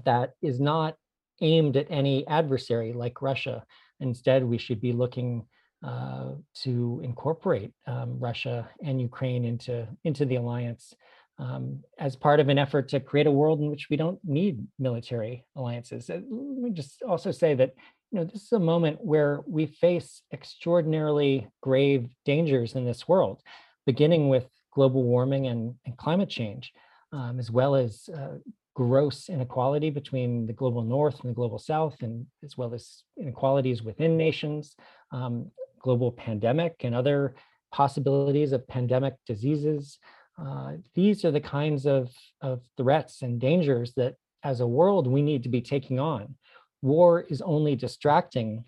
that 0.04 0.34
is 0.42 0.60
not 0.60 0.96
aimed 1.40 1.76
at 1.76 1.86
any 1.90 2.26
adversary 2.26 2.92
like 2.92 3.22
Russia. 3.22 3.64
Instead, 4.00 4.44
we 4.44 4.58
should 4.58 4.80
be 4.80 4.92
looking 4.92 5.46
uh, 5.82 6.30
to 6.62 7.00
incorporate 7.04 7.72
um, 7.86 8.18
Russia 8.18 8.68
and 8.82 9.00
Ukraine 9.00 9.44
into, 9.44 9.86
into 10.04 10.24
the 10.24 10.36
alliance 10.36 10.94
um, 11.38 11.80
as 11.98 12.16
part 12.16 12.40
of 12.40 12.48
an 12.48 12.58
effort 12.58 12.88
to 12.88 13.00
create 13.00 13.26
a 13.26 13.30
world 13.30 13.60
in 13.60 13.70
which 13.70 13.88
we 13.90 13.96
don't 13.96 14.18
need 14.24 14.66
military 14.78 15.44
alliances. 15.54 16.08
Let 16.08 16.22
me 16.28 16.70
just 16.70 17.02
also 17.02 17.30
say 17.30 17.54
that 17.54 17.74
you 18.10 18.18
know 18.18 18.24
this 18.24 18.44
is 18.44 18.52
a 18.52 18.58
moment 18.58 18.98
where 19.04 19.40
we 19.46 19.66
face 19.66 20.22
extraordinarily 20.32 21.48
grave 21.60 22.08
dangers 22.24 22.74
in 22.74 22.84
this 22.84 23.06
world, 23.06 23.42
beginning 23.84 24.28
with 24.28 24.46
global 24.72 25.02
warming 25.02 25.48
and, 25.48 25.74
and 25.84 25.96
climate 25.96 26.28
change, 26.28 26.72
um, 27.12 27.38
as 27.38 27.50
well 27.50 27.74
as 27.74 28.08
uh, 28.16 28.38
gross 28.74 29.28
inequality 29.28 29.90
between 29.90 30.46
the 30.46 30.52
global 30.52 30.82
north 30.82 31.20
and 31.20 31.30
the 31.30 31.34
global 31.34 31.58
south, 31.58 31.96
and 32.02 32.26
as 32.44 32.56
well 32.56 32.72
as 32.72 33.02
inequalities 33.18 33.82
within 33.82 34.16
nations, 34.16 34.76
um, 35.12 35.50
global 35.80 36.12
pandemic 36.12 36.74
and 36.80 36.94
other 36.94 37.34
possibilities 37.72 38.52
of 38.52 38.66
pandemic 38.66 39.14
diseases. 39.26 39.98
Uh, 40.38 40.72
these 40.94 41.24
are 41.24 41.30
the 41.30 41.40
kinds 41.40 41.86
of, 41.86 42.10
of 42.40 42.60
threats 42.76 43.22
and 43.22 43.40
dangers 43.40 43.92
that 43.94 44.14
as 44.44 44.60
a 44.60 44.66
world 44.66 45.06
we 45.06 45.22
need 45.22 45.42
to 45.42 45.48
be 45.48 45.60
taking 45.60 45.98
on. 45.98 46.34
War 46.82 47.22
is 47.28 47.42
only 47.42 47.74
distracting 47.74 48.64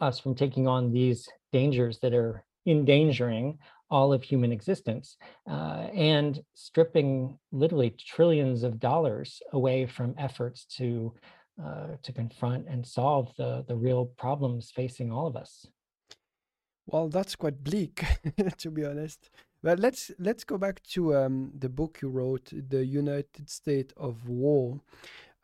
us 0.00 0.18
from 0.18 0.34
taking 0.34 0.68
on 0.68 0.92
these 0.92 1.28
dangers 1.52 1.98
that 2.00 2.14
are 2.14 2.44
endangering 2.66 3.58
all 3.90 4.12
of 4.12 4.22
human 4.22 4.52
existence 4.52 5.16
uh, 5.50 5.88
and 5.94 6.42
stripping 6.54 7.38
literally 7.50 7.90
trillions 7.98 8.62
of 8.62 8.78
dollars 8.78 9.42
away 9.52 9.86
from 9.86 10.14
efforts 10.16 10.64
to 10.64 11.12
uh, 11.64 11.96
to 12.02 12.12
confront 12.12 12.66
and 12.68 12.86
solve 12.86 13.34
the 13.36 13.64
the 13.66 13.76
real 13.76 14.06
problems 14.06 14.70
facing 14.70 15.12
all 15.12 15.26
of 15.26 15.36
us. 15.36 15.66
Well, 16.86 17.08
that's 17.08 17.36
quite 17.36 17.62
bleak, 17.62 18.04
to 18.58 18.70
be 18.70 18.84
honest. 18.84 19.30
But 19.62 19.78
let's 19.78 20.10
let's 20.18 20.44
go 20.44 20.58
back 20.58 20.82
to 20.94 21.14
um, 21.16 21.52
the 21.58 21.68
book 21.68 21.98
you 22.02 22.08
wrote, 22.08 22.50
"The 22.52 22.84
United 22.84 23.48
States 23.48 23.92
of 23.96 24.28
War." 24.28 24.80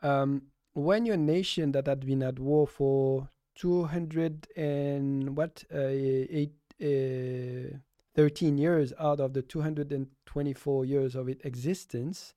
Um, 0.01 0.43
when 0.73 1.05
you're 1.05 1.17
nation 1.17 1.71
that 1.71 1.87
had 1.87 2.05
been 2.05 2.23
at 2.23 2.39
war 2.39 2.67
for 2.67 3.29
two 3.55 3.85
hundred 3.85 4.47
and 4.55 5.37
what 5.37 5.63
uh, 5.73 5.87
eight, 5.87 6.53
uh, 6.81 7.77
13 8.15 8.57
years 8.57 8.93
out 8.99 9.19
of 9.19 9.33
the 9.33 9.43
224 9.43 10.85
years 10.85 11.15
of 11.15 11.29
its 11.29 11.45
existence, 11.45 12.33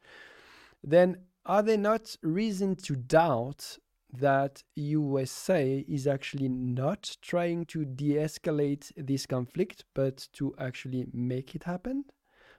then 0.84 1.16
are 1.46 1.62
there 1.62 1.78
not 1.78 2.16
reason 2.22 2.76
to 2.76 2.96
doubt 2.96 3.78
that 4.12 4.62
USA 4.76 5.84
is 5.88 6.06
actually 6.06 6.48
not 6.48 7.16
trying 7.22 7.64
to 7.66 7.84
de-escalate 7.84 8.92
this 8.96 9.26
conflict, 9.26 9.84
but 9.94 10.28
to 10.32 10.54
actually 10.58 11.06
make 11.12 11.54
it 11.54 11.64
happen? 11.64 12.04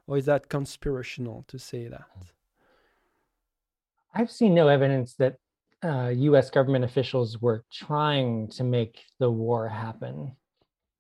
Or 0.08 0.18
is 0.18 0.26
that 0.26 0.50
conspirational 0.50 1.46
to 1.48 1.60
say 1.60 1.88
that? 1.88 2.06
I've 4.14 4.32
seen 4.32 4.54
no 4.54 4.68
evidence 4.68 5.16
that 5.16 5.38
uh, 5.84 6.10
US 6.16 6.50
government 6.50 6.86
officials 6.86 7.42
were 7.42 7.64
trying 7.72 8.50
to 8.50 8.64
make 8.64 9.04
the 9.20 9.32
war 9.32 9.68
happen. 9.68 10.36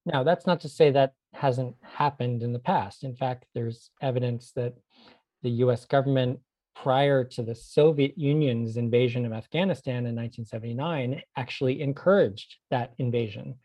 Now, 0.05 0.23
that's 0.23 0.47
not 0.47 0.61
to 0.61 0.69
say 0.69 0.91
that 0.91 1.13
hasn't 1.33 1.75
happened 1.81 2.41
in 2.41 2.53
the 2.53 2.59
past. 2.59 3.03
In 3.03 3.15
fact, 3.15 3.45
there's 3.53 3.91
evidence 4.01 4.51
that 4.55 4.73
the 5.43 5.51
US 5.65 5.85
government 5.85 6.39
prior 6.75 7.23
to 7.23 7.43
the 7.43 7.55
Soviet 7.55 8.17
Union's 8.17 8.77
invasion 8.77 9.25
of 9.25 9.33
Afghanistan 9.33 10.05
in 10.05 10.15
1979 10.15 11.21
actually 11.37 11.81
encouraged 11.81 12.55
that 12.69 12.93
invasion. 12.97 13.55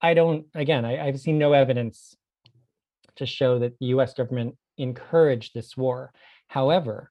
I 0.00 0.14
don't, 0.14 0.46
again, 0.54 0.84
I, 0.84 1.06
I've 1.06 1.20
seen 1.20 1.38
no 1.38 1.52
evidence 1.52 2.16
to 3.16 3.26
show 3.26 3.58
that 3.58 3.78
the 3.78 3.86
US 3.86 4.14
government 4.14 4.56
encouraged 4.78 5.52
this 5.54 5.76
war. 5.76 6.12
However, 6.48 7.10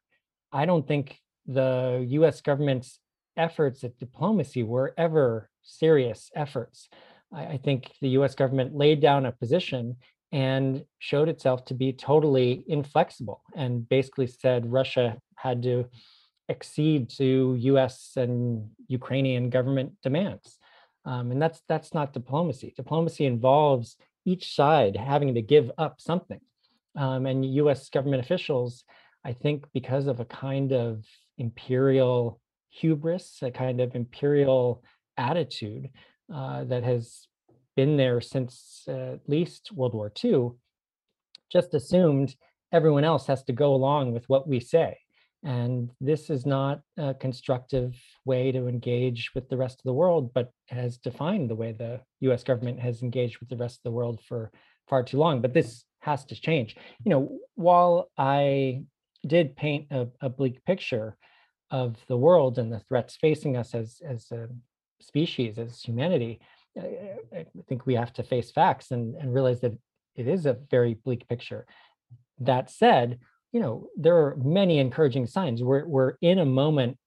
I 0.51 0.65
don't 0.65 0.87
think 0.87 1.19
the 1.45 2.05
US 2.09 2.41
government's 2.41 2.99
efforts 3.37 3.83
at 3.83 3.97
diplomacy 3.97 4.63
were 4.63 4.93
ever 4.97 5.49
serious 5.61 6.31
efforts. 6.35 6.89
I, 7.31 7.45
I 7.45 7.57
think 7.57 7.91
the 8.01 8.09
US 8.09 8.35
government 8.35 8.75
laid 8.75 9.01
down 9.01 9.25
a 9.25 9.31
position 9.31 9.97
and 10.31 10.83
showed 10.99 11.29
itself 11.29 11.65
to 11.65 11.73
be 11.73 11.91
totally 11.91 12.63
inflexible 12.67 13.41
and 13.55 13.87
basically 13.89 14.27
said 14.27 14.71
Russia 14.71 15.17
had 15.35 15.63
to 15.63 15.85
accede 16.49 17.09
to 17.09 17.55
US 17.59 18.13
and 18.15 18.69
Ukrainian 18.87 19.49
government 19.49 19.93
demands. 20.03 20.57
Um, 21.05 21.31
and 21.31 21.41
that's 21.41 21.61
that's 21.67 21.93
not 21.93 22.13
diplomacy. 22.13 22.73
Diplomacy 22.75 23.25
involves 23.25 23.95
each 24.25 24.53
side 24.53 24.95
having 24.95 25.35
to 25.35 25.41
give 25.41 25.71
up 25.77 26.01
something. 26.01 26.41
Um, 26.95 27.25
and 27.25 27.45
US 27.55 27.89
government 27.89 28.23
officials, 28.23 28.83
I 29.23 29.33
think 29.33 29.65
because 29.73 30.07
of 30.07 30.19
a 30.19 30.25
kind 30.25 30.73
of 30.73 31.05
imperial 31.37 32.41
hubris, 32.69 33.39
a 33.41 33.51
kind 33.51 33.79
of 33.79 33.95
imperial 33.95 34.83
attitude 35.17 35.89
uh, 36.33 36.63
that 36.65 36.83
has 36.83 37.27
been 37.79 37.95
there 37.95 38.19
since 38.19 38.83
uh, 38.89 39.13
at 39.13 39.29
least 39.29 39.71
World 39.71 39.93
War 39.93 40.11
II, 40.21 40.49
just 41.49 41.73
assumed 41.73 42.35
everyone 42.73 43.05
else 43.05 43.25
has 43.27 43.41
to 43.45 43.53
go 43.53 43.73
along 43.73 44.11
with 44.11 44.25
what 44.27 44.49
we 44.49 44.59
say. 44.59 44.97
And 45.45 45.89
this 46.01 46.29
is 46.29 46.45
not 46.45 46.81
a 46.97 47.13
constructive 47.13 47.95
way 48.25 48.51
to 48.51 48.67
engage 48.67 49.31
with 49.33 49.47
the 49.47 49.55
rest 49.55 49.77
of 49.79 49.85
the 49.85 49.99
world, 50.01 50.33
but 50.33 50.51
has 50.67 50.97
defined 50.97 51.49
the 51.49 51.55
way 51.55 51.71
the 51.71 52.01
US 52.29 52.43
government 52.43 52.81
has 52.81 53.01
engaged 53.01 53.37
with 53.39 53.47
the 53.47 53.61
rest 53.63 53.77
of 53.77 53.83
the 53.83 53.97
world 53.99 54.19
for 54.27 54.51
far 54.89 55.01
too 55.01 55.17
long. 55.17 55.39
But 55.39 55.53
this 55.53 55.85
has 56.01 56.25
to 56.25 56.35
change. 56.35 56.75
You 57.05 57.11
know, 57.11 57.39
while 57.55 58.11
I 58.17 58.83
did 59.25 59.55
paint 59.55 59.87
a, 59.89 60.09
a 60.19 60.27
bleak 60.27 60.65
picture 60.65 61.15
of 61.71 61.95
the 62.09 62.17
world 62.17 62.57
and 62.59 62.73
the 62.73 62.83
threats 62.89 63.15
facing 63.15 63.55
us 63.55 63.73
as, 63.73 64.01
as 64.05 64.29
a 64.33 64.49
species, 64.99 65.57
as 65.57 65.81
humanity, 65.81 66.41
I 66.77 67.45
think 67.67 67.85
we 67.85 67.95
have 67.95 68.13
to 68.13 68.23
face 68.23 68.51
facts 68.51 68.91
and, 68.91 69.15
and 69.15 69.33
realize 69.33 69.61
that 69.61 69.77
it 70.15 70.27
is 70.27 70.45
a 70.45 70.57
very 70.69 70.95
bleak 70.95 71.27
picture. 71.27 71.65
That 72.39 72.69
said, 72.69 73.19
you 73.51 73.59
know, 73.59 73.87
there 73.97 74.17
are 74.17 74.35
many 74.37 74.79
encouraging 74.79 75.27
signs. 75.27 75.63
We're, 75.63 75.85
we're 75.85 76.13
in 76.21 76.39
a 76.39 76.45
moment 76.45 76.97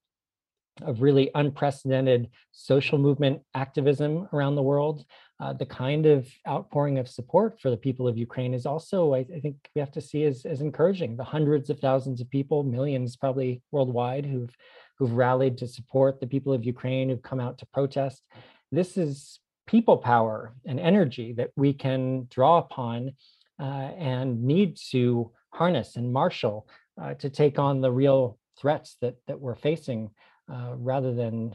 of 0.80 1.02
really 1.02 1.30
unprecedented 1.34 2.30
social 2.50 2.98
movement 2.98 3.42
activism 3.54 4.28
around 4.32 4.54
the 4.54 4.62
world. 4.62 5.04
Uh, 5.38 5.52
the 5.52 5.66
kind 5.66 6.06
of 6.06 6.28
outpouring 6.48 6.98
of 6.98 7.08
support 7.08 7.60
for 7.60 7.68
the 7.68 7.76
people 7.76 8.08
of 8.08 8.16
Ukraine 8.16 8.54
is 8.54 8.64
also, 8.64 9.14
I, 9.14 9.18
I, 9.18 9.40
think 9.40 9.56
we 9.74 9.80
have 9.80 9.90
to 9.92 10.00
see 10.00 10.24
as, 10.24 10.44
as 10.44 10.60
encouraging. 10.60 11.16
The 11.16 11.24
hundreds 11.24 11.68
of 11.68 11.80
thousands 11.80 12.20
of 12.20 12.30
people, 12.30 12.62
millions 12.62 13.16
probably 13.16 13.62
worldwide, 13.70 14.24
who've 14.24 14.54
who've 14.98 15.12
rallied 15.12 15.58
to 15.58 15.66
support 15.66 16.20
the 16.20 16.26
people 16.26 16.52
of 16.52 16.64
Ukraine, 16.64 17.08
who've 17.08 17.22
come 17.22 17.40
out 17.40 17.58
to 17.58 17.66
protest. 17.66 18.22
This 18.70 18.96
is 18.96 19.40
people 19.66 19.96
power 19.96 20.54
and 20.66 20.80
energy 20.80 21.32
that 21.34 21.50
we 21.56 21.72
can 21.72 22.26
draw 22.30 22.58
upon 22.58 23.12
uh, 23.60 23.90
and 23.96 24.42
need 24.42 24.76
to 24.90 25.30
harness 25.50 25.96
and 25.96 26.12
marshal 26.12 26.66
uh, 27.00 27.14
to 27.14 27.30
take 27.30 27.58
on 27.58 27.80
the 27.80 27.92
real 27.92 28.38
threats 28.58 28.96
that 29.00 29.16
that 29.26 29.40
we're 29.40 29.54
facing 29.54 30.10
uh, 30.52 30.72
rather 30.76 31.14
than 31.14 31.54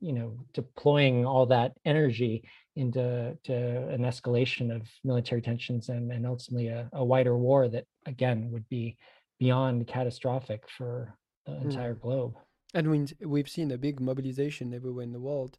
you 0.00 0.12
know 0.12 0.38
deploying 0.54 1.26
all 1.26 1.46
that 1.46 1.72
energy 1.84 2.44
into 2.76 3.36
to 3.44 3.54
an 3.54 4.02
escalation 4.02 4.74
of 4.74 4.82
military 5.04 5.40
tensions 5.40 5.88
and, 5.88 6.12
and 6.12 6.26
ultimately 6.26 6.68
a, 6.68 6.88
a 6.92 7.04
wider 7.04 7.36
war 7.36 7.68
that 7.68 7.84
again 8.06 8.50
would 8.50 8.68
be 8.68 8.96
beyond 9.38 9.86
catastrophic 9.86 10.64
for 10.68 11.14
the 11.46 11.52
hmm. 11.52 11.68
entire 11.68 11.94
mm. 11.94 12.00
globe 12.00 12.34
and 12.74 12.90
we, 12.90 13.26
we've 13.26 13.48
seen 13.48 13.70
a 13.70 13.78
big 13.78 14.00
mobilization 14.00 14.74
everywhere 14.74 15.04
in 15.04 15.12
the 15.12 15.20
world. 15.20 15.58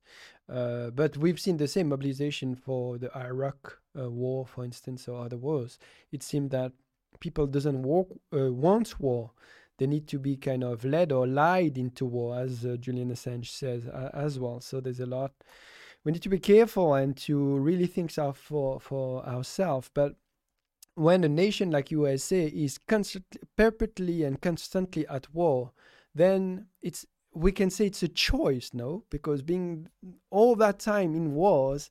Uh, 0.49 0.89
but 0.91 1.17
we've 1.17 1.39
seen 1.39 1.57
the 1.57 1.67
same 1.67 1.89
mobilization 1.89 2.55
for 2.55 2.97
the 2.97 3.15
Iraq 3.17 3.79
uh, 3.97 4.09
war, 4.09 4.45
for 4.45 4.63
instance, 4.63 5.07
or 5.07 5.23
other 5.23 5.37
wars. 5.37 5.79
It 6.11 6.23
seemed 6.23 6.51
that 6.51 6.73
people 7.19 7.47
doesn't 7.47 7.81
walk, 7.81 8.09
uh, 8.33 8.51
want 8.51 8.99
war. 8.99 9.31
They 9.77 9.87
need 9.87 10.07
to 10.07 10.19
be 10.19 10.35
kind 10.35 10.63
of 10.63 10.83
led 10.83 11.11
or 11.11 11.27
lied 11.27 11.77
into 11.77 12.05
war, 12.05 12.39
as 12.39 12.65
uh, 12.65 12.77
Julian 12.77 13.11
Assange 13.11 13.47
says 13.47 13.85
as 14.13 14.39
well. 14.39 14.59
So 14.59 14.81
there's 14.81 14.99
a 14.99 15.05
lot. 15.05 15.33
We 16.03 16.11
need 16.11 16.23
to 16.23 16.29
be 16.29 16.39
careful 16.39 16.93
and 16.95 17.15
to 17.17 17.57
really 17.57 17.85
think 17.85 18.11
for, 18.11 18.79
for 18.79 19.25
ourselves. 19.25 19.89
But 19.93 20.15
when 20.95 21.23
a 21.23 21.29
nation 21.29 21.69
like 21.69 21.91
USA 21.91 22.45
is 22.45 22.79
constantly, 22.79 23.41
perpetually 23.55 24.23
and 24.23 24.41
constantly 24.41 25.07
at 25.07 25.31
war, 25.33 25.71
then 26.17 26.67
it's 26.81 27.05
we 27.33 27.51
can 27.51 27.69
say 27.69 27.85
it's 27.85 28.03
a 28.03 28.07
choice, 28.07 28.71
no? 28.73 29.03
Because 29.09 29.41
being 29.41 29.87
all 30.31 30.55
that 30.55 30.79
time 30.79 31.13
in 31.15 31.33
wars, 31.33 31.89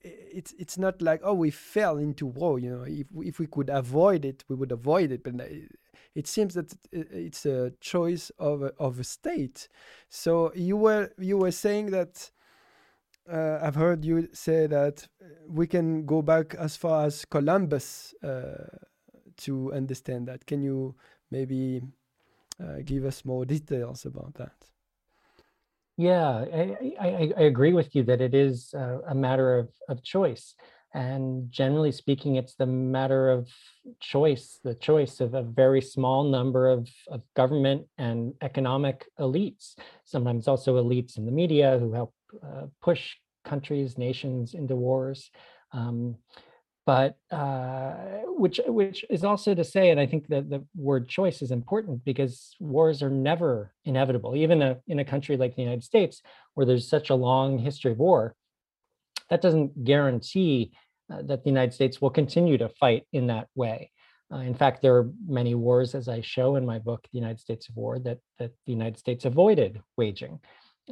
it's 0.00 0.54
it's 0.58 0.78
not 0.78 1.02
like 1.02 1.20
oh 1.22 1.34
we 1.34 1.50
fell 1.50 1.98
into 1.98 2.26
war. 2.26 2.58
You 2.58 2.70
know, 2.70 2.84
if 2.86 3.06
if 3.20 3.38
we 3.38 3.46
could 3.46 3.70
avoid 3.70 4.24
it, 4.24 4.44
we 4.48 4.56
would 4.56 4.72
avoid 4.72 5.12
it. 5.12 5.22
But 5.22 5.34
it 6.14 6.26
seems 6.26 6.54
that 6.54 6.74
it's 6.92 7.44
a 7.44 7.72
choice 7.80 8.30
of 8.38 8.62
a, 8.62 8.72
of 8.78 8.98
a 8.98 9.04
state. 9.04 9.68
So 10.08 10.52
you 10.54 10.76
were 10.76 11.10
you 11.18 11.38
were 11.38 11.52
saying 11.52 11.90
that. 11.90 12.30
Uh, 13.28 13.58
I've 13.60 13.74
heard 13.74 14.04
you 14.04 14.28
say 14.32 14.68
that 14.68 15.08
we 15.48 15.66
can 15.66 16.06
go 16.06 16.22
back 16.22 16.54
as 16.54 16.76
far 16.76 17.06
as 17.06 17.24
Columbus 17.24 18.14
uh, 18.22 18.68
to 19.38 19.72
understand 19.72 20.28
that. 20.28 20.46
Can 20.46 20.62
you 20.62 20.94
maybe 21.32 21.82
uh, 22.62 22.78
give 22.84 23.04
us 23.04 23.24
more 23.24 23.44
details 23.44 24.06
about 24.06 24.34
that. 24.34 24.54
Yeah, 25.98 26.44
I, 26.52 26.76
I, 27.00 27.32
I 27.36 27.42
agree 27.42 27.72
with 27.72 27.94
you 27.96 28.02
that 28.04 28.20
it 28.20 28.34
is 28.34 28.74
a, 28.74 29.14
matter 29.14 29.58
of, 29.58 29.70
of 29.88 30.02
choice. 30.02 30.54
And 30.92 31.50
generally 31.50 31.92
speaking, 31.92 32.36
it's 32.36 32.54
the 32.54 32.66
matter 32.66 33.30
of 33.30 33.48
choice, 34.00 34.58
the 34.62 34.74
choice 34.74 35.20
of 35.20 35.34
a 35.34 35.42
very 35.42 35.80
small 35.80 36.24
number 36.24 36.70
of, 36.70 36.88
of 37.08 37.22
government 37.34 37.86
and 37.98 38.34
economic 38.42 39.06
elites, 39.18 39.74
sometimes 40.04 40.48
also 40.48 40.82
elites 40.82 41.16
in 41.16 41.24
the 41.24 41.32
media 41.32 41.78
who 41.78 41.92
help 41.92 42.14
uh, 42.42 42.66
push 42.82 43.14
countries, 43.44 43.96
nations 43.96 44.54
into 44.54 44.76
wars. 44.76 45.30
Um, 45.72 46.16
but 46.86 47.16
uh, 47.32 47.94
which 48.26 48.60
which 48.66 49.04
is 49.10 49.24
also 49.24 49.54
to 49.54 49.64
say, 49.64 49.90
and 49.90 49.98
I 49.98 50.06
think 50.06 50.28
that 50.28 50.48
the 50.48 50.64
word 50.76 51.08
choice 51.08 51.42
is 51.42 51.50
important 51.50 52.04
because 52.04 52.54
wars 52.60 53.02
are 53.02 53.10
never 53.10 53.74
inevitable, 53.84 54.36
even 54.36 54.62
a, 54.62 54.78
in 54.86 55.00
a 55.00 55.04
country 55.04 55.36
like 55.36 55.56
the 55.56 55.62
United 55.62 55.82
States, 55.82 56.22
where 56.54 56.64
there's 56.64 56.88
such 56.88 57.10
a 57.10 57.14
long 57.14 57.58
history 57.58 57.90
of 57.92 57.98
war. 57.98 58.36
That 59.30 59.42
doesn't 59.42 59.84
guarantee 59.84 60.72
uh, 61.12 61.22
that 61.22 61.42
the 61.42 61.50
United 61.50 61.74
States 61.74 62.00
will 62.00 62.10
continue 62.10 62.56
to 62.58 62.68
fight 62.68 63.04
in 63.12 63.26
that 63.26 63.48
way. 63.56 63.90
Uh, 64.32 64.38
in 64.38 64.54
fact, 64.54 64.82
there 64.82 64.96
are 64.96 65.10
many 65.26 65.54
wars, 65.54 65.94
as 65.94 66.08
I 66.08 66.20
show 66.20 66.56
in 66.56 66.66
my 66.66 66.78
book, 66.78 67.02
The 67.12 67.18
United 67.18 67.40
States 67.40 67.68
of 67.68 67.76
War, 67.76 67.98
that, 68.00 68.18
that 68.38 68.52
the 68.66 68.72
United 68.72 68.98
States 68.98 69.24
avoided 69.24 69.80
waging. 69.96 70.40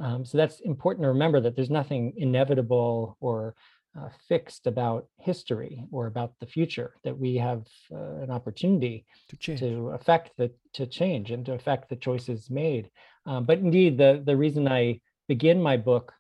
Um, 0.01 0.25
so 0.25 0.39
that's 0.39 0.61
important 0.61 1.05
to 1.05 1.09
remember 1.09 1.41
that 1.41 1.55
there's 1.55 1.71
nothing 1.71 2.15
inevitable 2.17 3.17
or 3.21 3.55
uh, 3.99 4.09
fixed 4.29 4.67
about 4.67 5.07
history 5.19 5.85
or 5.93 6.07
about 6.07 6.33
the 6.41 6.47
future 6.47 6.95
that 7.05 7.17
we 7.17 7.37
have 7.37 7.65
uh, 7.93 8.17
an 8.23 8.31
opportunity 8.31 9.07
to, 9.29 9.37
change. 9.37 9.61
to 9.61 9.91
affect 9.91 10.31
the 10.37 10.51
to 10.73 10.87
change 10.87 11.31
and 11.31 11.47
to 11.47 11.53
affect 11.53 11.89
the 11.89 11.97
choices 11.97 12.51
made 12.51 12.91
um, 13.27 13.45
but 13.45 13.59
indeed 13.59 13.97
the 13.97 14.23
the 14.27 14.37
reason 14.37 14.67
i 14.67 14.99
begin 15.29 15.63
my 15.63 15.77
book 15.77 16.13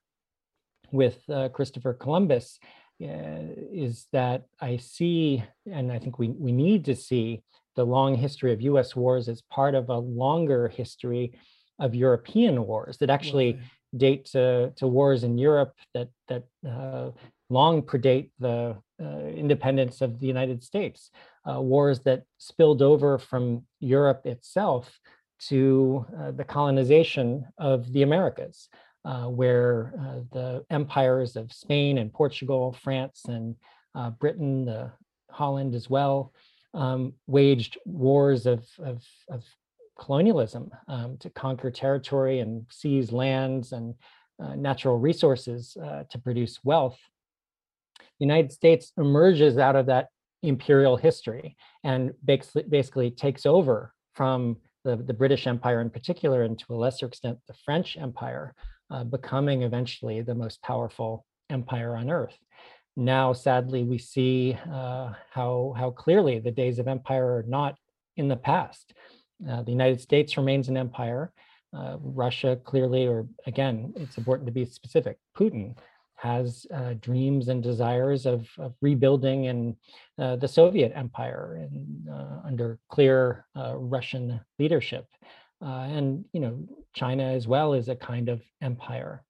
with 0.93 1.18
uh, 1.29 1.49
christopher 1.49 1.93
columbus 1.93 2.59
uh, 3.03 3.43
is 3.72 4.07
that 4.12 4.45
i 4.61 4.77
see 4.77 5.43
and 5.70 5.91
i 5.91 5.99
think 5.99 6.18
we 6.18 6.29
we 6.29 6.53
need 6.53 6.85
to 6.85 6.95
see 6.95 7.43
the 7.77 7.85
long 7.85 8.14
history 8.14 8.53
of 8.53 8.61
us 8.61 8.95
wars 8.95 9.29
as 9.29 9.43
part 9.43 9.75
of 9.75 9.89
a 9.89 9.99
longer 9.99 10.68
history 10.68 11.37
of 11.81 11.95
european 11.95 12.66
wars 12.66 12.99
that 12.99 13.11
actually 13.11 13.59
date 13.97 14.27
to, 14.27 14.72
to 14.77 14.87
wars 14.87 15.25
in 15.25 15.39
Europe 15.39 15.75
that 15.95 16.09
that 16.29 16.45
uh, 16.66 17.11
long 17.51 17.83
predate 17.83 18.31
the 18.39 18.77
uh, 19.03 19.27
independence 19.27 20.01
of 20.01 20.21
the 20.21 20.27
United 20.27 20.63
States, 20.63 21.11
uh, 21.51 21.61
wars 21.61 22.01
that 22.01 22.23
spilled 22.39 22.83
over 22.83 23.19
from 23.19 23.65
Europe 23.81 24.25
itself 24.25 24.99
to 25.41 26.07
uh, 26.19 26.31
the 26.31 26.45
colonization 26.45 27.45
of 27.59 27.93
the 27.93 28.03
Americas, 28.03 28.69
uh, 29.05 29.25
where 29.25 29.93
uh, 30.01 30.21
the 30.33 30.65
empires 30.71 31.37
of 31.37 31.53
Spain 31.53 31.99
and 31.99 32.13
Portugal, 32.13 32.75
France 32.83 33.23
and 33.27 33.57
uh, 33.95 34.11
Britain, 34.11 34.65
the 34.65 34.91
Holland 35.31 35.75
as 35.75 35.91
well, 35.91 36.33
um, 36.73 37.13
waged 37.27 37.79
wars 37.85 38.47
of, 38.47 38.65
of, 38.79 39.03
of 39.29 39.45
colonialism 39.99 40.71
um, 40.89 41.17
to 41.19 41.31
conquer 41.31 41.71
territory 41.71 42.41
and 42.41 42.65
seize 42.71 43.13
lands 43.13 43.73
and 43.73 43.95
natural 44.57 44.99
resources 44.99 45.75
to 46.11 46.19
produce 46.19 46.59
wealth 46.65 46.99
the 48.19 48.25
United 48.25 48.53
States 48.53 48.93
emerges 48.97 49.59
out 49.59 49.77
of 49.77 49.87
that 49.87 50.09
imperial 50.43 50.97
history 50.97 51.57
and 51.83 52.12
basically, 52.25 52.62
basically 52.65 53.11
takes 53.11 53.47
over 53.47 53.93
from 54.15 54.57
the, 54.85 54.97
the 54.97 55.15
British 55.15 55.47
Empire 55.47 55.81
in 55.81 55.91
particular, 55.91 56.43
and 56.43 56.59
to 56.59 56.75
a 56.75 56.77
lesser 56.77 57.07
extent, 57.07 57.39
the 57.49 57.55
French 57.65 57.97
Empire, 57.97 58.55
uh, 58.91 59.03
becoming 59.03 59.62
eventually 59.62 60.21
the 60.21 60.35
most 60.35 60.62
powerful 60.62 61.25
empire 61.51 61.97
on 61.97 62.11
earth. 62.11 62.37
Now, 62.97 63.33
sadly, 63.33 63.83
we 63.83 63.99
see 63.99 64.57
uh, 64.71 65.15
how, 65.31 65.75
how 65.77 65.91
clearly 65.91 66.39
the 66.39 66.51
days 66.51 66.79
of 66.79 66.87
empire 66.87 67.39
are 67.39 67.45
not 67.49 67.77
in 68.17 68.29
the 68.29 68.37
past. 68.37 68.95
Uh, 69.49 69.62
the 69.62 69.73
United 69.73 70.01
States 70.01 70.37
remains 70.37 70.69
an 70.69 70.77
empire. 70.77 71.33
Uh, 71.77 71.97
Russia 72.01 72.57
clearly, 72.62 73.07
or 73.07 73.27
again, 73.47 73.93
it's 73.97 74.17
important 74.17 74.47
to 74.47 74.53
be 74.53 74.65
specific, 74.65 75.17
Putin 75.37 75.75
has 76.25 76.66
uh, 76.72 76.95
dreams 77.01 77.49
and 77.49 77.62
desires 77.62 78.25
of, 78.25 78.49
of 78.59 78.72
rebuilding 78.81 79.45
in 79.45 79.77
uh, 80.18 80.37
the 80.37 80.49
Soviet 80.49 80.91
Empire 80.97 81.61
and 81.61 82.09
uh, 82.11 82.39
under 82.47 82.79
clear 82.89 83.45
uh, 83.55 83.77
Russian 83.77 84.41
leadership. 84.59 85.07
Uh, 85.62 85.87
and 85.97 86.25
you 86.33 86.41
know, 86.41 86.66
China 86.95 87.25
as 87.25 87.47
well 87.47 87.75
is 87.75 87.89
a 87.89 87.97
kind 87.97 88.31
of 88.31 88.41
empire. 88.62 89.22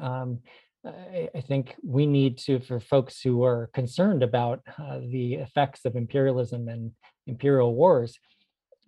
Um, 0.00 0.38
I, 0.84 1.28
I, 1.34 1.40
think 1.42 1.74
we 1.82 2.06
need 2.06 2.38
to, 2.38 2.60
for 2.60 2.80
folks 2.80 3.20
who 3.20 3.44
are 3.44 3.70
concerned 3.74 4.22
about 4.22 4.60
uh, 4.78 5.00
the 5.10 5.34
effects 5.34 5.84
of 5.84 5.96
imperialism 5.96 6.68
and 6.68 6.92
imperial 7.26 7.74
wars, 7.74 8.18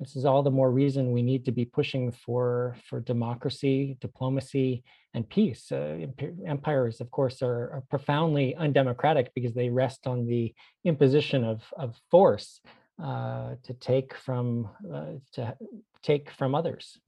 this 0.00 0.16
is 0.16 0.24
all 0.24 0.42
the 0.42 0.50
more 0.50 0.70
reason 0.70 1.12
we 1.12 1.22
need 1.22 1.44
to 1.44 1.52
be 1.52 1.66
pushing 1.66 2.10
for 2.10 2.74
for 2.88 3.00
democracy, 3.00 3.98
diplomacy, 4.00 4.82
and 5.12 5.28
peace. 5.28 5.70
Uh, 5.70 6.06
empires, 6.46 7.00
of 7.02 7.10
course, 7.10 7.42
are, 7.42 7.70
are, 7.74 7.84
profoundly 7.90 8.56
undemocratic 8.56 9.30
because 9.34 9.52
they 9.52 9.68
rest 9.68 10.06
on 10.06 10.26
the 10.26 10.54
imposition 10.84 11.44
of 11.44 11.62
of 11.76 11.94
force 12.10 12.60
uh, 13.02 13.56
to 13.62 13.74
take 13.74 14.14
from 14.16 14.70
uh, 14.92 15.12
to 15.32 15.54
take 16.02 16.30
from 16.30 16.54
others. 16.54 16.98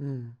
Mm. 0.00 0.32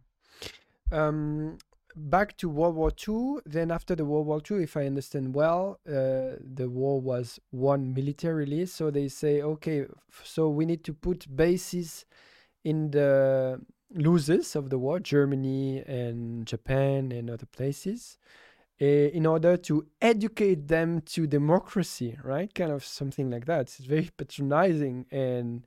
Um, 0.90 1.58
back 1.96 2.36
to 2.38 2.48
World 2.48 2.76
War 2.76 2.90
II. 2.90 3.40
Then 3.46 3.70
after 3.70 3.94
the 3.94 4.04
World 4.04 4.26
War 4.26 4.40
II, 4.48 4.62
if 4.62 4.76
I 4.76 4.86
understand 4.86 5.34
well, 5.34 5.80
uh, 5.86 6.36
the 6.40 6.68
war 6.68 7.00
was 7.00 7.40
won 7.52 7.94
militarily. 7.94 8.66
So 8.66 8.90
they 8.90 9.08
say, 9.08 9.42
okay, 9.42 9.86
so 10.22 10.48
we 10.48 10.66
need 10.66 10.84
to 10.84 10.92
put 10.92 11.34
bases 11.34 12.04
in 12.64 12.90
the 12.90 13.60
losers 13.94 14.56
of 14.56 14.70
the 14.70 14.78
war, 14.78 14.98
Germany 15.00 15.82
and 15.86 16.46
Japan 16.46 17.12
and 17.12 17.30
other 17.30 17.46
places, 17.46 18.18
uh, 18.80 18.84
in 18.84 19.26
order 19.26 19.56
to 19.56 19.86
educate 20.00 20.68
them 20.68 21.00
to 21.02 21.26
democracy, 21.26 22.18
right? 22.24 22.52
Kind 22.54 22.72
of 22.72 22.84
something 22.84 23.30
like 23.30 23.44
that. 23.46 23.60
It's 23.62 23.78
very 23.78 24.10
patronizing 24.16 25.06
and 25.10 25.66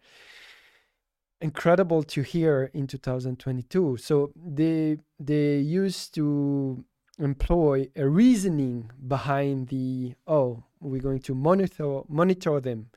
incredible 1.41 2.03
to 2.03 2.21
hear 2.21 2.69
in 2.73 2.87
2022. 2.87 3.97
So 3.97 4.31
they 4.35 4.97
they 5.19 5.57
used 5.57 6.13
to 6.15 6.83
employ 7.19 7.89
a 7.95 8.07
reasoning 8.07 8.91
behind 9.07 9.69
the 9.69 10.13
oh 10.27 10.63
we're 10.79 11.01
going 11.01 11.19
to 11.19 11.35
monitor 11.35 12.01
monitor 12.07 12.59
them. 12.59 12.89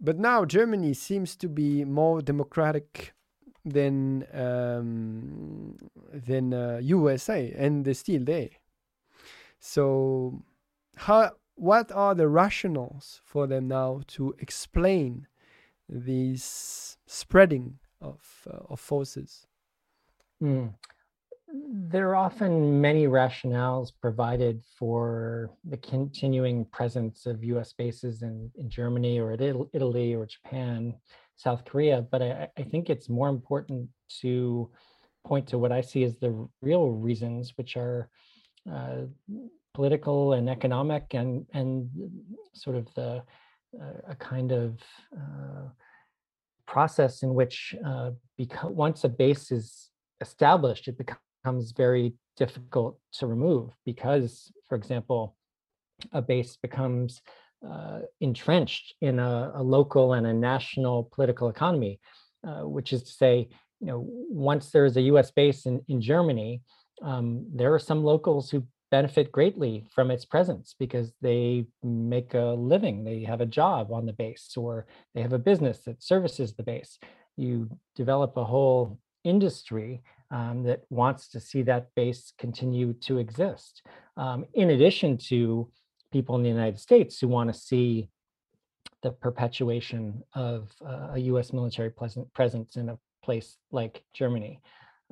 But 0.00 0.18
now 0.18 0.44
Germany 0.44 0.94
seems 0.94 1.36
to 1.36 1.48
be 1.48 1.84
more 1.84 2.22
democratic 2.22 3.14
than 3.64 4.24
um, 4.32 5.76
than 6.12 6.54
uh, 6.54 6.78
USA, 6.82 7.52
and 7.56 7.84
they're 7.84 7.94
still 7.94 8.24
there. 8.24 8.50
So, 9.58 10.42
how 10.96 11.32
what 11.54 11.90
are 11.92 12.14
the 12.14 12.28
rationals 12.28 13.20
for 13.24 13.46
them 13.46 13.68
now 13.68 14.02
to 14.08 14.34
explain 14.38 15.26
these 15.88 16.96
spreading 17.06 17.78
of, 18.00 18.20
uh, 18.46 18.58
of 18.70 18.80
forces? 18.80 19.46
Mm. 20.42 20.74
There 21.50 22.10
are 22.10 22.16
often 22.16 22.80
many 22.80 23.06
rationales 23.06 23.90
provided 24.00 24.62
for 24.78 25.50
the 25.64 25.78
continuing 25.78 26.66
presence 26.66 27.24
of 27.26 27.42
US 27.42 27.72
bases 27.72 28.22
in, 28.22 28.50
in 28.56 28.68
Germany 28.68 29.18
or 29.18 29.32
Italy 29.32 30.14
or 30.14 30.26
Japan, 30.26 30.94
South 31.36 31.64
Korea, 31.64 32.02
but 32.02 32.20
I, 32.20 32.48
I 32.58 32.62
think 32.62 32.90
it's 32.90 33.08
more 33.08 33.28
important 33.28 33.88
to 34.20 34.70
point 35.24 35.46
to 35.48 35.58
what 35.58 35.72
I 35.72 35.80
see 35.80 36.04
as 36.04 36.18
the 36.18 36.48
real 36.60 36.90
reasons, 36.90 37.52
which 37.56 37.76
are 37.76 38.10
uh, 38.70 39.02
political 39.74 40.32
and 40.34 40.50
economic 40.50 41.14
and, 41.14 41.46
and 41.54 41.88
sort 42.52 42.76
of 42.76 42.92
the 42.94 43.22
a 44.08 44.14
kind 44.14 44.52
of 44.52 44.80
uh, 45.14 45.68
process 46.66 47.22
in 47.22 47.34
which 47.34 47.74
uh, 47.84 48.10
because 48.36 48.72
once 48.72 49.04
a 49.04 49.08
base 49.08 49.50
is 49.50 49.90
established, 50.20 50.88
it 50.88 50.96
becomes 50.98 51.72
very 51.72 52.14
difficult 52.36 52.98
to 53.12 53.26
remove 53.26 53.70
because, 53.84 54.52
for 54.68 54.76
example, 54.76 55.36
a 56.12 56.22
base 56.22 56.56
becomes 56.56 57.20
uh, 57.68 58.00
entrenched 58.20 58.94
in 59.00 59.18
a, 59.18 59.52
a, 59.56 59.62
local 59.62 60.12
and 60.12 60.26
a 60.26 60.32
national 60.32 61.10
political 61.12 61.48
economy, 61.48 61.98
uh, 62.46 62.60
which 62.60 62.92
is 62.92 63.02
to 63.02 63.10
say, 63.10 63.48
you 63.80 63.86
know, 63.88 64.04
once 64.30 64.70
there 64.70 64.84
is 64.84 64.96
a 64.96 65.02
U.S. 65.02 65.32
base 65.32 65.66
in, 65.66 65.80
in 65.88 66.00
Germany, 66.00 66.62
um, 67.02 67.46
there 67.52 67.74
are 67.74 67.78
some 67.80 68.04
locals 68.04 68.50
who 68.50 68.64
benefit 68.90 69.30
greatly 69.32 69.84
from 69.94 70.10
its 70.10 70.24
presence 70.24 70.74
because 70.78 71.12
they 71.20 71.66
make 71.82 72.34
a 72.34 72.54
living, 72.58 73.04
they 73.04 73.22
have 73.22 73.40
a 73.40 73.46
job 73.46 73.92
on 73.92 74.06
the 74.06 74.12
base, 74.12 74.52
or 74.56 74.86
they 75.14 75.22
have 75.22 75.32
a 75.32 75.38
business 75.38 75.80
that 75.80 76.02
services 76.02 76.54
the 76.54 76.62
base. 76.62 76.98
You 77.36 77.68
develop 77.96 78.36
a 78.36 78.44
whole 78.44 78.98
industry 79.24 80.02
um, 80.30 80.62
that 80.64 80.82
wants 80.90 81.28
to 81.28 81.40
see 81.40 81.62
that 81.62 81.88
base 81.94 82.32
continue 82.38 82.92
to 82.94 83.18
exist. 83.18 83.82
Um, 84.16 84.44
in 84.54 84.70
addition 84.70 85.18
to 85.28 85.70
people 86.12 86.36
in 86.36 86.42
the 86.42 86.48
United 86.48 86.78
States 86.78 87.18
who 87.18 87.28
want 87.28 87.52
to 87.52 87.58
see 87.58 88.08
the 89.02 89.10
perpetuation 89.10 90.22
of 90.34 90.72
uh, 90.84 91.10
a 91.12 91.18
US 91.18 91.52
military 91.52 91.92
presence 92.34 92.76
in 92.76 92.88
a 92.88 92.98
place 93.22 93.58
like 93.70 94.02
Germany. 94.12 94.60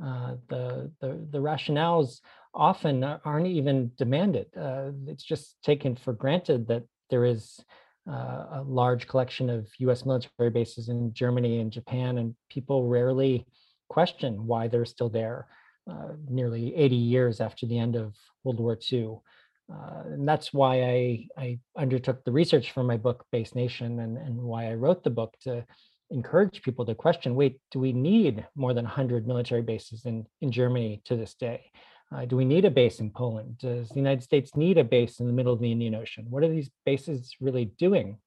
Uh, 0.02 0.34
the, 0.48 0.90
the, 1.00 1.26
the 1.30 1.38
rationales 1.38 2.20
often 2.56 3.04
aren't 3.04 3.46
even 3.46 3.92
demanded. 3.96 4.46
Uh, 4.56 4.90
it's 5.06 5.22
just 5.22 5.56
taken 5.62 5.94
for 5.94 6.12
granted 6.14 6.66
that 6.68 6.84
there 7.10 7.24
is 7.24 7.60
uh, 8.08 8.46
a 8.52 8.64
large 8.66 9.06
collection 9.06 9.50
of 9.50 9.68
US 9.78 10.06
military 10.06 10.50
bases 10.50 10.88
in 10.88 11.12
Germany 11.12 11.60
and 11.60 11.70
Japan, 11.70 12.18
and 12.18 12.34
people 12.48 12.88
rarely 12.88 13.46
question 13.88 14.46
why 14.46 14.68
they're 14.68 14.84
still 14.84 15.10
there 15.10 15.46
uh, 15.90 16.12
nearly 16.28 16.74
80 16.74 16.96
years 16.96 17.40
after 17.40 17.66
the 17.66 17.78
end 17.78 17.94
of 17.94 18.14
World 18.42 18.58
War 18.58 18.78
II. 18.92 19.18
Uh, 19.72 20.02
and 20.06 20.28
that's 20.28 20.52
why 20.52 20.82
I, 20.82 21.26
I 21.36 21.58
undertook 21.76 22.24
the 22.24 22.32
research 22.32 22.72
for 22.72 22.82
my 22.82 22.96
book, 22.96 23.24
Base 23.32 23.54
Nation, 23.54 24.00
and, 24.00 24.16
and 24.16 24.36
why 24.36 24.70
I 24.70 24.74
wrote 24.74 25.04
the 25.04 25.10
book 25.10 25.34
to 25.42 25.64
encourage 26.10 26.62
people 26.62 26.86
to 26.86 26.94
question 26.94 27.34
wait, 27.34 27.60
do 27.72 27.80
we 27.80 27.92
need 27.92 28.46
more 28.54 28.72
than 28.74 28.84
100 28.84 29.26
military 29.26 29.62
bases 29.62 30.06
in, 30.06 30.24
in 30.40 30.52
Germany 30.52 31.02
to 31.04 31.16
this 31.16 31.34
day? 31.34 31.70
Uh, 32.14 32.24
do 32.24 32.36
we 32.36 32.44
need 32.44 32.64
a 32.64 32.70
base 32.70 33.00
in 33.00 33.10
Poland? 33.10 33.58
Does 33.58 33.88
the 33.88 33.96
United 33.96 34.22
States 34.22 34.56
need 34.56 34.78
a 34.78 34.84
base 34.84 35.18
in 35.18 35.26
the 35.26 35.32
middle 35.32 35.52
of 35.52 35.60
the 35.60 35.72
Indian 35.72 35.94
Ocean? 35.94 36.26
What 36.30 36.44
are 36.44 36.48
these 36.48 36.70
bases 36.84 37.34
really 37.40 37.66
doing? 37.78 38.18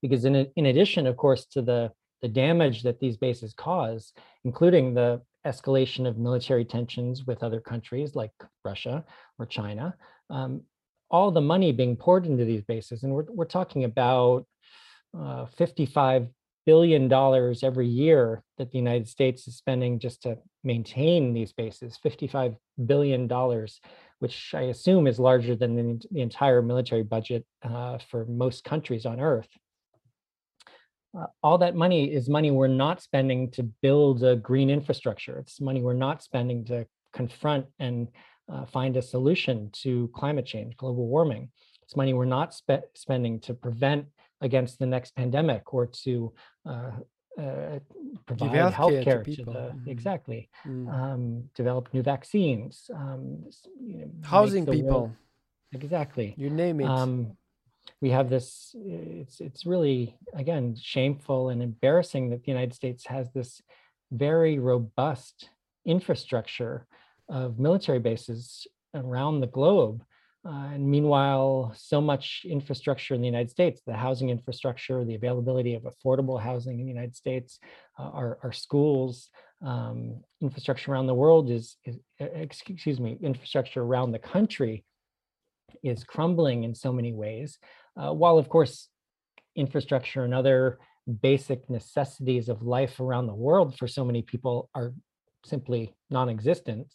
Because 0.00 0.24
in, 0.24 0.34
in 0.56 0.66
addition, 0.66 1.06
of 1.06 1.16
course, 1.16 1.44
to 1.46 1.62
the, 1.62 1.92
the 2.22 2.28
damage 2.28 2.82
that 2.82 2.98
these 2.98 3.16
bases 3.16 3.52
cause, 3.52 4.12
including 4.44 4.94
the 4.94 5.20
escalation 5.46 6.08
of 6.08 6.18
military 6.18 6.64
tensions 6.64 7.26
with 7.26 7.42
other 7.42 7.60
countries 7.60 8.14
like 8.14 8.32
Russia 8.64 9.04
or 9.38 9.46
China, 9.46 9.94
um, 10.30 10.62
all 11.10 11.30
the 11.30 11.40
money 11.40 11.72
being 11.72 11.94
poured 11.94 12.26
into 12.26 12.44
these 12.44 12.62
bases, 12.62 13.02
and 13.02 13.12
we're, 13.12 13.26
we're 13.28 13.44
talking 13.44 13.84
about 13.84 14.46
uh, 15.18 15.44
55 15.44 16.28
billion 16.64 17.08
dollars 17.08 17.62
every 17.62 17.86
year 17.86 18.42
that 18.58 18.70
the 18.70 18.78
United 18.78 19.08
States 19.08 19.46
is 19.48 19.56
spending 19.56 19.98
just 19.98 20.22
to 20.22 20.38
maintain 20.64 21.32
these 21.32 21.52
bases, 21.52 21.96
55 22.02 22.54
billion 22.86 23.26
dollars, 23.26 23.80
which 24.18 24.54
I 24.54 24.62
assume 24.62 25.06
is 25.06 25.18
larger 25.18 25.56
than 25.56 25.76
the, 25.76 26.06
the 26.10 26.20
entire 26.20 26.62
military 26.62 27.02
budget 27.02 27.44
uh, 27.62 27.98
for 28.10 28.24
most 28.26 28.64
countries 28.64 29.06
on 29.06 29.20
earth. 29.20 29.48
Uh, 31.18 31.26
all 31.42 31.58
that 31.58 31.74
money 31.74 32.12
is 32.12 32.28
money 32.28 32.50
we're 32.50 32.68
not 32.68 33.02
spending 33.02 33.50
to 33.50 33.62
build 33.62 34.24
a 34.24 34.36
green 34.36 34.70
infrastructure. 34.70 35.38
It's 35.38 35.60
money 35.60 35.82
we're 35.82 35.92
not 35.92 36.22
spending 36.22 36.64
to 36.66 36.86
confront 37.12 37.66
and 37.78 38.08
uh, 38.50 38.64
find 38.66 38.96
a 38.96 39.02
solution 39.02 39.70
to 39.72 40.10
climate 40.14 40.46
change, 40.46 40.76
global 40.76 41.06
warming. 41.06 41.50
It's 41.82 41.96
money 41.96 42.14
we're 42.14 42.24
not 42.24 42.54
spe- 42.54 42.88
spending 42.94 43.40
to 43.40 43.54
prevent 43.54 44.06
against 44.42 44.78
the 44.78 44.86
next 44.86 45.14
pandemic 45.16 45.72
or 45.72 45.86
to 45.86 46.32
uh, 46.68 46.90
uh, 47.40 47.78
provide 48.26 48.50
health 48.50 48.74
healthcare 48.74 49.24
to, 49.24 49.36
to, 49.36 49.44
the 49.44 49.52
mm. 49.52 49.88
exactly 49.88 50.50
mm. 50.66 50.92
Um, 50.92 51.44
develop 51.54 51.88
new 51.94 52.02
vaccines, 52.02 52.90
um, 52.94 53.44
you 53.80 53.98
know, 53.98 54.10
housing 54.22 54.66
people. 54.66 55.00
World, 55.00 55.12
exactly. 55.72 56.34
You 56.36 56.50
name 56.50 56.80
it. 56.80 56.86
Um, 56.86 57.38
we 58.02 58.10
have 58.10 58.28
this. 58.28 58.74
It's 58.76 59.40
it's 59.40 59.64
really 59.64 60.14
again 60.34 60.76
shameful 60.78 61.48
and 61.48 61.62
embarrassing 61.62 62.30
that 62.30 62.44
the 62.44 62.50
United 62.50 62.74
States 62.74 63.06
has 63.06 63.30
this 63.32 63.62
very 64.10 64.58
robust 64.58 65.48
infrastructure 65.86 66.86
of 67.28 67.58
military 67.58 67.98
bases 67.98 68.66
around 68.94 69.40
the 69.40 69.46
globe. 69.46 70.04
Uh, 70.44 70.70
and 70.74 70.84
meanwhile, 70.84 71.72
so 71.76 72.00
much 72.00 72.44
infrastructure 72.44 73.14
in 73.14 73.20
the 73.20 73.26
United 73.26 73.50
States, 73.50 73.80
the 73.86 73.92
housing 73.92 74.28
infrastructure, 74.28 75.04
the 75.04 75.14
availability 75.14 75.74
of 75.74 75.84
affordable 75.84 76.40
housing 76.40 76.80
in 76.80 76.86
the 76.86 76.92
United 76.92 77.14
States, 77.14 77.60
uh, 77.98 78.10
our, 78.10 78.38
our 78.42 78.52
schools, 78.52 79.30
um, 79.64 80.20
infrastructure 80.40 80.90
around 80.90 81.06
the 81.06 81.14
world 81.14 81.48
is, 81.48 81.76
is, 81.84 81.96
excuse 82.18 82.98
me, 82.98 83.16
infrastructure 83.22 83.82
around 83.82 84.10
the 84.10 84.18
country 84.18 84.84
is 85.84 86.02
crumbling 86.04 86.64
in 86.64 86.74
so 86.74 86.92
many 86.92 87.12
ways. 87.12 87.58
Uh, 87.96 88.12
while 88.12 88.38
of 88.38 88.48
course, 88.48 88.88
infrastructure 89.54 90.24
and 90.24 90.34
other 90.34 90.78
basic 91.20 91.68
necessities 91.68 92.48
of 92.48 92.62
life 92.62 92.98
around 93.00 93.26
the 93.26 93.34
world 93.34 93.76
for 93.78 93.86
so 93.86 94.04
many 94.04 94.22
people 94.22 94.70
are 94.74 94.92
simply 95.44 95.94
non-existent. 96.10 96.86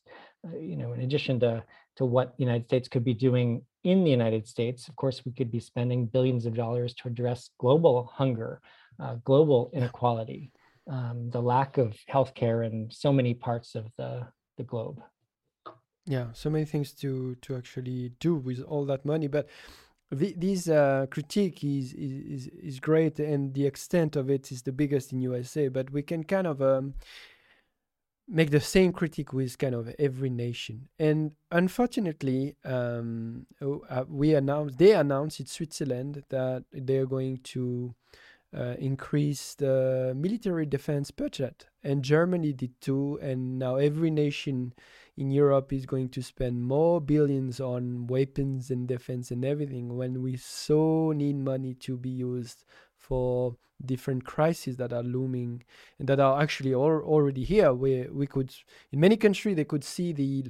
Uh, 0.46 0.58
you 0.58 0.78
know, 0.78 0.94
in 0.94 1.02
addition 1.02 1.40
to 1.40 1.64
to 1.98 2.06
what 2.06 2.38
the 2.38 2.44
United 2.44 2.66
States 2.66 2.88
could 2.88 3.04
be 3.04 3.14
doing 3.14 3.62
in 3.84 4.04
the 4.04 4.12
United 4.12 4.48
States, 4.48 4.88
of 4.88 4.96
course, 4.96 5.26
we 5.26 5.32
could 5.32 5.52
be 5.52 5.60
spending 5.60 6.06
billions 6.06 6.46
of 6.46 6.54
dollars 6.56 6.94
to 6.96 7.08
address 7.08 7.50
global 7.58 8.12
hunger, 8.14 8.62
uh, 9.00 9.16
global 9.24 9.72
inequality, 9.74 10.52
um, 10.90 11.30
the 11.30 11.42
lack 11.42 11.78
of 11.78 11.96
healthcare 12.12 12.66
in 12.66 12.90
so 12.92 13.12
many 13.14 13.34
parts 13.34 13.76
of 13.76 13.86
the 13.98 14.28
the 14.58 14.64
globe. 14.64 15.02
Yeah, 16.06 16.28
so 16.34 16.50
many 16.50 16.66
things 16.66 16.94
to 17.02 17.36
to 17.44 17.56
actually 17.56 18.12
do 18.20 18.36
with 18.36 18.62
all 18.62 18.86
that 18.86 19.06
money, 19.06 19.28
but 19.28 19.48
the, 20.12 20.34
this 20.38 20.70
uh, 20.70 21.06
critique 21.10 21.64
is, 21.64 21.94
is 21.94 22.48
is 22.48 22.80
great, 22.80 23.20
and 23.20 23.54
the 23.54 23.66
extent 23.66 24.16
of 24.16 24.30
it 24.30 24.52
is 24.52 24.62
the 24.62 24.72
biggest 24.72 25.12
in 25.12 25.22
USA. 25.22 25.68
But 25.68 25.92
we 25.92 26.02
can 26.02 26.24
kind 26.24 26.48
of 26.48 26.62
um, 26.62 26.94
make 28.28 28.52
the 28.52 28.60
same 28.60 28.92
critique 28.92 29.32
with 29.32 29.58
kind 29.58 29.74
of 29.74 29.94
every 29.98 30.30
nation. 30.30 30.90
And 31.00 31.32
unfortunately, 31.52 32.56
um, 32.66 33.46
oh, 33.62 33.84
uh, 33.90 34.04
we 34.08 34.36
announced 34.36 34.78
they 34.78 34.94
announced 34.94 35.40
in 35.40 35.46
Switzerland 35.46 36.24
that 36.30 36.66
they 36.72 36.98
are 36.98 37.06
going 37.06 37.40
to 37.44 37.96
uh, 38.56 38.76
increase 38.80 39.56
the 39.56 40.14
military 40.16 40.66
defense 40.66 41.12
budget, 41.12 41.68
and 41.84 42.04
Germany 42.04 42.54
did 42.54 42.80
too. 42.82 43.20
And 43.22 43.60
now 43.60 43.76
every 43.76 44.12
nation 44.12 44.74
in 45.16 45.32
Europe 45.32 45.74
is 45.74 45.86
going 45.86 46.10
to 46.10 46.22
spend 46.22 46.62
more 46.62 47.02
billions 47.02 47.60
on 47.60 48.08
weapons 48.08 48.70
and 48.70 48.88
defense 48.88 49.32
and 49.32 49.44
everything 49.44 49.98
when 49.98 50.22
we 50.22 50.38
so 50.38 51.12
need 51.16 51.38
money 51.38 51.74
to 51.74 51.98
be 51.98 52.10
used 52.10 52.64
for 53.08 53.56
different 53.86 54.26
crises 54.26 54.78
that 54.78 54.92
are 54.92 55.04
looming 55.04 55.64
and 56.00 56.10
that 56.10 56.20
are 56.20 56.42
actually 56.42 56.74
all, 56.74 57.00
already 57.14 57.44
here 57.44 57.74
where 57.74 58.12
we 58.12 58.26
could 58.26 58.54
in 58.92 59.00
many 59.00 59.16
countries 59.16 59.56
they 59.56 59.64
could 59.64 59.84
see 59.84 60.12
the 60.12 60.46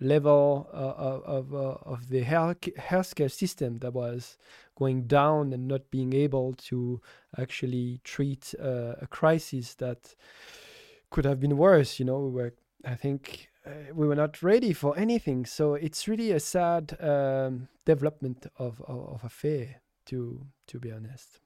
level 0.00 0.68
uh, 0.74 1.36
of, 1.36 1.54
uh, 1.54 1.76
of 1.92 2.08
the 2.08 2.22
health 2.22 2.60
healthcare 2.78 3.30
system 3.30 3.78
that 3.78 3.92
was 3.92 4.36
going 4.76 5.06
down 5.06 5.52
and 5.52 5.68
not 5.68 5.90
being 5.90 6.12
able 6.12 6.52
to 6.54 7.00
actually 7.38 8.00
treat 8.04 8.54
uh, 8.60 8.94
a 9.00 9.06
crisis 9.08 9.74
that 9.76 10.14
could 11.10 11.24
have 11.24 11.40
been 11.40 11.56
worse 11.56 11.98
you 12.00 12.04
know 12.04 12.18
we 12.18 12.30
were 12.30 12.52
i 12.84 12.94
think 12.94 13.48
uh, 13.66 13.70
we 13.94 14.06
were 14.06 14.14
not 14.14 14.42
ready 14.42 14.72
for 14.72 14.96
anything. 14.96 15.44
So 15.44 15.74
it's 15.74 16.06
really 16.06 16.30
a 16.30 16.38
sad 16.38 16.96
um, 17.00 17.68
development 17.84 18.46
of, 18.58 18.80
of, 18.86 19.08
of 19.14 19.24
affair, 19.24 19.80
to 20.06 20.46
to 20.68 20.78
be 20.78 20.92
honest. 20.92 21.40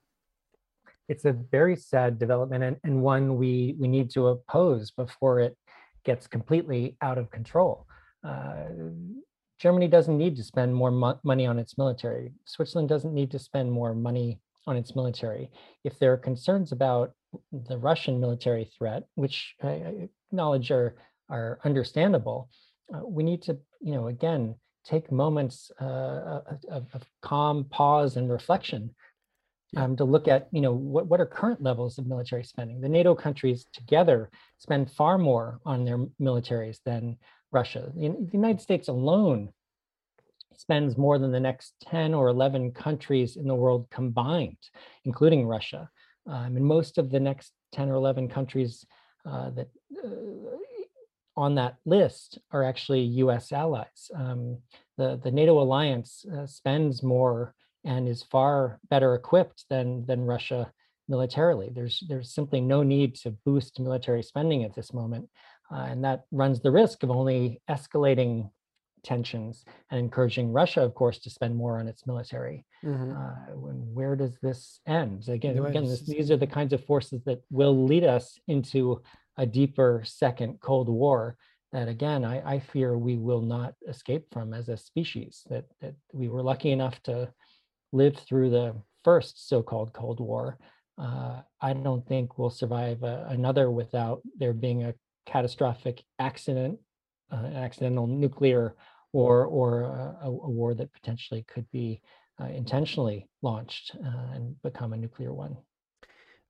It's 1.11 1.25
a 1.25 1.33
very 1.33 1.75
sad 1.75 2.17
development 2.17 2.63
and, 2.63 2.77
and 2.85 3.01
one 3.01 3.35
we, 3.35 3.75
we 3.77 3.89
need 3.89 4.09
to 4.11 4.27
oppose 4.27 4.91
before 4.91 5.41
it 5.41 5.57
gets 6.05 6.25
completely 6.25 6.95
out 7.01 7.17
of 7.17 7.29
control. 7.29 7.85
Uh, 8.23 8.69
Germany 9.59 9.89
doesn't 9.89 10.17
need 10.17 10.37
to 10.37 10.43
spend 10.43 10.73
more 10.73 10.89
mo 10.89 11.19
money 11.23 11.45
on 11.45 11.59
its 11.59 11.77
military. 11.77 12.31
Switzerland 12.45 12.87
doesn't 12.87 13.13
need 13.13 13.29
to 13.31 13.39
spend 13.39 13.69
more 13.69 13.93
money 13.93 14.39
on 14.67 14.77
its 14.77 14.95
military. 14.95 15.51
If 15.83 15.99
there 15.99 16.13
are 16.13 16.17
concerns 16.29 16.71
about 16.71 17.11
the 17.51 17.77
Russian 17.77 18.21
military 18.21 18.71
threat, 18.77 19.03
which 19.15 19.55
I 19.61 20.07
acknowledge 20.29 20.71
are 20.71 20.95
are 21.29 21.59
understandable, 21.65 22.49
uh, 22.93 23.05
we 23.05 23.23
need 23.23 23.41
to, 23.43 23.57
you 23.81 23.93
know, 23.95 24.07
again, 24.07 24.55
take 24.85 25.11
moments 25.11 25.71
uh, 25.79 26.41
of, 26.69 26.85
of, 26.93 27.03
calm 27.21 27.65
pause 27.65 28.17
and 28.17 28.31
reflection 28.31 28.95
um, 29.77 29.95
to 29.95 30.03
look 30.03 30.27
at, 30.27 30.47
you 30.51 30.61
know, 30.61 30.73
what, 30.73 31.07
what 31.07 31.21
are 31.21 31.25
current 31.25 31.61
levels 31.61 31.97
of 31.97 32.07
military 32.07 32.43
spending? 32.43 32.81
The 32.81 32.89
NATO 32.89 33.15
countries 33.15 33.65
together 33.73 34.29
spend 34.57 34.91
far 34.91 35.17
more 35.17 35.59
on 35.65 35.85
their 35.85 36.05
militaries 36.21 36.79
than 36.85 37.17
Russia. 37.51 37.91
The, 37.95 38.09
the 38.09 38.33
United 38.33 38.61
States 38.61 38.87
alone 38.87 39.51
spends 40.55 40.97
more 40.97 41.17
than 41.17 41.31
the 41.31 41.39
next 41.39 41.73
10 41.89 42.13
or 42.13 42.27
11 42.27 42.71
countries 42.71 43.37
in 43.37 43.47
the 43.47 43.55
world 43.55 43.87
combined, 43.89 44.57
including 45.05 45.47
Russia. 45.47 45.89
Um, 46.27 46.57
and 46.57 46.65
most 46.65 46.97
of 46.97 47.09
the 47.09 47.19
next 47.19 47.53
10 47.71 47.89
or 47.89 47.95
11 47.95 48.29
countries 48.29 48.85
uh, 49.25 49.49
that 49.51 49.69
uh, 50.03 50.09
on 51.35 51.55
that 51.55 51.77
list 51.85 52.39
are 52.51 52.63
actually 52.63 53.01
US 53.01 53.51
allies. 53.51 54.11
Um, 54.13 54.57
the, 54.97 55.19
the 55.23 55.31
NATO 55.31 55.59
alliance 55.61 56.25
uh, 56.31 56.45
spends 56.45 57.01
more 57.01 57.55
and 57.83 58.07
is 58.07 58.23
far 58.23 58.79
better 58.89 59.15
equipped 59.15 59.65
than, 59.69 60.05
than 60.05 60.21
Russia 60.21 60.71
militarily. 61.07 61.71
There's, 61.73 62.03
there's 62.07 62.33
simply 62.33 62.61
no 62.61 62.83
need 62.83 63.15
to 63.15 63.31
boost 63.45 63.79
military 63.79 64.23
spending 64.23 64.63
at 64.63 64.75
this 64.75 64.93
moment. 64.93 65.29
Uh, 65.71 65.85
and 65.89 66.03
that 66.03 66.23
runs 66.31 66.61
the 66.61 66.71
risk 66.71 67.03
of 67.03 67.09
only 67.09 67.61
escalating 67.69 68.49
tensions 69.03 69.65
and 69.89 69.99
encouraging 69.99 70.51
Russia, 70.51 70.81
of 70.81 70.93
course, 70.93 71.19
to 71.19 71.29
spend 71.29 71.55
more 71.55 71.79
on 71.79 71.87
its 71.87 72.05
military. 72.05 72.65
Mm-hmm. 72.83 73.11
Uh, 73.11 73.55
where 73.93 74.15
does 74.15 74.37
this 74.41 74.79
end? 74.87 75.27
Again, 75.27 75.57
again, 75.65 75.85
this, 75.85 76.05
these 76.05 76.31
are 76.31 76.37
the 76.37 76.47
kinds 76.47 76.73
of 76.73 76.85
forces 76.85 77.23
that 77.25 77.41
will 77.49 77.85
lead 77.85 78.03
us 78.03 78.39
into 78.47 79.01
a 79.37 79.45
deeper 79.45 80.03
second 80.05 80.59
Cold 80.61 80.89
War 80.89 81.37
that 81.71 81.87
again 81.87 82.25
I, 82.25 82.55
I, 82.55 82.59
fear 82.59 82.97
we 82.97 83.15
will 83.15 83.41
not 83.41 83.75
escape 83.87 84.25
from 84.31 84.53
as 84.53 84.67
a 84.67 84.75
species. 84.75 85.43
That 85.49 85.65
that 85.79 85.95
we 86.11 86.27
were 86.27 86.43
lucky 86.43 86.71
enough 86.71 87.01
to 87.03 87.31
live 87.91 88.17
through 88.17 88.49
the 88.49 88.75
first 89.03 89.47
so-called 89.47 89.93
Cold 89.93 90.19
War. 90.19 90.57
Uh, 90.97 91.41
I 91.59 91.73
don't 91.73 92.07
think 92.07 92.37
we'll 92.37 92.49
survive 92.49 93.03
a, 93.03 93.25
another 93.29 93.71
without 93.71 94.21
there 94.37 94.53
being 94.53 94.83
a 94.83 94.93
catastrophic 95.25 96.03
accident, 96.19 96.79
uh, 97.31 97.45
accidental 97.55 98.07
nuclear 98.07 98.75
or 99.13 99.45
or 99.45 99.81
a, 99.83 100.17
a, 100.23 100.29
war 100.29 100.73
that 100.73 100.93
potentially 100.93 101.43
could 101.47 101.69
be 101.71 102.01
uh, 102.39 102.45
intentionally 102.45 103.27
launched 103.41 103.95
uh, 104.05 104.33
and 104.35 104.61
become 104.61 104.93
a 104.93 104.97
nuclear 104.97 105.33
one 105.33 105.57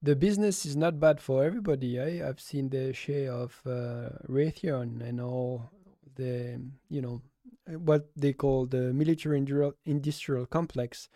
the 0.02 0.16
business 0.16 0.66
is 0.66 0.76
not 0.76 1.00
bad 1.00 1.22
for 1.22 1.44
everybody. 1.44 1.98
Eh? 1.98 2.28
I've 2.28 2.40
seen 2.40 2.70
the 2.70 2.94
share 2.94 3.32
of 3.32 3.60
uh, 3.66 4.10
Raytheon 4.28 5.02
and 5.08 5.22
all 5.22 5.70
the, 6.16 6.60
you 6.90 7.02
know, 7.02 7.22
what 7.68 8.10
they 8.16 8.34
call 8.34 8.66
the 8.66 8.94
military 8.94 9.38
industrial 9.86 10.46
complex 10.46 11.10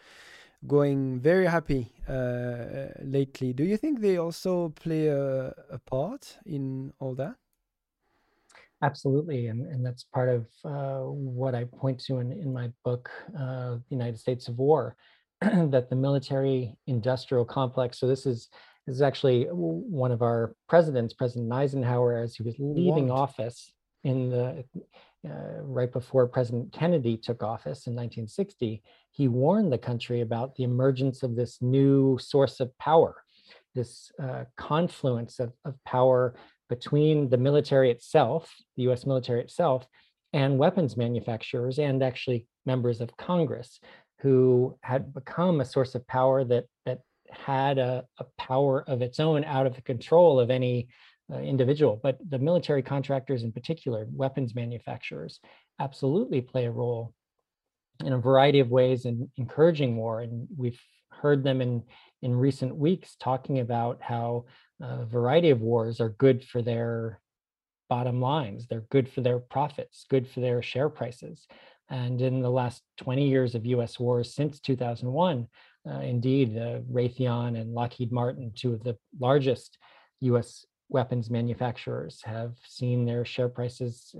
going 0.67 1.19
very 1.19 1.45
happy 1.45 1.91
uh, 2.07 2.87
lately. 3.01 3.53
Do 3.53 3.63
you 3.63 3.77
think 3.77 4.01
they 4.01 4.17
also 4.17 4.69
play 4.69 5.07
a, 5.07 5.53
a, 5.69 5.79
part 5.85 6.37
in 6.45 6.93
all 6.99 7.13
that? 7.15 7.35
Absolutely, 8.81 9.47
and, 9.47 9.65
and 9.67 9.85
that's 9.85 10.03
part 10.03 10.29
of 10.29 10.47
uh, 10.63 11.05
what 11.09 11.55
I 11.55 11.65
point 11.65 11.99
to 12.05 12.19
in, 12.19 12.31
in 12.31 12.53
my 12.53 12.71
book, 12.83 13.09
uh, 13.37 13.75
The 13.75 13.83
United 13.89 14.19
States 14.19 14.47
of 14.47 14.57
War, 14.57 14.95
that 15.41 15.89
the 15.89 15.95
military 15.95 16.75
industrial 16.87 17.45
complex, 17.45 17.99
so 17.99 18.07
this 18.07 18.25
is 18.25 18.49
this 18.85 18.95
is 18.95 19.01
actually 19.01 19.45
one 19.45 20.11
of 20.11 20.21
our 20.21 20.55
presidents, 20.69 21.13
President 21.13 21.51
Eisenhower, 21.51 22.17
as 22.17 22.35
he 22.35 22.43
was 22.43 22.53
leaving 22.59 23.09
office 23.09 23.73
in 24.03 24.29
the 24.29 24.63
uh, 25.25 25.61
right 25.61 25.91
before 25.91 26.27
President 26.27 26.71
Kennedy 26.71 27.17
took 27.17 27.43
office 27.43 27.87
in 27.87 27.93
1960, 27.93 28.83
he 29.11 29.27
warned 29.27 29.71
the 29.71 29.77
country 29.77 30.21
about 30.21 30.55
the 30.55 30.63
emergence 30.63 31.23
of 31.23 31.35
this 31.35 31.61
new 31.61 32.17
source 32.19 32.59
of 32.59 32.77
power, 32.77 33.15
this 33.73 34.11
uh, 34.21 34.43
confluence 34.57 35.39
of, 35.39 35.53
of 35.63 35.75
power 35.85 36.35
between 36.69 37.29
the 37.29 37.37
military 37.37 37.91
itself, 37.91 38.53
the 38.75 38.83
US 38.89 39.05
military 39.05 39.41
itself, 39.41 39.85
and 40.33 40.57
weapons 40.57 40.97
manufacturers 40.97 41.79
and 41.79 42.03
actually 42.03 42.47
members 42.65 43.01
of 43.01 43.15
Congress 43.17 43.79
who 44.19 44.77
had 44.81 45.13
become 45.13 45.61
a 45.61 45.65
source 45.65 45.95
of 45.95 46.05
power 46.07 46.43
that, 46.43 46.65
that 46.85 46.99
had 47.29 47.77
a, 47.77 48.03
a, 48.19 48.25
power 48.37 48.83
of 48.87 49.01
its 49.01 49.19
own 49.19 49.43
out 49.43 49.65
of 49.65 49.75
the 49.75 49.81
control 49.81 50.39
of 50.39 50.49
any 50.49 50.87
uh, 51.33 51.39
individual, 51.39 51.99
but 52.01 52.17
the 52.29 52.39
military 52.39 52.83
contractors 52.83 53.43
in 53.43 53.51
particular, 53.51 54.05
weapons 54.11 54.53
manufacturers, 54.53 55.39
absolutely 55.79 56.41
play 56.41 56.65
a 56.65 56.71
role 56.71 57.13
in 58.03 58.13
a 58.13 58.17
variety 58.17 58.59
of 58.59 58.69
ways 58.69 59.05
in 59.05 59.29
encouraging 59.37 59.95
war. 59.95 60.21
And 60.21 60.47
we've 60.55 60.79
heard 61.09 61.43
them 61.43 61.61
in, 61.61 61.83
in 62.21 62.35
recent 62.35 62.75
weeks 62.75 63.15
talking 63.19 63.59
about 63.59 64.01
how 64.01 64.45
a 64.81 65.05
variety 65.05 65.49
of 65.49 65.61
wars 65.61 66.01
are 66.01 66.09
good 66.09 66.43
for 66.43 66.61
their 66.61 67.21
bottom 67.89 68.19
lines. 68.19 68.67
They're 68.67 68.85
good 68.91 69.09
for 69.09 69.21
their 69.21 69.39
profits, 69.39 70.05
good 70.09 70.27
for 70.27 70.41
their 70.41 70.61
share 70.61 70.89
prices. 70.89 71.47
And 71.89 72.21
in 72.21 72.41
the 72.41 72.49
last 72.49 72.81
20 72.97 73.27
years 73.27 73.55
of 73.55 73.65
US 73.65 73.99
wars 73.99 74.33
since 74.33 74.59
2001, 74.59 75.47
uh, 75.87 75.99
indeed, 75.99 76.57
uh, 76.57 76.79
Raytheon 76.91 77.59
and 77.59 77.73
Lockheed 77.73 78.11
Martin, 78.11 78.51
two 78.55 78.73
of 78.73 78.83
the 78.83 78.97
largest 79.19 79.77
US 80.21 80.65
weapons 80.89 81.29
manufacturers, 81.29 82.21
have 82.23 82.53
seen 82.65 83.05
their 83.05 83.25
share 83.25 83.49
prices 83.49 84.15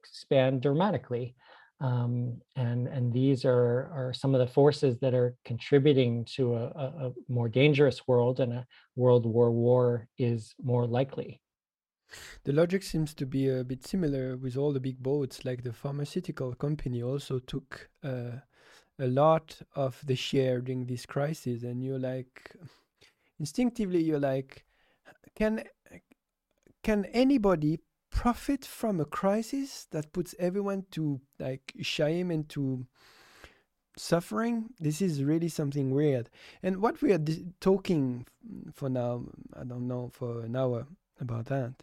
expand 0.00 0.62
dramatically. 0.62 1.34
Um, 1.80 2.40
and 2.54 2.88
and 2.88 3.12
these 3.12 3.44
are 3.44 3.90
are 3.92 4.12
some 4.14 4.34
of 4.34 4.40
the 4.40 4.46
forces 4.46 4.98
that 5.00 5.12
are 5.12 5.34
contributing 5.44 6.24
to 6.36 6.54
a, 6.54 6.64
a, 6.64 7.12
more 7.28 7.50
dangerous 7.50 8.08
world 8.08 8.40
and 8.40 8.52
a 8.52 8.66
world 8.94 9.26
where 9.26 9.50
war 9.50 10.08
is 10.16 10.54
more 10.62 10.86
likely. 10.86 11.42
The 12.44 12.52
logic 12.52 12.82
seems 12.82 13.12
to 13.14 13.26
be 13.26 13.48
a 13.48 13.64
bit 13.64 13.86
similar 13.86 14.36
with 14.38 14.56
all 14.56 14.72
the 14.72 14.80
big 14.80 15.02
boats, 15.02 15.44
like 15.44 15.62
the 15.62 15.72
pharmaceutical 15.72 16.54
company 16.54 17.02
also 17.02 17.40
took 17.40 17.90
uh, 18.02 18.38
a 18.98 19.06
lot 19.06 19.58
of 19.74 20.00
the 20.06 20.14
share 20.14 20.60
during 20.60 20.86
this 20.86 21.04
crisis, 21.04 21.62
and 21.62 21.82
you're 21.82 21.98
like, 21.98 22.52
instinctively, 23.38 24.02
you're 24.02 24.20
like, 24.20 24.64
can 25.36 25.64
can 26.82 27.04
anybody 27.06 27.78
profit 28.10 28.64
from 28.64 29.00
a 29.00 29.04
crisis 29.04 29.86
that 29.90 30.12
puts 30.12 30.34
everyone 30.38 30.86
to 30.92 31.20
like 31.38 31.74
shame 31.80 32.30
and 32.30 32.48
to 32.48 32.86
suffering? 33.96 34.70
This 34.80 35.00
is 35.00 35.22
really 35.22 35.48
something 35.48 35.90
weird. 35.90 36.30
And 36.62 36.80
what 36.80 37.02
we 37.02 37.12
are 37.12 37.24
talking 37.60 38.26
for 38.72 38.88
now 38.88 39.24
i 39.54 39.64
don't 39.64 39.88
know 39.88 40.08
for 40.12 40.42
an 40.42 40.54
hour 40.56 40.86
about 41.20 41.46
that 41.46 41.82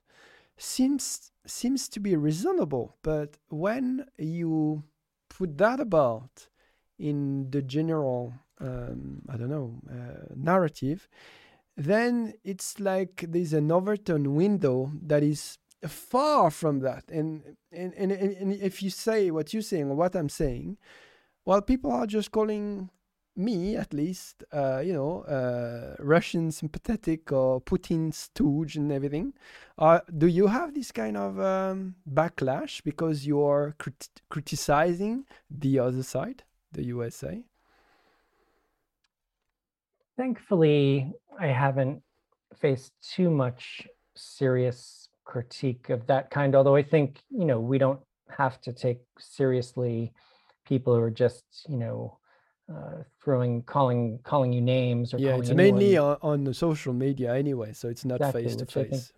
seems 0.58 1.32
seems 1.46 1.90
to 1.90 2.00
be 2.00 2.16
reasonable. 2.16 2.96
But 3.02 3.38
when 3.50 4.06
you 4.18 4.84
put 5.30 5.58
that 5.58 5.80
about 5.80 6.48
in 7.00 7.50
the 7.50 7.62
general 7.62 8.34
um, 8.60 9.22
i 9.30 9.36
don't 9.36 9.50
know 9.50 9.74
uh, 9.90 10.34
narrative 10.36 11.08
then 11.76 12.34
it's 12.44 12.80
like 12.80 13.26
there's 13.28 13.54
an 13.54 13.72
overton 13.72 14.36
window 14.36 14.92
that 15.02 15.24
is 15.24 15.58
far 15.88 16.52
from 16.52 16.80
that. 16.80 17.04
And, 17.10 17.58
and, 17.72 17.94
and, 17.94 18.12
and 18.12 18.54
if 18.54 18.82
you 18.84 18.90
say 18.90 19.32
what 19.32 19.54
you're 19.54 19.62
saying 19.62 19.90
or 19.90 19.96
what 19.96 20.16
I'm 20.16 20.30
saying, 20.30 20.78
well, 21.46 21.62
people 21.62 21.92
are 21.92 22.08
just 22.08 22.32
calling 22.32 22.90
me, 23.36 23.76
at 23.76 23.94
least, 23.94 24.44
uh, 24.54 24.80
you 24.80 24.94
know, 24.94 25.22
uh, 25.24 25.96
Russian 26.00 26.52
sympathetic 26.52 27.32
or 27.32 27.62
Putin 27.62 28.14
stooge 28.14 28.76
and 28.76 28.92
everything. 28.92 29.34
Uh, 29.78 30.00
do 30.18 30.28
you 30.28 30.48
have 30.48 30.74
this 30.74 30.92
kind 30.92 31.18
of 31.18 31.40
um, 31.40 31.96
backlash 32.12 32.84
because 32.84 33.26
you're 33.26 33.76
crit- 33.80 34.22
criticizing 34.30 35.26
the 35.50 35.80
other 35.80 36.04
side, 36.04 36.44
the 36.72 36.84
USA? 36.86 37.44
Thankfully, 40.18 41.12
I 41.40 41.48
haven't 41.48 42.02
faced 42.60 42.94
too 43.02 43.30
much 43.30 43.88
serious 44.16 45.10
critique 45.26 45.90
of 45.90 46.06
that 46.06 46.30
kind 46.30 46.54
although 46.54 46.76
i 46.76 46.84
think 46.84 47.22
you 47.30 47.46
know 47.46 47.60
we 47.60 47.78
don't 47.78 48.00
have 48.30 48.60
to 48.60 48.74
take 48.74 49.00
seriously 49.18 50.12
people 50.66 50.94
who 50.94 51.02
are 51.02 51.10
just 51.10 51.46
you 51.68 51.78
know 51.78 52.18
uh, 52.74 53.04
throwing 53.24 53.62
calling 53.64 54.20
calling 54.24 54.52
you 54.54 54.62
names 54.62 55.14
or 55.14 55.20
yeah 55.20 55.36
it's 55.36 55.52
mainly 55.52 55.98
on, 55.98 56.18
on 56.22 56.44
the 56.44 56.54
social 56.54 56.94
media 56.94 57.34
anyway 57.34 57.72
so 57.74 57.88
it's 57.88 58.06
not 58.06 58.16
exactly, 58.16 58.44
face 58.44 58.56
to 58.56 58.66
face. 58.66 59.14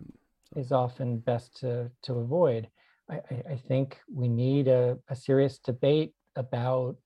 Is 0.54 0.72
often 0.72 1.18
best 1.18 1.56
to 1.58 1.90
to 2.02 2.14
avoid. 2.14 2.68
I 3.10 3.20
i 3.50 3.56
think 3.68 3.98
we 4.12 4.28
need 4.28 4.68
a, 4.68 4.96
a 5.08 5.16
serious 5.16 5.58
debate 5.58 6.14
about 6.36 6.96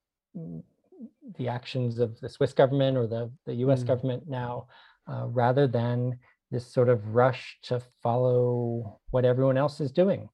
the 1.38 1.48
actions 1.48 1.98
of 1.98 2.18
the 2.20 2.28
swiss 2.28 2.52
government 2.52 2.96
or 2.96 3.06
the 3.06 3.30
the 3.46 3.54
us 3.54 3.82
mm. 3.82 3.86
government 3.86 4.24
now 4.28 4.66
uh, 5.10 5.26
rather 5.26 5.66
than 5.66 6.18
this 6.50 6.72
sort 6.72 6.88
of 6.88 7.14
rush 7.14 7.58
to 7.62 7.80
follow 8.02 8.98
what 9.10 9.24
everyone 9.24 9.56
else 9.56 9.80
is 9.80 9.92
doing. 9.92 10.28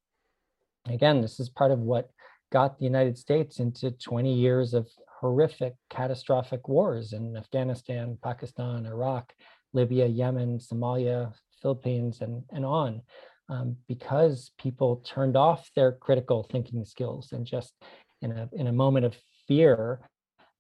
Again, 0.89 1.21
this 1.21 1.39
is 1.39 1.51
part 1.51 1.71
of 1.71 1.81
what 1.81 2.11
got 2.53 2.79
the 2.79 2.85
United 2.85 3.19
States 3.19 3.59
into 3.59 3.91
20 3.91 4.33
years 4.33 4.73
of 4.73 4.89
horrific, 5.21 5.75
catastrophic 5.91 6.69
wars 6.69 7.13
in 7.13 7.37
Afghanistan, 7.37 8.17
Pakistan, 8.23 8.87
Iraq, 8.87 9.33
Libya, 9.73 10.07
Yemen, 10.07 10.59
Somalia, 10.59 11.33
Philippines, 11.61 12.21
and, 12.21 12.43
and 12.51 12.65
on, 12.65 13.03
um, 13.49 13.77
because 13.89 14.53
people 14.59 15.03
turned 15.05 15.37
off 15.37 15.71
their 15.75 15.93
critical 15.93 16.47
thinking 16.51 16.85
skills 16.85 17.33
and 17.33 17.47
just 17.47 17.75
in 18.23 18.33
a, 18.33 18.49
in 18.53 18.69
a 18.69 18.73
moment 18.73 19.05
of 19.05 19.17
fear 19.47 20.01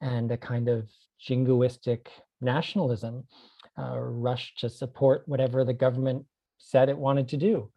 and 0.00 0.30
a 0.30 0.36
kind 0.36 0.68
of 0.68 0.88
jingoistic 1.20 2.06
nationalism, 2.40 3.24
uh, 3.78 3.98
rush 3.98 4.54
to 4.56 4.68
support 4.68 5.22
whatever 5.26 5.64
the 5.64 5.72
government 5.72 6.24
said 6.58 6.88
it 6.88 6.98
wanted 6.98 7.28
to 7.28 7.36
do. 7.36 7.70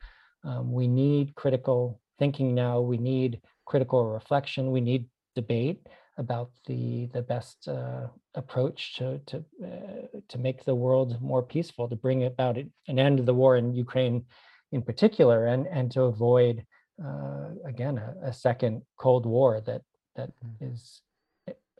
Um, 0.43 0.72
we 0.72 0.88
need 0.88 1.36
critical 1.36 1.99
thinking 2.17 2.55
now. 2.55 2.80
We 2.82 2.97
need 2.97 3.41
critical 3.65 4.05
reflection. 4.09 4.72
We 4.72 4.82
need 4.82 5.05
debate 5.36 5.88
about 6.17 6.51
the 6.67 7.07
the 7.13 7.22
best 7.22 7.67
uh, 7.67 8.07
approach 8.36 8.95
to 8.97 9.20
to 9.26 9.38
uh, 9.63 10.20
to 10.28 10.38
make 10.38 10.63
the 10.63 10.76
world 10.76 11.22
more 11.22 11.43
peaceful, 11.43 11.88
to 11.89 11.95
bring 11.95 12.26
about 12.26 12.57
an 12.57 12.99
end 12.99 13.17
to 13.17 13.24
the 13.24 13.34
war 13.34 13.57
in 13.57 13.74
Ukraine, 13.74 14.26
in 14.72 14.82
particular, 14.82 15.47
and 15.47 15.67
and 15.67 15.91
to 15.91 16.03
avoid 16.03 16.65
uh, 17.03 17.49
again 17.65 17.97
a, 17.97 18.30
a, 18.30 18.34
second 18.34 18.82
Cold 18.97 19.26
War 19.26 19.61
that 19.61 19.82
that 20.17 20.32
mm. 20.43 20.74
is 20.74 21.01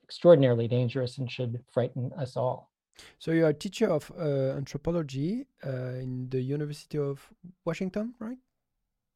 extraordinarily 0.10 0.68
dangerous 0.68 1.20
and 1.20 1.30
should 1.30 1.53
frighten 1.72 2.12
us 2.18 2.36
all. 2.36 2.72
So 3.20 3.32
you're 3.32 3.49
a 3.49 3.53
teacher 3.53 3.89
of 3.89 4.12
uh, 4.18 4.57
anthropology 4.57 5.45
uh, 5.66 6.03
in 6.03 6.28
the 6.30 6.41
University 6.41 6.97
of 6.97 7.30
Washington, 7.64 8.16
right? 8.20 8.38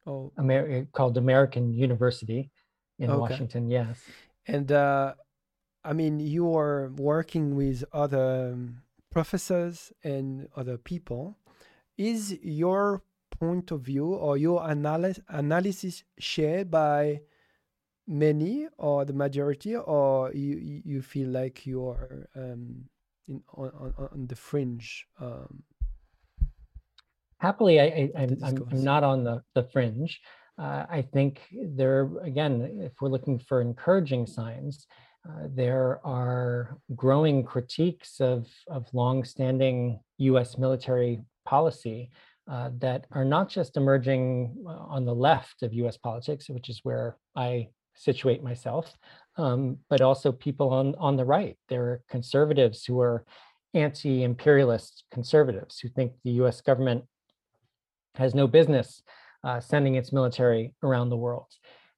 Oh, 0.06 0.32
Amer- 0.38 0.86
called 0.92 1.16
American 1.18 1.72
University 1.72 2.50
in 2.98 3.10
okay. 3.10 3.20
Washington. 3.20 3.68
Yes. 3.68 3.98
And 4.46 4.70
uh, 4.70 5.14
I 5.84 5.92
mean, 5.92 6.20
you 6.20 6.56
are 6.56 6.92
working 6.96 7.56
with 7.56 7.84
other 7.92 8.52
um, 8.52 8.82
professors 9.10 9.92
and 10.04 10.48
other 10.56 10.78
people. 10.78 11.36
Is 11.96 12.38
your 12.42 13.02
point 13.30 13.70
of 13.70 13.80
view 13.80 14.06
or 14.14 14.36
your 14.36 14.64
analysis 14.68 16.04
shared 16.18 16.70
by 16.70 17.20
many 18.06 18.68
or 18.78 19.04
the 19.04 19.12
majority, 19.12 19.76
or 19.76 20.32
you 20.32 20.82
you 20.84 21.02
feel 21.02 21.28
like 21.28 21.66
you 21.66 21.88
are 21.88 22.28
um, 22.36 22.84
in 23.28 23.42
on, 23.54 23.70
on, 23.78 24.08
on 24.12 24.26
the 24.26 24.36
fringe 24.36 25.06
um, 25.20 25.62
happily 27.38 27.80
i, 27.80 28.10
I 28.16 28.22
am 28.22 28.38
I'm, 28.42 28.68
I'm 28.70 28.84
not 28.84 29.04
on 29.04 29.24
the 29.24 29.42
the 29.54 29.64
fringe. 29.64 30.20
Uh, 30.58 30.86
i 30.88 31.02
think 31.02 31.40
there 31.52 32.10
again 32.22 32.78
if 32.80 32.92
we're 33.00 33.08
looking 33.08 33.38
for 33.38 33.60
encouraging 33.60 34.26
signs 34.26 34.86
uh, 35.28 35.48
there 35.54 36.00
are 36.06 36.78
growing 36.94 37.42
critiques 37.42 38.20
of 38.20 38.46
of 38.68 38.86
longstanding 38.92 39.98
u.s 40.18 40.56
military 40.58 41.20
policy 41.44 42.10
uh, 42.48 42.70
that 42.78 43.06
are 43.10 43.24
not 43.24 43.48
just 43.48 43.76
emerging 43.76 44.54
uh, 44.66 44.70
on 44.70 45.06
the 45.06 45.14
left 45.14 45.62
of 45.62 45.72
US 45.72 45.96
politics, 45.96 46.50
which 46.50 46.68
is 46.68 46.80
where 46.82 47.16
I 47.34 47.68
situate 47.94 48.42
myself, 48.42 48.96
um, 49.36 49.78
but 49.88 50.00
also 50.00 50.32
people 50.32 50.70
on, 50.70 50.94
on 50.98 51.16
the 51.16 51.24
right. 51.24 51.56
There 51.68 51.82
are 51.82 52.02
conservatives 52.08 52.84
who 52.84 53.00
are 53.00 53.24
anti-imperialist 53.74 55.04
conservatives 55.10 55.80
who 55.80 55.88
think 55.88 56.12
the 56.22 56.32
US 56.42 56.60
government 56.60 57.04
has 58.14 58.34
no 58.34 58.46
business 58.46 59.02
uh, 59.42 59.60
sending 59.60 59.96
its 59.96 60.12
military 60.12 60.74
around 60.82 61.10
the 61.10 61.16
world. 61.16 61.52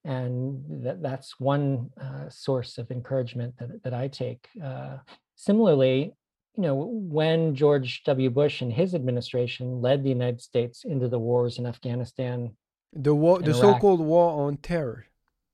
And 0.04 0.62
that, 0.84 1.02
that's 1.02 1.38
one 1.38 1.90
uh, 2.00 2.28
source 2.28 2.78
of 2.78 2.90
encouragement 2.90 3.54
that, 3.58 3.82
that 3.82 3.94
I 3.94 4.08
take. 4.08 4.48
Uh, 4.62 4.98
similarly, 5.34 6.14
you 6.56 6.62
know, 6.62 6.74
when 6.74 7.54
George 7.54 8.02
W. 8.04 8.30
Bush 8.30 8.62
and 8.62 8.72
his 8.72 8.94
administration 8.94 9.82
led 9.82 10.02
the 10.02 10.08
United 10.08 10.40
States 10.40 10.84
into 10.84 11.08
the 11.08 11.18
wars 11.18 11.58
in 11.58 11.66
Afghanistan, 11.66 12.56
the 12.92 13.14
war, 13.14 13.40
the 13.40 13.50
Iraq, 13.50 13.60
so-called 13.60 14.00
war 14.00 14.46
on 14.46 14.56
terror. 14.56 15.06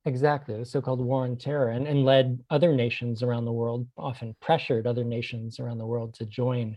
Exactly, 0.05 0.57
the 0.57 0.65
so-called 0.65 1.01
war 1.01 1.25
on 1.25 1.37
terror, 1.37 1.69
and, 1.71 1.87
and 1.87 2.05
led 2.05 2.41
other 2.51 2.75
nations 2.75 3.23
around 3.23 3.45
the 3.45 3.53
world, 3.53 3.87
often 3.97 4.35
pressured 4.41 4.87
other 4.87 5.05
nations 5.05 5.61
around 5.61 5.79
the 5.79 5.87
world 5.87 6.15
to 6.15 6.27
join 6.27 6.77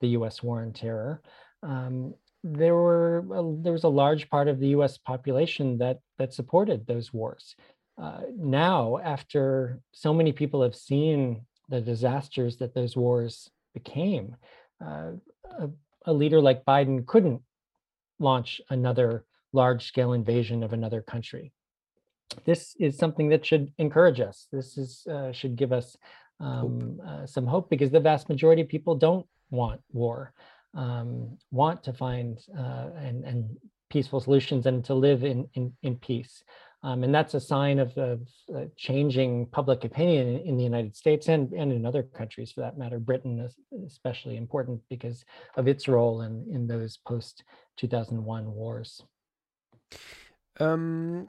the 0.00 0.08
U.S. 0.08 0.42
war 0.42 0.62
on 0.62 0.72
terror. 0.72 1.22
Um, 1.62 2.14
there 2.42 2.74
were 2.74 3.24
there 3.62 3.72
was 3.72 3.84
a 3.84 3.88
large 3.88 4.28
part 4.30 4.48
of 4.48 4.58
the 4.58 4.68
U.S. 4.68 4.98
population 4.98 5.78
that 5.78 6.00
that 6.18 6.32
supported 6.34 6.86
those 6.86 7.12
wars. 7.12 7.54
uh, 8.02 8.22
now, 8.36 8.98
after 8.98 9.80
so 9.92 10.12
many 10.12 10.32
people 10.32 10.62
have 10.62 10.74
seen 10.76 11.46
the 11.68 11.80
disasters 11.80 12.56
that 12.58 12.74
those 12.74 12.96
wars 12.96 13.50
became, 13.74 14.36
uh, 14.84 15.12
a, 15.58 15.70
a 16.06 16.12
leader 16.12 16.40
like 16.40 16.64
Biden 16.64 17.06
couldn't 17.06 17.42
launch 18.18 18.60
another 18.70 19.24
large 19.52 19.86
scale 19.86 20.12
invasion 20.12 20.62
of 20.62 20.72
another 20.72 21.02
country. 21.02 21.52
This 22.44 22.74
is 22.78 22.96
something 22.96 23.28
that 23.30 23.44
should 23.44 23.72
encourage 23.78 24.20
us. 24.20 24.48
This 24.52 24.76
is 24.76 25.06
uh, 25.06 25.32
should 25.32 25.56
give 25.56 25.72
us 25.72 25.96
um, 26.40 27.00
uh, 27.06 27.26
some 27.26 27.46
hope 27.46 27.70
because 27.70 27.90
the 27.90 28.00
vast 28.00 28.28
majority 28.28 28.62
of 28.62 28.68
people 28.68 28.94
don't 28.94 29.26
want 29.50 29.80
war, 29.92 30.32
um, 30.74 31.38
want 31.50 31.82
to 31.84 31.92
find 31.92 32.38
uh, 32.56 32.88
and, 32.98 33.24
and 33.24 33.56
peaceful 33.90 34.20
solutions 34.20 34.66
and 34.66 34.84
to 34.84 34.94
live 34.94 35.24
in, 35.24 35.48
in, 35.54 35.72
in 35.82 35.96
peace. 35.96 36.42
Um, 36.82 37.02
and 37.02 37.14
that's 37.14 37.34
a 37.34 37.40
sign 37.40 37.78
of, 37.78 37.96
of 37.96 38.20
uh, 38.54 38.64
changing 38.76 39.46
public 39.46 39.84
opinion 39.84 40.28
in, 40.28 40.40
in, 40.40 40.56
the 40.56 40.62
United 40.62 40.94
States 40.94 41.28
and, 41.28 41.52
and 41.52 41.72
in 41.72 41.86
other 41.86 42.02
countries 42.02 42.52
for 42.52 42.60
that 42.60 42.78
matter. 42.78 42.98
Britain 42.98 43.40
is 43.40 43.56
especially 43.86 44.36
important 44.36 44.80
because 44.88 45.24
of 45.56 45.66
its 45.66 45.88
role 45.88 46.22
in, 46.22 46.46
in 46.52 46.66
those 46.66 46.98
post 46.98 47.42
2001 47.78 48.52
wars. 48.52 49.02
Um, 50.60 51.28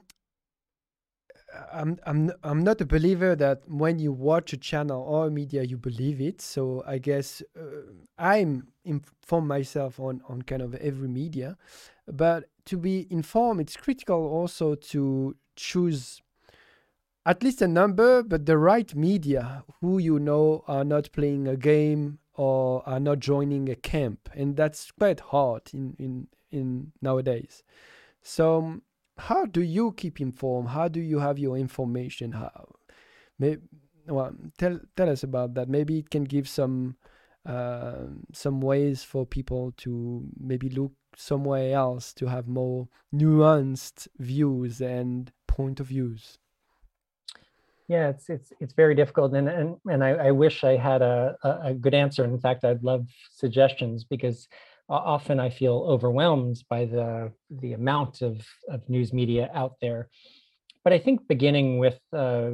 I'm 1.72 1.98
I'm 2.04 2.30
I'm 2.42 2.62
not 2.62 2.80
a 2.80 2.86
believer 2.86 3.34
that 3.36 3.62
when 3.68 3.98
you 3.98 4.12
watch 4.12 4.52
a 4.52 4.56
channel 4.56 5.00
or 5.02 5.26
a 5.26 5.30
media 5.30 5.62
you 5.62 5.78
believe 5.78 6.20
it. 6.20 6.40
So 6.40 6.82
I 6.86 6.98
guess 6.98 7.42
uh, 7.58 7.92
I'm 8.18 8.68
inform 8.84 9.46
myself 9.46 9.98
on 9.98 10.20
on 10.28 10.42
kind 10.42 10.62
of 10.62 10.74
every 10.74 11.08
media, 11.08 11.56
but 12.06 12.44
to 12.66 12.76
be 12.76 13.06
informed, 13.10 13.60
it's 13.60 13.76
critical 13.76 14.26
also 14.26 14.74
to 14.74 15.36
choose 15.56 16.22
at 17.24 17.42
least 17.42 17.60
a 17.62 17.68
number, 17.68 18.22
but 18.22 18.46
the 18.46 18.56
right 18.56 18.94
media 18.94 19.64
who 19.80 19.98
you 19.98 20.18
know 20.18 20.64
are 20.66 20.84
not 20.84 21.12
playing 21.12 21.46
a 21.48 21.56
game 21.56 22.18
or 22.34 22.86
are 22.88 23.00
not 23.00 23.18
joining 23.20 23.68
a 23.68 23.74
camp, 23.74 24.28
and 24.34 24.56
that's 24.56 24.90
quite 24.92 25.20
hard 25.20 25.62
in 25.72 25.94
in 25.98 26.28
in 26.50 26.92
nowadays. 27.00 27.62
So 28.22 28.80
how 29.18 29.46
do 29.46 29.62
you 29.62 29.92
keep 29.92 30.20
informed? 30.20 30.68
How 30.68 30.88
do 30.88 31.00
you 31.00 31.18
have 31.18 31.38
your 31.38 31.56
information? 31.56 32.32
How, 32.32 32.68
maybe, 33.38 33.62
well, 34.06 34.32
tell 34.58 34.80
tell 34.96 35.08
us 35.10 35.22
about 35.22 35.54
that. 35.54 35.68
Maybe 35.68 35.98
it 35.98 36.10
can 36.10 36.24
give 36.24 36.48
some 36.48 36.96
uh, 37.46 38.06
some 38.32 38.60
ways 38.60 39.02
for 39.02 39.26
people 39.26 39.72
to 39.78 40.24
maybe 40.38 40.68
look 40.68 40.92
somewhere 41.16 41.74
else 41.74 42.12
to 42.14 42.26
have 42.26 42.46
more 42.46 42.88
nuanced 43.14 44.08
views 44.18 44.80
and 44.80 45.32
point 45.46 45.80
of 45.80 45.86
views. 45.86 46.38
Yeah, 47.88 48.10
it's 48.10 48.28
it's 48.28 48.52
it's 48.60 48.74
very 48.74 48.94
difficult, 48.94 49.32
and 49.32 49.48
and 49.48 49.76
and 49.90 50.04
I, 50.04 50.10
I 50.10 50.30
wish 50.30 50.62
I 50.62 50.76
had 50.76 51.00
a, 51.00 51.36
a 51.42 51.72
good 51.72 51.94
answer. 51.94 52.22
In 52.22 52.38
fact, 52.38 52.64
I'd 52.64 52.84
love 52.84 53.08
suggestions 53.32 54.04
because 54.04 54.46
often 54.88 55.38
I 55.38 55.50
feel 55.50 55.84
overwhelmed 55.86 56.62
by 56.68 56.86
the 56.86 57.32
the 57.50 57.72
amount 57.74 58.22
of 58.22 58.46
of 58.68 58.88
news 58.88 59.12
media 59.12 59.50
out 59.54 59.74
there. 59.80 60.08
But 60.84 60.92
I 60.92 60.98
think 60.98 61.28
beginning 61.28 61.78
with 61.78 61.98
uh, 62.12 62.52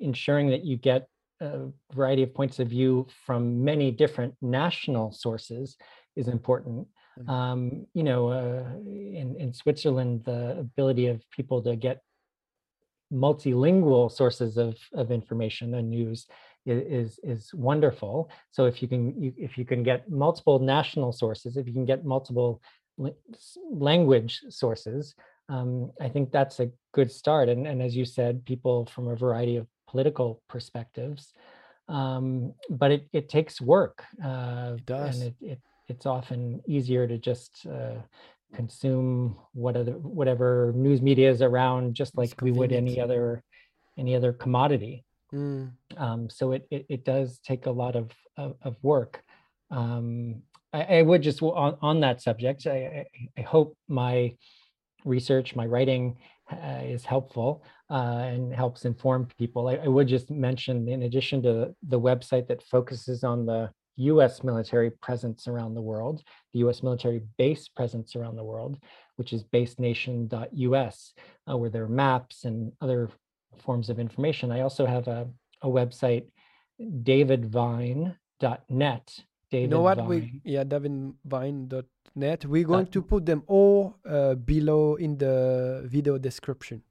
ensuring 0.00 0.50
that 0.50 0.64
you 0.64 0.76
get 0.76 1.08
a 1.40 1.68
variety 1.94 2.22
of 2.22 2.34
points 2.34 2.58
of 2.58 2.68
view 2.68 3.06
from 3.24 3.64
many 3.64 3.90
different 3.90 4.34
national 4.42 5.12
sources 5.12 5.76
is 6.16 6.28
important. 6.28 6.86
Mm-hmm. 7.18 7.30
Um, 7.30 7.86
you 7.94 8.02
know, 8.02 8.28
uh, 8.28 8.64
in 8.84 9.36
in 9.38 9.54
Switzerland, 9.54 10.24
the 10.24 10.58
ability 10.58 11.06
of 11.06 11.22
people 11.30 11.62
to 11.62 11.76
get 11.76 12.02
multilingual 13.12 14.10
sources 14.10 14.56
of 14.56 14.76
of 14.94 15.10
information 15.10 15.74
and 15.74 15.90
news 15.90 16.26
is 16.70 17.18
is 17.22 17.52
wonderful. 17.54 18.30
So 18.50 18.66
if 18.66 18.82
you 18.82 18.88
can 18.88 19.20
you, 19.20 19.32
if 19.36 19.58
you 19.58 19.64
can 19.64 19.82
get 19.82 20.10
multiple 20.10 20.58
national 20.58 21.12
sources, 21.12 21.56
if 21.56 21.66
you 21.66 21.72
can 21.72 21.84
get 21.84 22.04
multiple 22.04 22.62
language 23.70 24.40
sources, 24.48 25.14
um, 25.48 25.90
I 26.00 26.08
think 26.08 26.30
that's 26.30 26.60
a 26.60 26.70
good 26.92 27.10
start. 27.10 27.48
And 27.48 27.66
and 27.66 27.82
as 27.82 27.96
you 27.96 28.04
said, 28.04 28.44
people 28.44 28.86
from 28.86 29.08
a 29.08 29.16
variety 29.16 29.56
of 29.56 29.66
political 29.88 30.42
perspectives. 30.48 31.32
Um, 31.88 32.54
but 32.68 32.92
it 32.92 33.08
it 33.12 33.28
takes 33.28 33.60
work. 33.60 34.04
Uh, 34.24 34.76
it 34.76 34.86
does. 34.86 35.20
And 35.20 35.34
it, 35.40 35.52
it 35.52 35.60
it's 35.88 36.06
often 36.06 36.62
easier 36.68 37.06
to 37.08 37.18
just 37.18 37.66
uh, 37.66 37.96
consume 38.54 39.36
whatever 39.52 39.92
whatever 39.92 40.72
news 40.76 41.02
media 41.02 41.30
is 41.30 41.42
around, 41.42 41.94
just 41.94 42.16
like 42.16 42.40
we 42.40 42.52
would 42.52 42.72
any 42.72 43.00
other 43.00 43.42
any 43.98 44.14
other 44.14 44.32
commodity. 44.32 45.04
Mm. 45.32 45.72
Um, 45.96 46.28
so 46.28 46.52
it, 46.52 46.66
it, 46.70 46.86
it 46.88 47.04
does 47.04 47.38
take 47.44 47.66
a 47.66 47.70
lot 47.70 47.96
of 47.96 48.10
of, 48.36 48.56
of 48.62 48.76
work. 48.82 49.22
Um, 49.70 50.42
I, 50.72 50.98
I, 50.98 51.02
would 51.02 51.22
just 51.22 51.42
on, 51.42 51.76
on 51.80 52.00
that 52.00 52.22
subject. 52.22 52.66
I, 52.66 53.06
I, 53.36 53.42
hope 53.42 53.76
my 53.88 54.34
research, 55.04 55.54
my 55.54 55.66
writing, 55.66 56.16
uh, 56.50 56.80
is 56.82 57.04
helpful 57.04 57.62
uh, 57.90 58.22
and 58.24 58.52
helps 58.52 58.84
inform 58.84 59.28
people. 59.38 59.68
I, 59.68 59.76
I, 59.76 59.88
would 59.88 60.08
just 60.08 60.30
mention, 60.30 60.88
in 60.88 61.02
addition 61.04 61.42
to 61.44 61.74
the 61.86 62.00
website 62.00 62.48
that 62.48 62.62
focuses 62.62 63.22
on 63.22 63.46
the 63.46 63.70
U.S. 63.96 64.42
military 64.42 64.90
presence 64.90 65.46
around 65.46 65.74
the 65.74 65.82
world, 65.82 66.22
the 66.52 66.60
U.S. 66.60 66.82
military 66.82 67.20
base 67.36 67.68
presence 67.68 68.16
around 68.16 68.36
the 68.36 68.44
world, 68.44 68.78
which 69.16 69.32
is 69.32 69.44
basenation.us, 69.44 71.14
uh, 71.48 71.56
where 71.56 71.70
there 71.70 71.84
are 71.84 71.88
maps 71.88 72.44
and 72.44 72.72
other 72.80 73.10
forms 73.58 73.90
of 73.90 73.98
information. 73.98 74.50
I 74.50 74.60
also 74.60 74.86
have 74.86 75.08
a, 75.08 75.28
a 75.62 75.68
website, 75.68 76.26
davidvine.net. 76.80 79.24
David 79.50 79.62
you 79.62 79.68
know 79.68 79.82
what? 79.82 79.98
Vine. 79.98 80.08
We, 80.08 80.40
yeah, 80.44 80.64
davidvine.net. 80.64 82.46
We're 82.46 82.64
going 82.64 82.86
to 82.86 83.02
put 83.02 83.26
them 83.26 83.42
all 83.46 83.96
uh, 84.08 84.34
below 84.34 84.94
in 84.94 85.18
the 85.18 85.86
video 85.86 86.18
description 86.18 86.82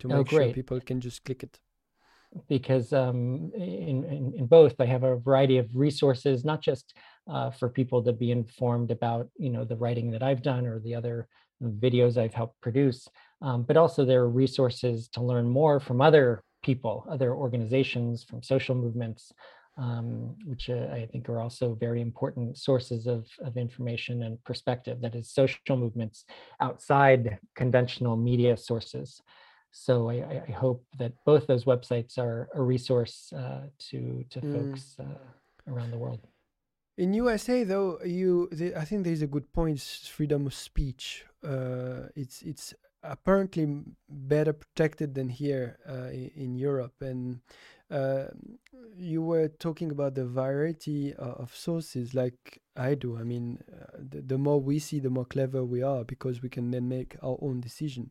to 0.00 0.08
oh, 0.08 0.18
make 0.18 0.32
oh, 0.32 0.36
sure 0.36 0.52
people 0.52 0.80
can 0.80 1.00
just 1.00 1.24
click 1.24 1.42
it. 1.42 1.58
Because 2.48 2.92
um, 2.92 3.50
in, 3.54 4.04
in, 4.04 4.34
in, 4.36 4.46
both, 4.46 4.74
I 4.80 4.86
have 4.86 5.04
a 5.04 5.16
variety 5.16 5.58
of 5.58 5.70
resources, 5.74 6.44
not 6.44 6.60
just 6.60 6.92
uh, 7.30 7.50
for 7.50 7.68
people 7.68 8.02
to 8.02 8.12
be 8.12 8.30
informed 8.30 8.90
about, 8.90 9.28
you 9.38 9.48
know, 9.48 9.64
the 9.64 9.76
writing 9.76 10.10
that 10.10 10.22
I've 10.22 10.42
done 10.42 10.66
or 10.66 10.80
the 10.80 10.94
other 10.94 11.28
videos 11.62 12.18
I've 12.18 12.34
helped 12.34 12.60
produce, 12.60 13.08
um, 13.42 13.62
but 13.62 13.76
also 13.76 14.04
there 14.04 14.22
are 14.22 14.28
resources 14.28 15.08
to 15.08 15.22
learn 15.22 15.48
more 15.48 15.80
from 15.80 16.00
other 16.00 16.42
people, 16.62 17.06
other 17.08 17.34
organizations, 17.34 18.24
from 18.24 18.42
social 18.42 18.74
movements, 18.74 19.32
um, 19.78 20.34
which 20.46 20.70
uh, 20.70 20.86
I 20.90 21.06
think 21.12 21.28
are 21.28 21.40
also 21.40 21.74
very 21.74 22.00
important 22.00 22.56
sources 22.56 23.06
of, 23.06 23.26
of 23.44 23.56
information 23.56 24.22
and 24.22 24.42
perspective, 24.44 25.00
that 25.02 25.14
is 25.14 25.30
social 25.30 25.76
movements 25.76 26.24
outside 26.60 27.38
conventional 27.54 28.16
media 28.16 28.56
sources. 28.56 29.20
So 29.70 30.08
I, 30.08 30.42
I 30.48 30.52
hope 30.52 30.82
that 30.98 31.12
both 31.26 31.46
those 31.46 31.64
websites 31.66 32.16
are 32.18 32.48
a 32.54 32.62
resource 32.62 33.32
uh, 33.36 33.66
to, 33.90 34.24
to 34.30 34.40
mm. 34.40 34.54
folks 34.54 34.96
uh, 34.98 35.70
around 35.70 35.90
the 35.90 35.98
world. 35.98 36.20
In 36.96 37.12
USA, 37.12 37.62
though, 37.62 37.98
you 38.02 38.48
the, 38.50 38.74
I 38.74 38.86
think 38.86 39.04
there's 39.04 39.20
a 39.20 39.26
good 39.26 39.52
point. 39.52 39.80
Freedom 39.80 40.46
of 40.46 40.54
speech. 40.54 41.26
Uh, 41.44 42.08
it's 42.14 42.40
it's 42.40 42.72
apparently 43.02 43.82
better 44.08 44.52
protected 44.52 45.14
than 45.14 45.28
here 45.28 45.78
uh, 45.88 46.10
in, 46.10 46.54
Europe. 46.56 46.94
And 47.00 47.40
uh, 47.90 48.26
you 48.96 49.22
were 49.22 49.48
talking 49.48 49.90
about 49.90 50.14
the 50.14 50.26
variety 50.26 51.14
of 51.14 51.54
sources, 51.54 52.14
like 52.14 52.60
I 52.76 52.94
do. 52.94 53.16
I 53.16 53.22
mean, 53.22 53.58
uh, 53.72 53.98
the, 53.98 54.22
the, 54.22 54.38
more 54.38 54.60
we 54.60 54.78
see, 54.78 54.98
the 54.98 55.10
more 55.10 55.24
clever 55.24 55.64
we 55.64 55.82
are 55.82 56.04
because 56.04 56.42
we 56.42 56.48
can 56.48 56.70
then 56.70 56.88
make 56.88 57.16
our 57.22 57.38
own 57.40 57.60
decision. 57.60 58.10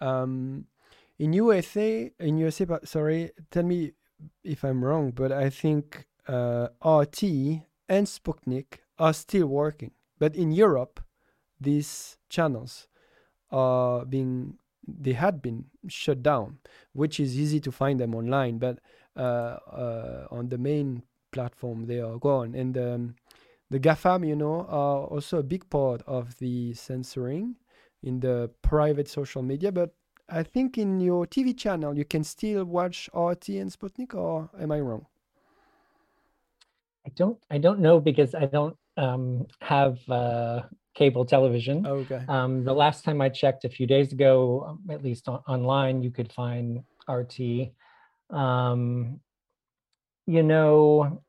Um, 0.00 0.66
in 1.18 1.32
USA, 1.32 2.10
in 2.18 2.38
USA, 2.38 2.66
sorry, 2.84 3.30
tell 3.50 3.62
me 3.62 3.92
if 4.42 4.64
I'm 4.64 4.84
wrong, 4.84 5.12
but 5.12 5.30
I 5.30 5.50
think 5.50 6.06
uh, 6.26 6.68
RT 6.84 7.22
and 7.88 8.06
Sputnik 8.06 8.78
are 8.98 9.12
still 9.12 9.46
working. 9.46 9.92
But 10.18 10.34
in 10.34 10.52
Europe, 10.52 11.00
these 11.60 12.18
channels 12.28 12.88
are 13.54 14.04
being 14.04 14.58
they 14.86 15.12
had 15.12 15.40
been 15.40 15.64
shut 15.88 16.22
down, 16.22 16.58
which 16.92 17.18
is 17.18 17.38
easy 17.38 17.60
to 17.60 17.72
find 17.72 17.98
them 18.00 18.14
online, 18.14 18.58
but 18.58 18.78
uh, 19.16 19.20
uh, 19.20 20.26
on 20.30 20.48
the 20.48 20.58
main 20.58 21.02
platform 21.32 21.86
they 21.86 22.00
are 22.00 22.18
gone. 22.18 22.54
And 22.54 22.76
um, 22.76 23.14
the 23.70 23.80
GAFAM, 23.80 24.26
you 24.26 24.36
know, 24.36 24.66
are 24.68 25.04
also 25.06 25.38
a 25.38 25.42
big 25.42 25.68
part 25.70 26.02
of 26.06 26.36
the 26.38 26.74
censoring 26.74 27.56
in 28.02 28.20
the 28.20 28.50
private 28.60 29.08
social 29.08 29.42
media. 29.42 29.72
But 29.72 29.94
I 30.28 30.42
think 30.42 30.76
in 30.76 31.00
your 31.00 31.26
TV 31.26 31.56
channel 31.56 31.96
you 31.96 32.04
can 32.04 32.24
still 32.24 32.64
watch 32.64 33.08
RT 33.14 33.48
and 33.50 33.70
Sputnik, 33.70 34.14
or 34.14 34.50
am 34.60 34.72
I 34.72 34.80
wrong? 34.80 35.06
I 37.06 37.10
don't. 37.10 37.38
I 37.50 37.58
don't 37.58 37.80
know 37.80 38.00
because 38.00 38.34
I 38.34 38.46
don't 38.46 38.76
um, 38.96 39.46
have 39.60 39.98
uh, 40.08 40.62
cable 40.94 41.24
television. 41.24 41.86
Okay. 41.86 42.22
Um, 42.28 42.64
the 42.64 42.72
last 42.72 43.04
time 43.04 43.20
I 43.20 43.28
checked 43.28 43.64
a 43.64 43.68
few 43.68 43.86
days 43.86 44.12
ago, 44.12 44.64
um, 44.68 44.80
at 44.90 45.02
least 45.02 45.28
on, 45.28 45.40
online, 45.48 46.02
you 46.02 46.10
could 46.10 46.32
find 46.32 46.82
RT. 47.08 47.70
Um, 48.30 49.20
you 50.26 50.42
know, 50.42 51.22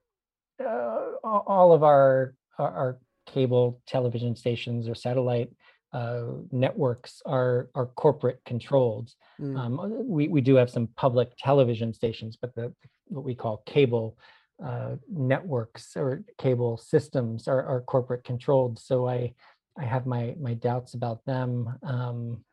uh, 0.64 1.02
all 1.24 1.74
of 1.74 1.84
our, 1.84 2.36
our, 2.58 2.72
our 2.72 3.00
cable 3.28 3.82
television 3.88 4.36
stations 4.36 4.88
or 4.88 4.96
satellite 4.96 5.50
uh, 5.94 6.24
networks 6.52 7.22
are 7.26 7.70
are 7.74 7.86
corporate 7.86 8.42
controlled. 8.46 9.14
Mm. 9.40 9.58
Um, 9.58 10.08
we 10.08 10.28
we 10.28 10.42
do 10.42 10.56
have 10.56 10.70
some 10.70 10.88
public 10.98 11.32
television 11.38 11.94
stations, 11.94 12.38
but 12.40 12.54
the 12.54 12.74
what 13.08 13.24
we 13.24 13.34
call 13.34 13.64
cable 13.66 14.18
uh, 14.64 14.96
networks 15.10 15.98
or 15.98 16.24
cable 16.38 16.78
systems 16.78 17.48
are, 17.48 17.64
are 17.64 17.82
corporate 17.82 18.24
controlled. 18.24 18.80
So 18.80 19.08
I 19.08 19.34
I 19.78 19.84
have 19.84 20.06
my 20.06 20.36
my 20.40 20.54
doubts 20.54 20.94
about 20.94 21.26
them. 21.26 21.78
Um, 21.84 22.44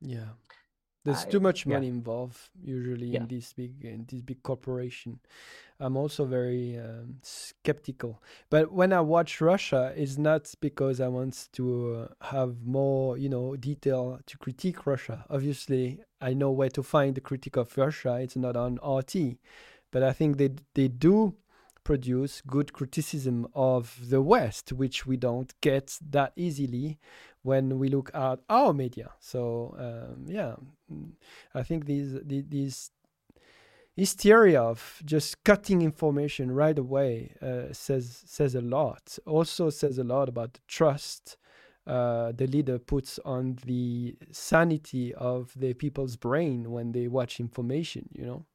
yeah, 0.00 0.30
there's 1.04 1.24
I, 1.24 1.30
too 1.30 1.40
much 1.40 1.66
money 1.66 1.86
yeah. 1.86 1.92
involved 1.92 2.38
usually 2.62 3.08
yeah. 3.08 3.20
in 3.20 3.28
this 3.28 3.52
big 3.52 3.84
in 3.84 4.06
this 4.08 4.22
big 4.22 4.42
corporation. 4.42 5.20
I'm 5.78 5.96
also 5.96 6.26
very 6.26 6.78
um, 6.78 7.16
skeptical. 7.22 8.22
But 8.50 8.70
when 8.70 8.92
I 8.92 9.00
watch 9.00 9.40
Russia, 9.40 9.94
it's 9.96 10.18
not 10.18 10.52
because 10.60 11.00
I 11.00 11.08
want 11.08 11.48
to 11.52 12.08
uh, 12.10 12.26
have 12.26 12.56
more, 12.66 13.16
you 13.16 13.30
know, 13.30 13.56
detail 13.56 14.20
to 14.26 14.36
critique 14.36 14.86
Russia. 14.86 15.24
Obviously, 15.30 16.00
I 16.20 16.34
know 16.34 16.50
where 16.50 16.68
to 16.68 16.82
find 16.82 17.14
the 17.14 17.22
critique 17.22 17.56
of 17.56 17.76
Russia. 17.78 18.18
It's 18.20 18.36
not 18.36 18.56
on 18.56 18.78
RT, 18.86 19.38
but 19.90 20.02
I 20.02 20.12
think 20.12 20.36
they 20.36 20.50
they 20.74 20.88
do 20.88 21.34
produce 21.90 22.40
good 22.46 22.72
criticism 22.72 23.48
of 23.52 23.82
the 24.10 24.22
West, 24.22 24.72
which 24.72 25.06
we 25.08 25.16
don't 25.16 25.52
get 25.60 25.98
that 26.08 26.32
easily 26.36 27.00
when 27.42 27.80
we 27.80 27.88
look 27.88 28.12
at 28.14 28.38
our 28.48 28.72
media. 28.72 29.10
So 29.18 29.74
um, 29.76 30.24
yeah, 30.28 30.54
mm, 30.88 31.10
I 31.52 31.64
think 31.64 31.86
these 31.86 32.12
these 32.24 32.92
hysteria 33.96 34.62
of 34.62 35.02
just 35.04 35.42
cutting 35.42 35.82
information 35.82 36.52
right 36.52 36.78
away 36.78 37.34
uh, 37.42 37.72
says 37.72 38.22
says 38.24 38.54
a 38.54 38.60
lot. 38.60 39.18
Also 39.26 39.68
says 39.68 39.98
a 39.98 40.04
lot 40.04 40.28
about 40.28 40.52
the 40.52 40.60
trust 40.68 41.38
uh, 41.86 42.30
the 42.32 42.46
leader 42.46 42.78
puts 42.78 43.18
on 43.24 43.58
the 43.64 44.16
sanity 44.30 45.12
of 45.14 45.52
the 45.56 45.74
people's 45.74 46.14
brain 46.14 46.70
when 46.70 46.92
they 46.92 47.08
watch 47.08 47.40
information. 47.40 48.08
You 48.12 48.26
know, 48.26 48.46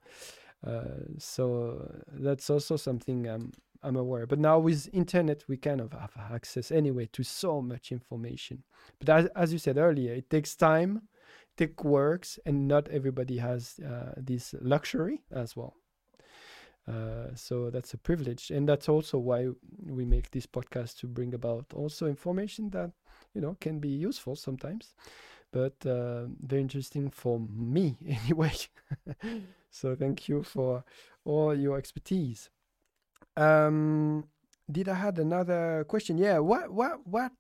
so 1.18 1.92
that's 2.12 2.50
also 2.50 2.78
something 2.78 3.28
I'm 3.28 3.52
I'm 3.84 3.96
aware. 3.96 4.26
But 4.26 4.40
now 4.40 4.58
with 4.58 4.90
internet, 4.94 5.44
we 5.48 5.58
kind 5.58 5.80
of 5.80 5.92
have 5.92 6.12
access 6.32 6.72
anyway 6.72 7.08
to 7.14 7.24
so 7.24 7.62
much 7.62 7.92
information. 7.92 8.64
But 9.00 9.10
as 9.10 9.26
as 9.36 9.54
you 9.54 9.60
said 9.60 9.78
earlier, 9.78 10.14
it 10.14 10.30
takes 10.30 10.56
time 10.56 11.04
it 11.56 11.58
takes 11.58 11.84
works 11.84 12.40
and 12.46 12.68
not 12.68 12.88
everybody 12.90 13.38
has 13.38 13.80
uh, 13.80 14.14
this 14.18 14.54
luxury 14.62 15.24
as 15.32 15.56
well 15.56 15.76
uh, 16.88 17.34
so 17.36 17.70
that's 17.70 17.94
a 17.94 17.98
privilege 17.98 18.52
and 18.52 18.68
that's 18.68 18.90
also 18.90 19.18
why 19.18 19.48
we 19.86 20.06
make 20.06 20.32
this 20.32 20.46
podcast 20.46 20.98
to 21.00 21.08
bring 21.08 21.34
about 21.34 21.66
also 21.74 22.06
information 22.08 22.70
that 22.70 22.92
you 23.34 23.42
know 23.42 23.56
can 23.60 23.80
be 23.80 23.90
useful 23.90 24.36
sometimes 24.36 24.94
but 25.52 25.74
uh, 25.86 26.26
very 26.42 26.62
interesting 26.62 27.10
for 27.10 27.40
me 27.50 27.98
anyway 28.08 28.54
so 29.76 29.96
thank 29.96 30.30
you 30.30 30.42
for 30.42 30.84
all 31.26 31.54
your 31.54 31.78
expertise. 31.78 32.50
Um, 33.36 34.26
did 34.72 34.88
i 34.88 34.94
had 34.96 35.20
another 35.20 35.86
question? 35.88 36.18
Yeah 36.18 36.40
what 36.40 36.72
what 36.72 37.06
what 37.06 37.32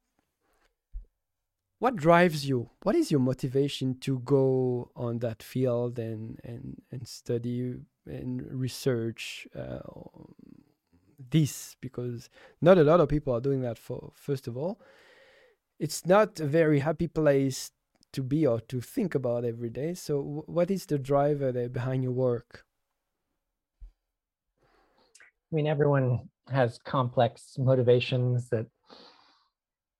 what 1.79 1.95
drives 1.95 2.47
you? 2.47 2.69
What 2.83 2.95
is 2.95 3.11
your 3.11 3.19
motivation 3.19 3.99
to 3.99 4.19
go 4.19 4.91
on 4.95 5.19
that 5.19 5.43
field 5.43 5.99
and 5.99 6.39
and 6.43 6.81
and 6.91 7.07
study 7.07 7.75
and 8.05 8.41
research 8.51 9.47
uh, 9.55 9.79
this? 11.29 11.75
Because 11.81 12.29
not 12.61 12.77
a 12.77 12.83
lot 12.83 13.01
of 13.01 13.09
people 13.09 13.33
are 13.33 13.41
doing 13.41 13.61
that 13.61 13.77
for 13.77 14.11
first 14.15 14.47
of 14.47 14.57
all. 14.57 14.79
It's 15.77 16.05
not 16.05 16.39
a 16.39 16.45
very 16.45 16.79
happy 16.79 17.07
place 17.07 17.71
to 18.15 18.23
be 18.23 18.47
or 18.47 18.59
to 18.61 18.81
think 18.81 19.13
about 19.13 19.45
every 19.45 19.69
day. 19.69 19.93
So 19.93 20.17
w- 20.17 20.43
what 20.47 20.71
is 20.71 20.85
the 20.85 20.97
driver 20.97 21.51
there 21.51 21.69
behind 21.69 22.03
your 22.03 22.13
work? 22.13 22.63
I 25.51 25.55
mean 25.55 25.67
everyone 25.67 26.29
has 26.49 26.79
complex 26.79 27.55
motivations 27.57 28.49
that 28.49 28.67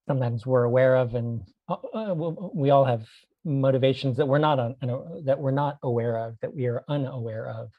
sometimes 0.07 0.45
we're 0.45 0.63
aware 0.63 0.95
of 0.95 1.15
and 1.15 1.41
uh, 1.69 1.75
uh 1.93 2.13
we 2.53 2.69
all 2.69 2.85
have 2.85 3.07
motivations 3.43 4.17
that 4.17 4.27
we're 4.27 4.39
not 4.39 4.59
on, 4.59 4.75
that 5.23 5.39
we're 5.39 5.51
not 5.51 5.77
aware 5.83 6.17
of 6.17 6.35
that 6.41 6.53
we 6.53 6.65
are 6.65 6.83
unaware 6.89 7.47
of. 7.47 7.69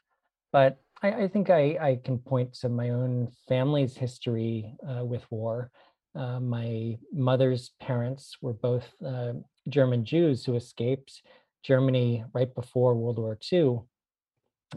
But 0.51 0.79
i, 1.01 1.23
I 1.23 1.27
think 1.27 1.49
I, 1.49 1.77
I 1.89 1.99
can 2.03 2.17
point 2.19 2.53
to 2.61 2.69
my 2.69 2.89
own 2.89 3.27
family's 3.47 3.97
history 3.97 4.75
uh, 4.87 5.03
with 5.03 5.23
war. 5.29 5.71
Uh, 6.15 6.39
my 6.39 6.97
mother's 7.11 7.71
parents 7.79 8.37
were 8.41 8.53
both 8.53 8.87
uh, 9.05 9.33
german 9.69 10.05
jews 10.05 10.45
who 10.45 10.55
escaped 10.55 11.21
germany 11.63 12.23
right 12.33 12.53
before 12.55 12.95
world 12.95 13.17
war 13.17 13.37
ii 13.51 13.79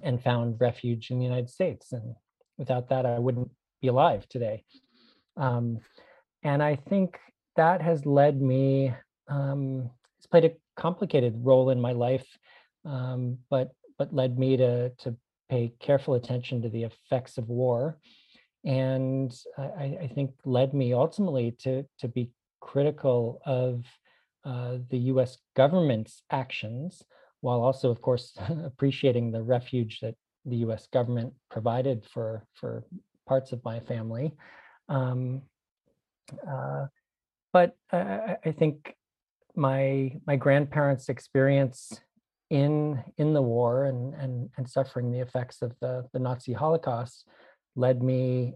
and 0.03 0.23
found 0.23 0.61
refuge 0.61 1.11
in 1.11 1.19
the 1.19 1.25
united 1.25 1.51
states 1.51 1.93
and 1.93 2.15
without 2.59 2.89
that 2.89 3.07
i 3.07 3.19
wouldn't 3.19 3.51
be 3.81 3.89
alive 3.89 4.29
today. 4.29 4.63
Um, 5.37 5.79
and 6.43 6.63
i 6.63 6.77
think 6.77 7.19
that 7.57 7.81
has 7.83 8.05
led 8.07 8.41
me 8.41 8.93
um, 9.29 9.91
it's 10.19 10.27
played 10.27 10.45
a 10.45 10.53
complicated 10.77 11.35
role 11.39 11.71
in 11.71 11.81
my 11.81 11.93
life 11.93 12.27
um, 12.85 13.39
but 13.51 13.73
but 13.99 14.15
led 14.15 14.39
me 14.39 14.57
to 14.57 14.91
to 14.91 15.17
pay 15.51 15.73
careful 15.81 16.15
attention 16.15 16.63
to 16.63 16.69
the 16.69 16.85
effects 16.85 17.37
of 17.37 17.49
war. 17.49 17.99
And 18.65 19.35
I, 19.59 19.99
I 20.03 20.11
think 20.15 20.31
led 20.45 20.73
me 20.75 20.95
ultimately 20.95 21.53
to 21.61 21.85
to 21.99 22.09
be 22.09 22.31
critical 22.61 23.41
of 23.45 23.85
uh, 24.45 24.79
the 24.89 24.99
U.S. 24.99 25.39
government's 25.55 26.23
actions, 26.31 27.03
while 27.41 27.61
also, 27.61 27.91
of 27.91 28.01
course, 28.01 28.33
appreciating 28.65 29.33
the 29.33 29.43
refuge 29.43 30.01
that 30.01 30.15
the 30.45 30.57
U.S. 30.57 30.87
government 30.93 31.35
provided 31.51 32.05
for 32.05 32.47
for 32.55 32.85
parts 33.27 33.53
of 33.53 33.65
my 33.65 33.81
family. 33.81 34.35
Um, 34.89 35.43
uh, 36.49 36.87
but 37.53 37.77
I, 37.93 38.37
I 38.45 38.53
think 38.53 38.95
my 39.55 40.13
my 40.27 40.37
grandparents' 40.37 41.09
experience 41.09 42.01
in 42.51 43.03
in 43.17 43.33
the 43.33 43.43
war 43.43 43.85
and 43.85 44.15
and 44.15 44.51
and 44.57 44.69
suffering 44.69 45.11
the 45.11 45.21
effects 45.21 45.63
of 45.63 45.75
the 45.81 46.07
the 46.13 46.19
Nazi 46.19 46.53
Holocaust 46.53 47.27
led 47.77 48.03
me, 48.03 48.55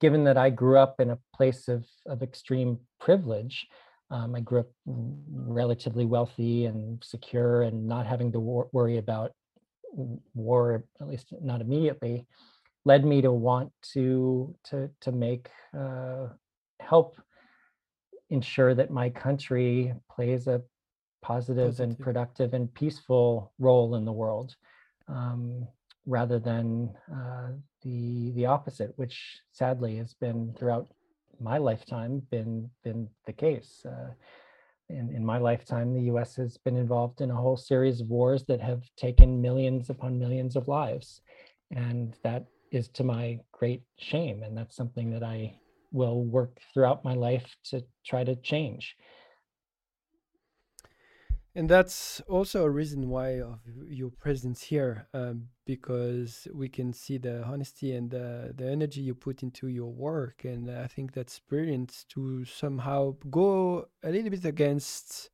given 0.00 0.24
that 0.24 0.38
I 0.38 0.50
grew 0.50 0.78
up 0.78 1.00
in 1.00 1.10
a 1.10 1.18
place 1.34 1.68
of 1.68 1.86
of 2.06 2.22
extreme 2.22 2.78
privilege. 2.98 3.66
Um, 4.10 4.34
I 4.34 4.40
grew 4.40 4.60
up 4.60 4.70
relatively 4.86 6.04
wealthy 6.04 6.66
and 6.66 7.02
secure 7.02 7.62
and 7.62 7.86
not 7.86 8.06
having 8.06 8.32
to 8.32 8.40
wor- 8.40 8.68
worry 8.72 8.98
about 8.98 9.32
war, 10.34 10.84
at 11.00 11.08
least 11.08 11.32
not 11.40 11.60
immediately, 11.60 12.26
led 12.84 13.04
me 13.04 13.20
to 13.22 13.30
want 13.30 13.72
to 13.92 14.54
to 14.64 14.90
to 15.00 15.12
make 15.12 15.48
uh, 15.78 16.28
help 16.80 17.20
ensure 18.30 18.74
that 18.74 18.90
my 18.90 19.10
country 19.10 19.92
plays 20.10 20.46
a 20.46 20.62
positive, 21.22 21.66
positive. 21.66 21.90
and 21.90 21.98
productive 21.98 22.54
and 22.54 22.72
peaceful 22.74 23.52
role 23.58 23.96
in 23.96 24.04
the 24.04 24.12
world 24.12 24.54
um, 25.08 25.66
rather 26.06 26.38
than 26.38 26.90
uh, 27.12 27.50
the 27.82 28.30
the 28.32 28.46
opposite 28.46 28.92
which 28.96 29.40
sadly 29.52 29.96
has 29.96 30.14
been 30.14 30.54
throughout 30.58 30.88
my 31.40 31.58
lifetime 31.58 32.22
been 32.30 32.70
been 32.84 33.08
the 33.26 33.32
case 33.32 33.84
uh, 33.86 34.10
in, 34.88 35.10
in 35.14 35.24
my 35.24 35.38
lifetime 35.38 35.92
the 35.94 36.10
us 36.10 36.36
has 36.36 36.56
been 36.58 36.76
involved 36.76 37.20
in 37.20 37.30
a 37.30 37.36
whole 37.36 37.56
series 37.56 38.00
of 38.00 38.08
wars 38.08 38.44
that 38.44 38.60
have 38.60 38.82
taken 38.96 39.40
millions 39.40 39.90
upon 39.90 40.18
millions 40.18 40.56
of 40.56 40.68
lives 40.68 41.22
and 41.70 42.16
that 42.22 42.44
is 42.72 42.88
to 42.88 43.04
my 43.04 43.38
great 43.52 43.82
shame 43.98 44.42
and 44.42 44.56
that's 44.56 44.76
something 44.76 45.10
that 45.10 45.22
i 45.22 45.52
will 45.92 46.24
work 46.24 46.58
throughout 46.72 47.04
my 47.04 47.14
life 47.14 47.56
to 47.64 47.82
try 48.04 48.24
to 48.24 48.36
change. 48.36 48.96
And 51.54 51.68
that's 51.68 52.20
also 52.28 52.64
a 52.64 52.70
reason 52.70 53.08
why 53.08 53.40
of 53.40 53.58
your 53.88 54.10
presence 54.10 54.62
here, 54.62 55.08
um, 55.12 55.48
because 55.66 56.46
we 56.54 56.68
can 56.68 56.92
see 56.92 57.18
the 57.18 57.42
honesty 57.42 57.92
and 57.92 58.08
the, 58.08 58.54
the 58.56 58.70
energy 58.70 59.00
you 59.00 59.14
put 59.16 59.42
into 59.42 59.66
your 59.66 59.92
work. 59.92 60.44
And 60.44 60.70
I 60.70 60.86
think 60.86 61.12
that's 61.12 61.40
brilliant 61.40 62.04
to 62.10 62.44
somehow 62.44 63.16
go 63.30 63.88
a 64.04 64.10
little 64.10 64.30
bit 64.30 64.44
against 64.44 65.30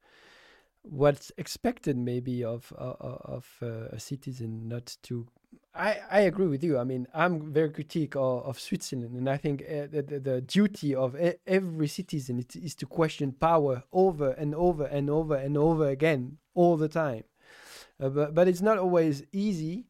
what's 0.88 1.32
expected 1.36 1.96
maybe 1.98 2.44
of 2.44 2.72
uh, 2.78 2.94
of 3.00 3.46
uh, 3.60 3.88
a 3.90 3.98
citizen 3.98 4.68
not 4.68 4.96
to 5.02 5.26
I, 5.76 6.00
I 6.10 6.20
agree 6.20 6.46
with 6.46 6.64
you. 6.64 6.78
I 6.78 6.84
mean, 6.84 7.06
I'm 7.14 7.52
very 7.52 7.70
critique 7.70 8.16
of, 8.16 8.44
of 8.44 8.58
Switzerland, 8.58 9.14
and 9.16 9.28
I 9.28 9.36
think 9.36 9.62
uh, 9.62 9.86
the, 9.90 10.20
the, 10.22 10.40
duty 10.40 10.94
of 10.94 11.14
every 11.46 11.88
citizen 11.88 12.38
is, 12.38 12.56
is, 12.56 12.74
to 12.76 12.86
question 12.86 13.32
power 13.32 13.82
over 13.92 14.30
and 14.32 14.54
over 14.54 14.84
and 14.84 15.10
over 15.10 15.34
and 15.34 15.56
over 15.56 15.88
again 15.88 16.38
all 16.54 16.76
the 16.76 16.88
time. 16.88 17.24
uh, 18.00 18.08
but 18.08 18.34
but 18.34 18.48
it's 18.48 18.62
not 18.62 18.78
always 18.78 19.22
easy, 19.32 19.86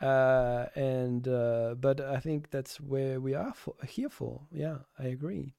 uh, 0.00 0.66
and 0.74 1.26
uh, 1.28 1.74
but 1.80 2.00
I 2.00 2.20
think 2.20 2.50
that's 2.50 2.80
where 2.80 3.20
we 3.20 3.34
are 3.34 3.52
for, 3.54 3.74
here 3.86 4.08
for. 4.08 4.40
Yeah, 4.52 4.78
I 4.98 5.06
agree. 5.06 5.54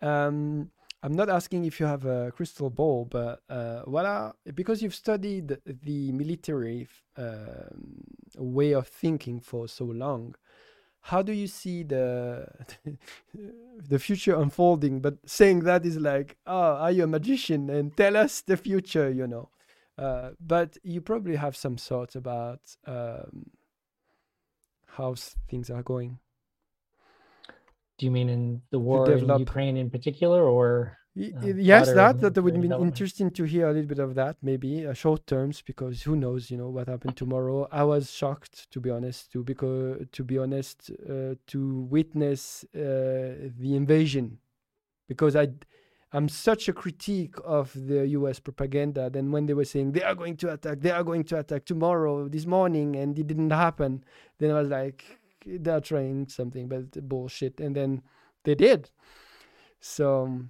Um, 0.00 0.70
I'm 1.02 1.14
not 1.14 1.28
asking 1.28 1.64
if 1.64 1.80
you 1.80 1.86
have 1.86 2.04
a 2.04 2.30
crystal 2.30 2.70
ball, 2.70 3.04
but 3.04 3.42
uh, 3.50 4.32
because 4.54 4.82
you've 4.82 4.94
studied 4.94 5.58
the 5.66 6.12
military 6.12 6.86
um, 7.16 8.04
way 8.38 8.72
of 8.72 8.86
thinking 8.86 9.40
for 9.40 9.66
so 9.66 9.84
long. 9.84 10.36
How 11.06 11.20
do 11.20 11.32
you 11.32 11.48
see 11.48 11.82
the 11.82 12.46
the 13.88 13.98
future 13.98 14.36
unfolding? 14.36 15.00
But 15.00 15.18
saying 15.26 15.60
that 15.60 15.84
is 15.84 15.96
like, 15.96 16.36
oh, 16.46 16.76
are 16.76 16.92
you 16.92 17.04
a 17.04 17.08
magician 17.08 17.68
and 17.68 17.96
tell 17.96 18.16
us 18.16 18.40
the 18.40 18.56
future? 18.56 19.10
You 19.10 19.26
know. 19.26 19.48
Uh, 19.98 20.30
but 20.40 20.78
you 20.84 21.00
probably 21.00 21.36
have 21.36 21.56
some 21.56 21.76
thoughts 21.76 22.14
about 22.14 22.60
um, 22.86 23.50
how 24.86 25.14
things 25.48 25.68
are 25.70 25.82
going. 25.82 26.18
Do 28.02 28.06
you 28.06 28.10
mean 28.10 28.28
in 28.28 28.62
the 28.72 28.80
war 28.80 29.08
in 29.12 29.28
Ukraine 29.28 29.76
in 29.76 29.88
particular, 29.88 30.42
or? 30.42 30.98
Uh, 31.16 31.46
yes, 31.72 31.86
that 31.92 32.20
that 32.20 32.42
would 32.42 32.60
be 32.60 32.68
interesting 32.68 33.30
to 33.30 33.44
hear 33.44 33.68
a 33.68 33.72
little 33.72 33.86
bit 33.86 34.00
of 34.00 34.16
that, 34.16 34.38
maybe 34.42 34.84
uh, 34.84 34.92
short 34.92 35.24
terms, 35.24 35.62
because 35.62 36.02
who 36.02 36.16
knows, 36.16 36.50
you 36.50 36.56
know, 36.56 36.68
what 36.68 36.88
happened 36.88 37.16
tomorrow. 37.16 37.68
I 37.70 37.84
was 37.84 38.10
shocked, 38.10 38.68
to 38.72 38.80
be 38.80 38.90
honest, 38.90 39.30
to 39.34 39.44
because 39.44 40.04
to 40.10 40.24
be 40.24 40.36
honest, 40.36 40.90
uh, 40.90 41.36
to 41.52 41.60
witness 41.96 42.64
uh, 42.74 42.80
the 43.62 43.76
invasion, 43.76 44.38
because 45.06 45.36
I 45.36 45.46
I'm 46.12 46.28
such 46.28 46.68
a 46.68 46.72
critique 46.72 47.36
of 47.44 47.72
the 47.90 48.00
US 48.18 48.40
propaganda. 48.40 49.10
Then 49.10 49.30
when 49.30 49.46
they 49.46 49.54
were 49.54 49.70
saying 49.72 49.92
they 49.92 50.02
are 50.02 50.16
going 50.16 50.36
to 50.38 50.52
attack, 50.54 50.80
they 50.80 50.90
are 50.90 51.04
going 51.04 51.22
to 51.30 51.38
attack 51.38 51.66
tomorrow, 51.66 52.26
this 52.26 52.46
morning, 52.46 52.96
and 52.96 53.16
it 53.16 53.28
didn't 53.28 53.50
happen, 53.66 54.02
then 54.40 54.50
I 54.50 54.54
was 54.54 54.70
like, 54.70 55.20
they're 55.46 55.80
trying 55.80 56.28
something, 56.28 56.68
but 56.68 57.08
bullshit. 57.08 57.60
And 57.60 57.74
then 57.74 58.02
they 58.44 58.54
did. 58.54 58.90
So, 59.80 60.42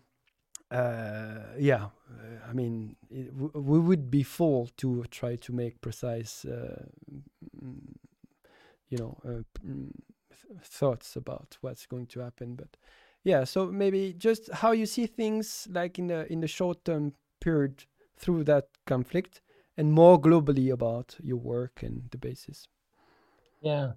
uh, 0.71 1.39
yeah, 1.59 1.87
uh, 2.11 2.49
I 2.49 2.53
mean, 2.53 2.97
it, 3.11 3.33
we 3.35 3.79
would 3.79 4.11
be 4.11 4.23
fool 4.23 4.69
to 4.79 5.05
try 5.11 5.37
to 5.37 5.53
make 5.53 5.81
precise, 5.81 6.45
uh, 6.45 6.85
you 8.89 8.99
know, 8.99 9.19
uh, 9.25 9.43
th- 9.61 9.93
thoughts 10.63 11.17
about 11.17 11.57
what's 11.61 11.87
going 11.87 12.07
to 12.07 12.21
happen, 12.21 12.55
but 12.55 12.77
yeah 13.25 13.45
so 13.45 13.67
maybe 13.67 14.15
just 14.17 14.51
how 14.53 14.73
you 14.73 14.87
see 14.87 15.07
things 15.07 15.69
like 15.71 15.99
in 15.99 16.09
the 16.09 16.31
in 16.33 16.41
the 16.41 16.49
short 16.49 16.85
term 16.85 17.13
period 17.41 17.85
through 18.17 18.45
that 18.45 18.69
conflict 18.87 19.41
and 19.77 19.93
more 19.93 20.21
globally 20.21 20.73
about 20.73 21.17
your 21.23 21.37
work 21.37 21.83
and 21.83 22.03
the 22.11 22.19
basis 22.19 22.69
yeah 23.61 23.93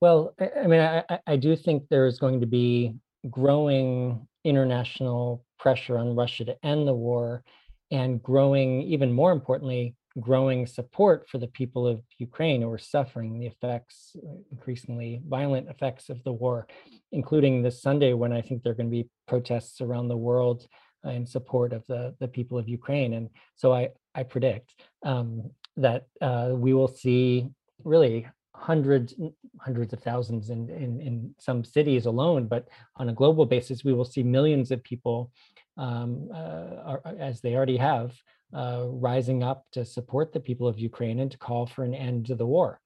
well 0.00 0.34
i, 0.40 0.50
I 0.64 0.66
mean 0.66 0.80
I, 0.80 1.04
I 1.26 1.36
do 1.36 1.56
think 1.56 1.88
there 1.88 2.06
is 2.06 2.18
going 2.18 2.40
to 2.40 2.46
be 2.46 2.94
growing 3.30 4.26
international 4.44 5.44
pressure 5.58 5.98
on 5.98 6.16
russia 6.16 6.44
to 6.46 6.56
end 6.64 6.88
the 6.88 6.94
war 6.94 7.42
and 7.90 8.22
growing 8.22 8.82
even 8.82 9.12
more 9.12 9.32
importantly 9.32 9.94
growing 10.18 10.66
support 10.66 11.28
for 11.28 11.38
the 11.38 11.46
people 11.46 11.86
of 11.86 12.00
Ukraine 12.18 12.62
who 12.62 12.70
are 12.70 12.78
suffering 12.78 13.38
the 13.38 13.46
effects, 13.46 14.16
uh, 14.16 14.36
increasingly 14.50 15.22
violent 15.28 15.68
effects 15.68 16.08
of 16.08 16.22
the 16.24 16.32
war, 16.32 16.66
including 17.12 17.62
this 17.62 17.80
Sunday 17.80 18.12
when 18.12 18.32
I 18.32 18.40
think 18.40 18.62
there 18.62 18.72
are 18.72 18.76
going 18.76 18.90
to 18.90 19.02
be 19.02 19.08
protests 19.28 19.80
around 19.80 20.08
the 20.08 20.16
world 20.16 20.66
uh, 21.06 21.10
in 21.10 21.26
support 21.26 21.72
of 21.72 21.86
the, 21.86 22.14
the 22.18 22.28
people 22.28 22.58
of 22.58 22.68
Ukraine. 22.68 23.14
And 23.14 23.30
so 23.56 23.72
I, 23.72 23.90
I 24.14 24.24
predict 24.24 24.74
um, 25.04 25.50
that 25.76 26.06
uh, 26.20 26.50
we 26.52 26.74
will 26.74 26.88
see 26.88 27.48
really 27.84 28.26
hundreds 28.54 29.14
hundreds 29.60 29.92
of 29.92 30.00
thousands 30.02 30.50
in, 30.50 30.68
in 30.70 31.00
in 31.00 31.34
some 31.38 31.62
cities 31.62 32.06
alone 32.06 32.48
but 32.48 32.68
on 32.96 33.08
a 33.08 33.12
global 33.12 33.46
basis 33.46 33.84
we 33.84 33.92
will 33.92 34.04
see 34.04 34.22
millions 34.22 34.70
of 34.70 34.82
people 34.82 35.30
um, 35.76 36.28
uh, 36.34 36.74
are, 36.84 37.02
as 37.18 37.40
they 37.40 37.54
already 37.54 37.76
have 37.76 38.12
uh, 38.54 38.84
rising 38.86 39.42
up 39.42 39.66
to 39.72 39.84
support 39.84 40.32
the 40.32 40.40
people 40.40 40.66
of 40.66 40.78
Ukraine 40.78 41.20
and 41.20 41.30
to 41.30 41.38
call 41.38 41.66
for 41.66 41.84
an 41.84 41.94
end 41.94 42.26
to 42.26 42.34
the 42.34 42.46
war. 42.46 42.80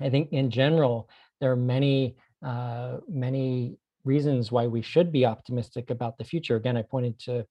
I 0.00 0.08
think 0.08 0.32
in 0.32 0.50
general, 0.50 1.08
there 1.40 1.50
are 1.50 1.56
many, 1.56 2.16
uh, 2.44 2.98
many 3.08 3.76
reasons 4.04 4.52
why 4.52 4.66
we 4.66 4.82
should 4.82 5.10
be 5.10 5.26
optimistic 5.26 5.90
about 5.90 6.16
the 6.16 6.24
future. 6.24 6.56
Again, 6.56 6.76
I 6.76 6.82
pointed 6.82 7.18
to 7.20 7.46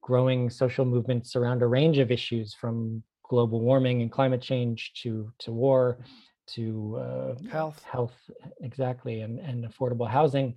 growing 0.00 0.50
social 0.50 0.84
movements 0.84 1.36
around 1.36 1.62
a 1.62 1.66
range 1.66 1.98
of 1.98 2.10
issues 2.10 2.54
from 2.54 3.02
global 3.28 3.60
warming 3.60 4.02
and 4.02 4.10
climate 4.10 4.42
change 4.42 4.92
to, 5.02 5.30
to 5.40 5.52
war 5.52 5.98
to 6.48 6.96
uh, 6.96 7.48
health, 7.50 7.82
health 7.84 8.14
exactly, 8.60 9.20
and, 9.20 9.38
and 9.38 9.64
affordable 9.64 10.08
housing. 10.08 10.56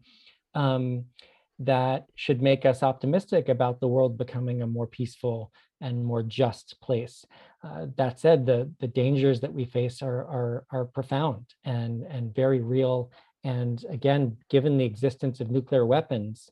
Um, 0.54 1.06
that 1.60 2.08
should 2.16 2.42
make 2.42 2.66
us 2.66 2.84
optimistic 2.84 3.48
about 3.48 3.80
the 3.80 3.88
world 3.88 4.18
becoming 4.18 4.62
a 4.62 4.68
more 4.68 4.88
peaceful 4.88 5.52
and 5.82 6.04
more 6.04 6.24
just 6.24 6.76
place. 6.82 7.26
Uh, 7.64 7.88
that 7.98 8.20
said, 8.20 8.46
the 8.46 8.72
the 8.80 8.88
dangers 8.88 9.40
that 9.42 9.54
we 9.54 9.66
face 9.66 10.02
are 10.02 10.26
are 10.26 10.66
are 10.72 10.86
profound 10.86 11.46
and 11.64 12.04
and 12.04 12.36
very 12.36 12.62
real. 12.62 13.12
And 13.44 13.84
again, 13.90 14.38
given 14.50 14.78
the 14.78 14.86
existence 14.86 15.40
of 15.40 15.52
nuclear 15.52 15.86
weapons, 15.86 16.50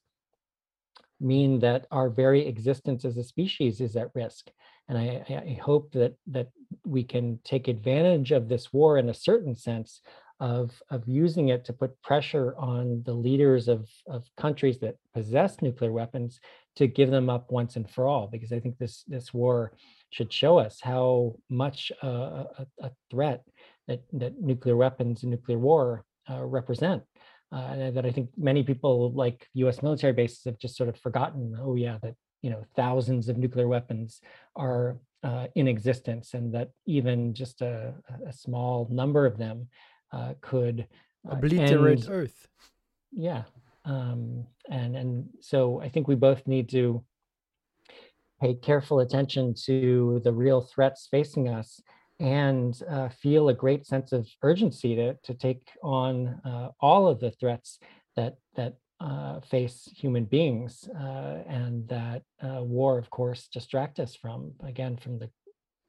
mean 1.20 1.60
that 1.60 1.88
our 1.92 2.10
very 2.10 2.46
existence 2.46 3.06
as 3.06 3.18
a 3.18 3.24
species 3.24 3.82
is 3.82 3.96
at 3.96 4.10
risk. 4.14 4.52
And 4.94 5.02
I, 5.30 5.44
I 5.50 5.60
hope 5.62 5.92
that 5.94 6.16
that 6.28 6.50
we 6.86 7.04
can 7.04 7.40
take 7.44 7.68
advantage 7.68 8.32
of 8.32 8.48
this 8.48 8.72
war 8.72 8.98
in 8.98 9.10
a 9.10 9.14
certain 9.14 9.56
sense 9.56 10.02
of, 10.40 10.82
of 10.90 11.08
using 11.08 11.50
it 11.50 11.64
to 11.66 11.74
put 11.74 12.02
pressure 12.02 12.56
on 12.58 13.04
the 13.06 13.14
leaders 13.14 13.68
of, 13.68 13.88
of 14.08 14.26
countries 14.36 14.80
that 14.80 14.98
possess 15.14 15.62
nuclear 15.62 15.92
weapons 15.92 16.40
to 16.76 16.88
give 16.88 17.12
them 17.12 17.30
up 17.30 17.52
once 17.52 17.76
and 17.76 17.90
for 17.90 18.08
all 18.08 18.28
because 18.28 18.52
i 18.52 18.60
think 18.60 18.78
this 18.78 19.04
this 19.08 19.34
war 19.34 19.74
should 20.10 20.34
show 20.34 20.58
us 20.58 20.80
how 20.82 21.36
much 21.50 21.92
uh, 22.04 22.44
a, 22.58 22.66
a, 22.82 22.92
threat 23.10 23.44
that 23.88 24.02
that 24.12 24.42
nuclear 24.42 24.76
weapons 24.76 25.24
and 25.24 25.32
nuclear 25.32 25.58
war 25.58 26.04
uh, 26.30 26.44
represent. 26.44 27.04
Uh, 27.52 27.92
that 27.92 28.06
i 28.06 28.12
think 28.12 28.30
many 28.36 28.64
people 28.64 29.12
like 29.14 29.48
us 29.56 29.84
military 29.84 30.14
bases 30.14 30.44
have 30.46 30.58
just 30.58 30.76
sort 30.76 30.90
of 30.90 30.98
forgotten 30.98 31.56
oh 31.62 31.76
yeah 31.76 32.00
that 32.02 32.16
you 32.44 32.52
know 32.52 32.64
thousands 32.76 33.30
of 33.30 33.38
nuclear 33.38 33.68
weapons 33.68 34.22
are 34.56 34.98
uh, 35.24 35.48
in 35.56 35.68
existence 35.68 36.36
and 36.36 36.54
that 36.54 36.70
even 36.86 37.34
just 37.34 37.62
a, 37.62 37.94
a 38.28 38.34
small 38.34 38.88
number 38.92 39.26
of 39.26 39.38
them 39.38 39.68
uh, 40.12 40.34
could 40.42 40.86
uh, 41.28 41.38
obliterate 41.38 42.04
end, 42.04 42.10
earth. 42.10 42.48
Yeah 43.12 43.44
um, 43.86 44.46
and 44.70 44.96
and 44.96 45.30
so 45.42 45.82
I 45.82 45.90
think 45.90 46.08
we 46.08 46.16
both 46.16 46.46
need 46.48 46.70
to 46.70 47.04
pay 48.42 48.56
careful 48.56 49.00
attention 49.00 49.54
to 49.66 50.22
the 50.24 50.32
real 50.32 50.62
threats 50.62 51.08
facing 51.10 51.50
us 51.50 51.82
and 52.20 52.80
uh, 52.90 53.10
feel 53.10 53.50
a 53.50 53.54
great 53.54 53.86
sense 53.86 54.12
of 54.12 54.28
urgency 54.42 54.96
to 54.96 55.16
to 55.24 55.34
take 55.34 55.68
on 55.84 56.40
uh, 56.46 56.70
all 56.80 57.08
of 57.08 57.20
the 57.20 57.32
threats 57.32 57.80
that 58.16 58.36
that 58.56 58.76
uh, 59.04 59.40
face 59.42 59.90
human 59.96 60.26
beings 60.26 60.90
uh, 60.98 61.44
and 61.48 61.88
that 61.90 62.24
uh, 62.42 62.64
war, 62.64 62.98
of 62.98 63.10
course, 63.10 63.48
distract 63.48 64.00
us 64.00 64.16
from 64.16 64.54
again 64.64 64.96
from 64.98 65.20
the 65.20 65.30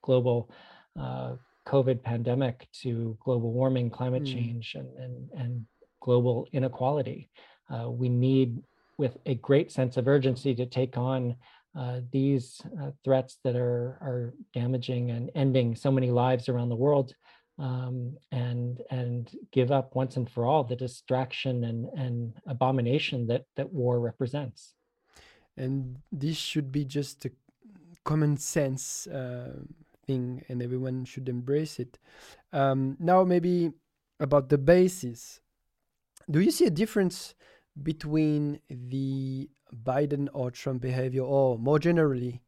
global 0.02 0.50
uh, 0.98 1.34
COVID 1.66 2.02
pandemic 2.02 2.68
to 2.82 3.16
global 3.24 3.52
warming, 3.52 3.88
climate 3.88 4.24
mm. 4.24 4.32
change, 4.32 4.74
and 4.74 4.88
and 4.98 5.30
and 5.32 5.66
global 6.00 6.46
inequality 6.52 7.30
uh, 7.70 7.88
we 7.90 8.08
need 8.08 8.62
with 8.98 9.16
a 9.26 9.34
great 9.36 9.72
sense 9.72 9.96
of 9.96 10.06
urgency 10.06 10.54
to 10.54 10.66
take 10.66 10.96
on 10.96 11.34
uh, 11.76 12.00
these 12.12 12.60
uh, 12.80 12.90
threats 13.04 13.38
that 13.42 13.56
are 13.56 13.98
are 14.00 14.34
damaging 14.52 15.10
and 15.10 15.30
ending 15.34 15.74
so 15.74 15.90
many 15.90 16.10
lives 16.10 16.48
around 16.48 16.68
the 16.68 16.76
world 16.76 17.14
um, 17.58 18.16
and 18.32 18.82
and 18.90 19.30
give 19.52 19.70
up 19.70 19.94
once 19.94 20.16
and 20.16 20.28
for 20.28 20.44
all 20.44 20.64
the 20.64 20.76
distraction 20.76 21.64
and 21.64 21.86
and 21.96 22.34
abomination 22.46 23.26
that 23.28 23.46
that 23.56 23.72
war 23.72 24.00
represents. 24.00 24.74
And 25.56 25.98
this 26.10 26.36
should 26.36 26.72
be 26.72 26.84
just 26.84 27.24
a 27.24 27.30
common 28.04 28.36
sense 28.36 29.06
uh, 29.06 29.52
thing 30.06 30.44
and 30.48 30.62
everyone 30.62 31.04
should 31.04 31.28
embrace 31.28 31.78
it. 31.78 31.98
Um, 32.52 32.96
now 32.98 33.24
maybe 33.24 33.70
about 34.20 34.48
the 34.48 34.58
basis. 34.58 35.40
Do 36.30 36.40
you 36.40 36.50
see 36.50 36.66
a 36.66 36.70
difference 36.70 37.34
between 37.82 38.60
the 38.68 39.48
Biden 39.82 40.28
or 40.32 40.50
Trump 40.50 40.82
behavior, 40.82 41.22
or 41.22 41.58
more 41.58 41.78
generally, 41.78 42.42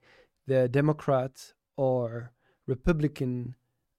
the 0.47 0.69
Democrat 0.69 1.53
or 1.77 2.33
Republican 2.67 3.55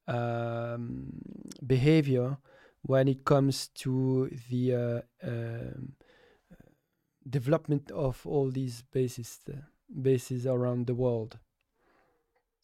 um, 0.07 1.09
behavior 1.65 2.37
when 2.83 3.07
it 3.07 3.25
comes 3.25 3.67
to 3.69 4.29
the 4.49 4.73
uh, 4.73 5.01
um, 5.27 5.93
development 7.29 7.91
of 7.91 8.25
all 8.25 8.49
these 8.49 8.83
bases, 8.93 9.39
uh, 9.49 9.57
bases 10.01 10.45
around 10.45 10.87
the 10.87 10.95
world? 10.95 11.39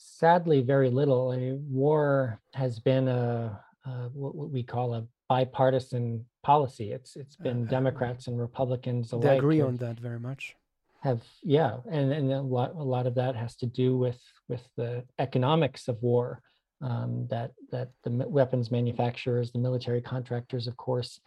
sadly 0.03 0.61
very 0.61 0.89
little. 0.89 1.33
A 1.33 1.53
war 1.53 2.39
has 2.53 2.79
been 2.79 3.07
a, 3.07 3.59
a 3.85 3.89
what 4.13 4.49
we 4.49 4.63
call 4.63 4.93
a 4.93 5.05
bipartisan 5.29 6.25
policy. 6.43 6.91
It's 6.91 7.15
it's 7.15 7.35
been 7.35 7.67
uh, 7.67 7.69
Democrats 7.69 8.27
and 8.27 8.39
Republicans 8.39 9.11
alike. 9.11 9.23
They 9.23 9.37
agree 9.37 9.61
on 9.61 9.77
that 9.77 9.99
very 9.99 10.19
much. 10.19 10.55
Have 11.01 11.23
yeah, 11.43 11.77
and 11.89 12.11
and 12.11 12.31
a 12.31 12.41
lot 12.41 12.75
a 12.75 12.83
lot 12.83 13.07
of 13.07 13.15
that 13.15 13.35
has 13.35 13.55
to 13.57 13.65
do 13.65 13.97
with 13.97 14.21
with 14.47 14.63
the 14.77 15.03
economics 15.19 15.87
of 15.87 16.01
war. 16.01 16.41
Um, 16.83 17.27
that 17.29 17.51
that 17.71 17.91
the 18.03 18.11
weapons 18.27 18.69
manufacturers, 18.69 19.51
the 19.51 19.59
military 19.59 20.01
contractors, 20.01 20.67
of 20.67 20.75
course, 20.75 21.21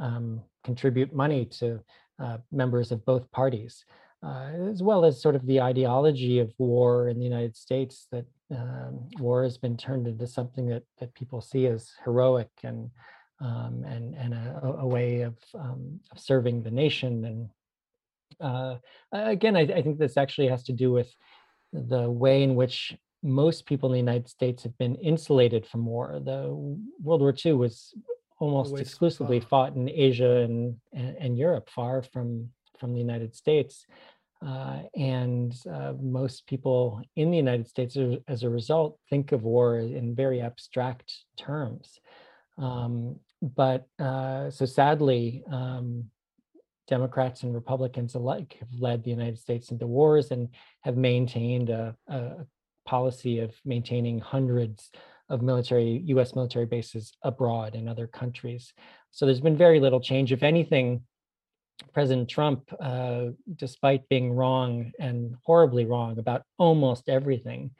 um, 0.00 0.40
contribute 0.62 1.12
money 1.12 1.44
to 1.58 1.80
uh, 2.20 2.38
members 2.52 2.92
of 2.92 3.04
both 3.04 3.30
parties 3.32 3.84
uh, 4.22 4.50
as 4.70 4.82
well 4.82 5.04
as 5.04 5.20
sort 5.20 5.34
of 5.34 5.46
the 5.46 5.60
ideology 5.60 6.38
of 6.38 6.52
war 6.58 7.08
in 7.08 7.18
the 7.18 7.24
United 7.24 7.56
States 7.56 8.06
that 8.12 8.26
um, 8.54 9.08
war 9.18 9.44
has 9.44 9.56
been 9.56 9.76
turned 9.76 10.06
into 10.06 10.26
something 10.26 10.68
that, 10.68 10.82
that 10.98 11.14
people 11.14 11.40
see 11.40 11.66
as 11.66 11.90
heroic 12.04 12.50
and 12.62 12.90
um, 13.42 13.84
and 13.86 14.14
and 14.16 14.34
a, 14.34 14.76
a 14.80 14.86
way 14.86 15.22
of, 15.22 15.34
um, 15.54 15.98
of 16.12 16.18
serving 16.18 16.62
the 16.62 16.70
nation. 16.70 17.24
And 17.24 17.48
uh, 18.38 18.76
again, 19.12 19.56
I, 19.56 19.60
I, 19.60 19.80
think 19.80 19.98
this 19.98 20.18
actually 20.18 20.48
has 20.48 20.62
to 20.64 20.74
do 20.74 20.92
with 20.92 21.10
the 21.72 22.10
way 22.10 22.42
in 22.42 22.54
which 22.54 22.94
most 23.22 23.66
people 23.66 23.88
in 23.88 23.92
the 23.92 24.10
United 24.12 24.28
States 24.28 24.62
have 24.62 24.76
been 24.78 24.94
insulated 24.96 25.66
from 25.66 25.86
war. 25.86 26.20
The 26.24 26.48
World 27.02 27.20
War 27.20 27.34
II 27.44 27.54
was 27.54 27.94
almost 28.38 28.68
Always 28.68 28.82
exclusively 28.82 29.40
far. 29.40 29.48
fought 29.48 29.76
in 29.76 29.88
Asia 29.88 30.38
and, 30.38 30.76
and, 30.92 31.16
and 31.18 31.38
Europe, 31.38 31.68
far 31.68 32.02
from 32.02 32.50
from 32.78 32.94
the 32.94 32.98
United 32.98 33.36
States. 33.36 33.86
Uh, 34.44 34.80
and 34.96 35.54
uh, 35.70 35.92
most 36.00 36.46
people 36.46 37.02
in 37.14 37.30
the 37.30 37.36
United 37.36 37.68
States, 37.68 37.96
as 38.26 38.42
a 38.42 38.48
result, 38.48 38.98
think 39.10 39.32
of 39.32 39.42
war 39.42 39.78
in 39.78 40.14
very 40.14 40.40
abstract 40.40 41.12
terms. 41.38 42.00
Um, 42.56 43.20
but 43.42 43.86
uh, 43.98 44.50
so 44.50 44.64
sadly, 44.64 45.44
um, 45.50 46.06
Democrats 46.88 47.42
and 47.42 47.54
Republicans 47.54 48.14
alike 48.14 48.56
have 48.60 48.68
led 48.78 49.04
the 49.04 49.10
United 49.10 49.38
States 49.38 49.70
into 49.70 49.86
wars 49.86 50.30
and 50.30 50.48
have 50.80 50.96
maintained 50.96 51.68
a, 51.68 51.94
a 52.08 52.46
policy 52.90 53.38
of 53.38 53.54
maintaining 53.64 54.18
hundreds 54.18 54.90
of 55.28 55.42
military 55.42 56.02
US 56.14 56.34
military 56.34 56.66
bases 56.66 57.12
abroad 57.22 57.76
in 57.76 57.86
other 57.86 58.08
countries. 58.08 58.72
So 59.12 59.24
there's 59.24 59.46
been 59.48 59.56
very 59.56 59.78
little 59.78 60.00
change. 60.00 60.32
If 60.32 60.42
anything, 60.42 61.02
President 61.94 62.28
Trump, 62.28 62.60
uh, 62.80 63.26
despite 63.64 64.08
being 64.08 64.32
wrong 64.32 64.90
and 64.98 65.36
horribly 65.46 65.84
wrong 65.86 66.18
about 66.18 66.42
almost 66.58 67.08
everything, 67.08 67.70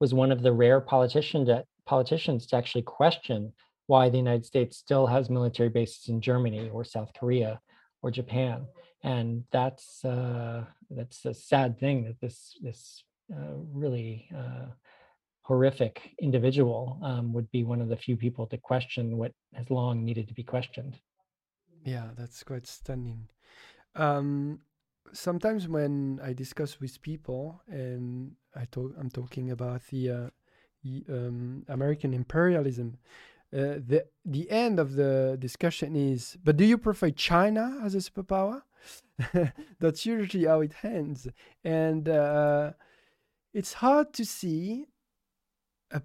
was 0.00 0.12
one 0.12 0.32
of 0.32 0.42
the 0.42 0.52
rare 0.52 0.80
politician 0.80 1.46
to, 1.46 1.64
politicians 1.86 2.46
to 2.48 2.56
actually 2.56 2.82
question 2.82 3.52
why 3.86 4.08
the 4.08 4.22
United 4.26 4.44
States 4.44 4.76
still 4.76 5.06
has 5.06 5.30
military 5.30 5.68
bases 5.68 6.08
in 6.08 6.20
Germany 6.20 6.68
or 6.74 6.84
South 6.84 7.12
Korea 7.18 7.60
or 8.02 8.10
Japan. 8.10 8.66
And 9.04 9.44
that's 9.52 10.04
uh, 10.04 10.64
that's 10.90 11.24
a 11.24 11.32
sad 11.32 11.78
thing 11.78 12.04
that 12.06 12.20
this 12.20 12.58
this 12.60 13.04
really 13.72 14.28
uh, 14.36 14.66
horrific 15.42 16.14
individual 16.20 16.98
um, 17.02 17.32
would 17.32 17.50
be 17.50 17.64
one 17.64 17.80
of 17.80 17.88
the 17.88 17.96
few 17.96 18.16
people 18.16 18.46
to 18.46 18.58
question 18.58 19.16
what 19.16 19.32
has 19.54 19.70
long 19.70 20.04
needed 20.04 20.28
to 20.28 20.34
be 20.34 20.42
questioned. 20.42 20.98
Yeah, 21.84 22.08
that's 22.16 22.42
quite 22.42 22.66
stunning. 22.66 23.28
Um, 23.94 24.60
sometimes 25.12 25.68
when 25.68 26.20
I 26.22 26.32
discuss 26.32 26.80
with 26.80 27.00
people 27.00 27.62
and 27.68 28.32
I 28.54 28.66
talk, 28.70 28.92
I'm 28.98 29.10
talking 29.10 29.50
about 29.50 29.82
the 29.90 30.10
uh, 30.10 30.30
um, 31.08 31.64
American 31.68 32.12
imperialism. 32.14 32.98
Uh, 33.50 33.80
the 33.86 34.04
the 34.26 34.50
end 34.50 34.78
of 34.78 34.94
the 34.94 35.36
discussion 35.38 35.96
is, 35.96 36.36
but 36.44 36.58
do 36.58 36.64
you 36.64 36.76
prefer 36.76 37.08
China 37.10 37.80
as 37.82 37.94
a 37.94 37.98
superpower? 37.98 38.62
That's 39.80 40.04
usually 40.04 40.44
how 40.44 40.60
it 40.60 40.72
ends, 40.82 41.26
and 41.64 42.06
uh, 42.08 42.72
it's 43.52 43.74
hard 43.74 44.12
to 44.14 44.24
see 44.24 44.86
a, 45.90 46.02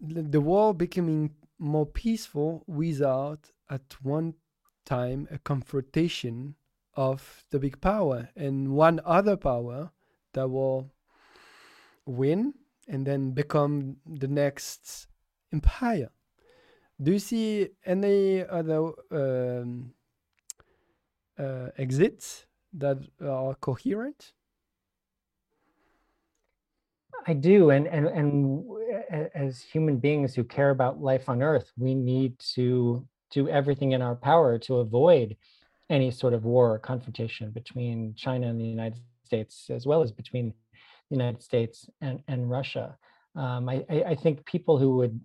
the 0.00 0.40
world 0.40 0.78
becoming 0.78 1.34
more 1.58 1.86
peaceful 1.86 2.62
without 2.66 3.50
at 3.70 3.96
one 4.02 4.34
time 4.84 5.26
a 5.30 5.38
confrontation 5.38 6.54
of 6.94 7.44
the 7.50 7.58
big 7.58 7.80
power 7.80 8.30
and 8.36 8.72
one 8.72 9.00
other 9.04 9.36
power 9.36 9.90
that 10.32 10.48
will 10.48 10.90
win 12.06 12.54
and 12.88 13.06
then 13.06 13.32
become 13.32 13.96
the 14.06 14.28
next 14.28 15.08
empire. 15.52 16.10
Do 17.02 17.12
you 17.12 17.18
see 17.18 17.68
any 17.84 18.44
other 18.44 18.90
um, 19.10 19.92
uh, 21.38 21.68
exits 21.76 22.46
that 22.72 22.98
are 23.22 23.54
coherent? 23.56 24.32
I 27.26 27.32
do, 27.34 27.70
and 27.70 27.86
and 27.86 28.06
and 28.06 28.64
as 29.34 29.62
human 29.62 29.98
beings 29.98 30.34
who 30.34 30.44
care 30.44 30.70
about 30.70 31.00
life 31.00 31.28
on 31.28 31.42
Earth, 31.42 31.70
we 31.76 31.94
need 31.94 32.38
to 32.54 33.06
do 33.30 33.48
everything 33.48 33.92
in 33.92 34.02
our 34.02 34.14
power 34.14 34.58
to 34.58 34.76
avoid 34.76 35.36
any 35.90 36.10
sort 36.10 36.34
of 36.34 36.44
war 36.44 36.74
or 36.74 36.78
confrontation 36.78 37.50
between 37.50 38.14
China 38.16 38.48
and 38.48 38.60
the 38.60 38.64
United 38.64 39.00
States, 39.24 39.68
as 39.70 39.86
well 39.86 40.02
as 40.02 40.12
between 40.12 40.52
the 41.10 41.16
United 41.16 41.42
States 41.42 41.88
and, 42.00 42.22
and 42.28 42.50
Russia. 42.50 42.96
Um, 43.36 43.68
I, 43.68 43.84
I, 43.90 44.14
think 44.14 44.46
people 44.46 44.78
who 44.78 44.96
would, 44.96 45.20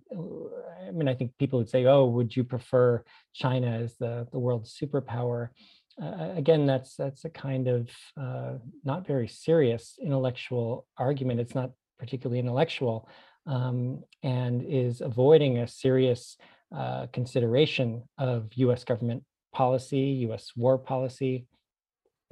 I 0.86 0.90
mean, 0.90 1.08
I 1.08 1.14
think 1.14 1.32
people 1.38 1.58
would 1.58 1.70
say, 1.70 1.86
oh, 1.86 2.04
would 2.04 2.36
you 2.36 2.44
prefer 2.44 3.02
China 3.32 3.68
as 3.68 3.96
the, 3.96 4.28
the 4.32 4.38
world 4.38 4.66
superpower? 4.66 5.48
Uh, 6.00 6.32
again, 6.36 6.66
that's 6.66 6.94
that's 6.96 7.24
a 7.24 7.30
kind 7.30 7.68
of 7.68 7.88
uh, 8.20 8.54
not 8.84 9.06
very 9.06 9.28
serious 9.28 9.98
intellectual 10.02 10.86
argument. 10.98 11.40
It's 11.40 11.54
not 11.54 11.70
particularly 12.02 12.40
intellectual 12.40 13.08
um, 13.46 14.02
and 14.24 14.60
is 14.66 15.00
avoiding 15.00 15.58
a 15.58 15.68
serious 15.68 16.36
uh, 16.76 17.06
consideration 17.12 18.02
of 18.18 18.48
US 18.56 18.82
government 18.82 19.22
policy, 19.54 20.26
US 20.26 20.50
war 20.56 20.78
policy. 20.78 21.46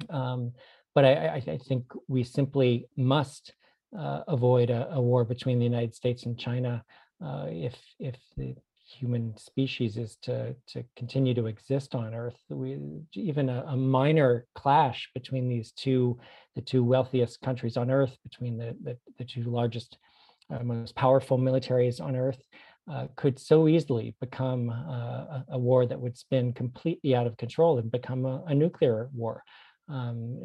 Um, 0.09 0.51
but 0.93 1.05
I, 1.05 1.41
I, 1.47 1.57
think 1.57 1.85
we 2.09 2.23
simply 2.25 2.87
must 2.97 3.53
uh, 3.97 4.23
avoid 4.27 4.69
a, 4.71 4.89
a, 4.91 5.01
war 5.01 5.23
between 5.23 5.57
the 5.57 5.63
United 5.73 5.95
States 5.95 6.25
and 6.25 6.37
China 6.37 6.83
uh, 7.23 7.45
if, 7.47 7.77
if 7.97 8.17
the 8.35 8.55
human 8.83 9.37
species 9.37 9.95
is 9.95 10.17
to, 10.23 10.53
to 10.67 10.83
continue 10.97 11.33
to 11.35 11.45
exist 11.45 11.95
on 11.95 12.13
Earth. 12.13 12.39
We, 12.49 12.77
even 13.13 13.47
a, 13.47 13.63
a 13.67 13.77
minor 13.77 14.47
clash 14.53 15.09
between 15.13 15.47
these 15.47 15.71
two, 15.71 16.19
the 16.55 16.61
two 16.61 16.83
wealthiest 16.83 17.41
countries 17.41 17.77
on 17.77 17.89
Earth, 17.89 18.17
between 18.23 18.57
the, 18.57 18.75
the, 18.83 18.97
the 19.17 19.25
two 19.25 19.43
largest, 19.43 19.97
uh, 20.49 20.63
most 20.63 20.95
powerful 20.95 21.37
militaries 21.37 22.01
on 22.01 22.15
Earth, 22.15 22.41
uh, 22.91 23.07
could 23.15 23.39
so 23.39 23.67
easily 23.67 24.15
become 24.19 24.69
uh, 24.69 25.41
a, 25.49 25.57
war 25.57 25.85
that 25.85 25.99
would 25.99 26.17
spin 26.17 26.51
completely 26.51 27.15
out 27.15 27.27
of 27.27 27.37
control 27.37 27.77
and 27.77 27.91
become 27.91 28.25
a, 28.25 28.43
a 28.47 28.55
nuclear 28.55 29.09
war. 29.13 29.43
Um, 29.87 30.39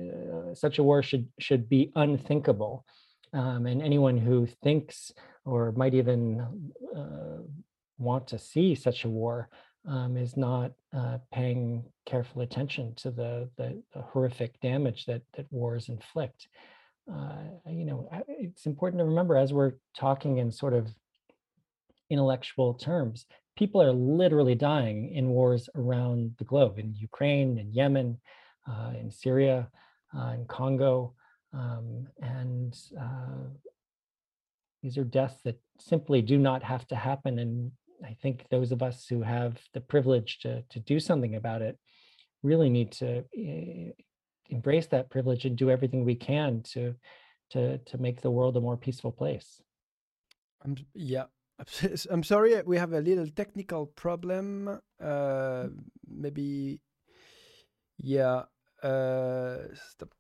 uh, 0.50 0.54
such 0.54 0.78
a 0.78 0.82
war 0.82 1.02
should 1.02 1.28
should 1.38 1.68
be 1.68 1.92
unthinkable, 1.94 2.84
um, 3.32 3.66
and 3.66 3.80
anyone 3.82 4.18
who 4.18 4.46
thinks 4.62 5.12
or 5.44 5.72
might 5.72 5.94
even 5.94 6.40
uh, 6.96 7.42
want 7.98 8.28
to 8.28 8.38
see 8.38 8.74
such 8.74 9.04
a 9.04 9.08
war 9.08 9.48
um, 9.86 10.16
is 10.16 10.36
not 10.36 10.72
uh, 10.96 11.18
paying 11.32 11.84
careful 12.06 12.42
attention 12.42 12.94
to 12.96 13.10
the, 13.10 13.48
the, 13.56 13.82
the 13.94 14.02
horrific 14.02 14.60
damage 14.60 15.06
that 15.06 15.22
that 15.36 15.46
wars 15.50 15.88
inflict. 15.88 16.48
you 17.68 17.84
know, 17.84 18.08
it's 18.28 18.66
important 18.66 19.00
to 19.00 19.04
remember 19.04 19.36
as 19.36 19.52
we're 19.52 19.74
talking 19.96 20.38
in 20.38 20.50
sort 20.50 20.74
of 20.74 20.88
intellectual 22.10 22.74
terms. 22.74 23.26
People 23.56 23.82
are 23.82 23.92
literally 23.92 24.54
dying 24.54 25.12
in 25.14 25.28
wars 25.28 25.68
around 25.74 26.34
the 26.38 26.44
globe, 26.44 26.78
in 26.78 26.94
Ukraine, 26.94 27.58
in 27.58 27.72
Yemen, 27.72 28.18
uh, 28.68 28.92
in 28.98 29.10
Syria, 29.10 29.68
uh, 30.16 30.32
in 30.34 30.44
Congo. 30.46 31.14
Um, 31.52 32.06
and 32.20 32.76
uh, 33.00 33.48
these 34.82 34.98
are 34.98 35.04
deaths 35.04 35.40
that 35.44 35.58
simply 35.78 36.20
do 36.20 36.38
not 36.38 36.62
have 36.62 36.86
to 36.88 36.96
happen. 36.96 37.38
And 37.38 37.72
I 38.04 38.16
think 38.22 38.46
those 38.50 38.72
of 38.72 38.82
us 38.82 39.06
who 39.06 39.22
have 39.22 39.58
the 39.72 39.80
privilege 39.80 40.38
to, 40.40 40.62
to 40.70 40.80
do 40.80 41.00
something 41.00 41.34
about 41.34 41.62
it 41.62 41.78
really 42.42 42.70
need 42.70 42.92
to 42.92 43.18
uh, 43.18 43.92
embrace 44.50 44.86
that 44.88 45.10
privilege 45.10 45.44
and 45.44 45.56
do 45.56 45.70
everything 45.70 46.04
we 46.04 46.14
can 46.14 46.62
to 46.62 46.94
to 47.50 47.78
to 47.78 47.98
make 47.98 48.20
the 48.20 48.30
world 48.30 48.56
a 48.56 48.60
more 48.60 48.76
peaceful 48.76 49.12
place. 49.12 49.62
Um, 50.64 50.76
yeah, 50.94 51.24
I'm 52.10 52.22
sorry, 52.22 52.60
we 52.62 52.76
have 52.76 52.92
a 52.92 53.00
little 53.00 53.28
technical 53.28 53.86
problem. 53.86 54.80
Uh, 55.00 55.66
maybe, 56.08 56.80
yeah. 57.98 58.42
Uh, 58.82 59.58
stop. 59.74 60.10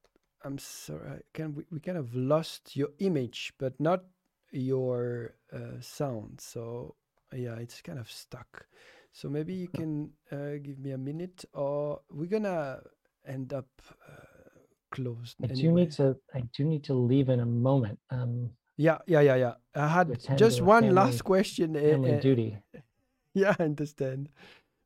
I'm 0.44 0.58
sorry. 0.58 1.22
Can 1.34 1.54
we, 1.54 1.64
we 1.70 1.80
kind 1.80 1.98
of 1.98 2.14
lost 2.14 2.76
your 2.76 2.90
image, 3.00 3.52
but 3.58 3.78
not 3.80 4.04
your 4.52 5.34
uh, 5.52 5.80
sound. 5.80 6.40
So 6.40 6.94
yeah, 7.34 7.56
it's 7.56 7.80
kind 7.82 7.98
of 7.98 8.10
stuck. 8.10 8.66
So 9.12 9.28
maybe 9.28 9.54
you 9.54 9.68
can 9.68 10.10
uh, 10.30 10.58
give 10.62 10.78
me 10.78 10.90
a 10.92 10.98
minute, 10.98 11.44
or 11.54 12.00
we're 12.10 12.28
gonna 12.28 12.80
end 13.26 13.52
up 13.52 13.68
uh, 14.06 14.60
closed. 14.90 15.36
I 15.42 15.46
do 15.46 15.72
need 15.72 15.92
to. 15.92 16.16
I 16.34 16.42
do 16.56 16.64
need 16.64 16.84
to 16.84 16.94
leave 16.94 17.28
in 17.30 17.40
a 17.40 17.46
moment. 17.46 17.98
Um, 18.10 18.50
Yeah, 18.76 18.98
yeah, 19.06 19.20
yeah, 19.22 19.36
yeah. 19.36 19.54
I 19.74 19.88
had 19.88 20.18
just 20.36 20.60
one 20.60 20.82
family- 20.82 20.94
last 20.94 21.24
question. 21.24 21.76
uh, 21.76 21.80
family 21.80 22.12
uh, 22.16 22.20
duty. 22.20 22.58
Yeah, 23.34 23.54
I 23.58 23.64
understand. 23.64 24.28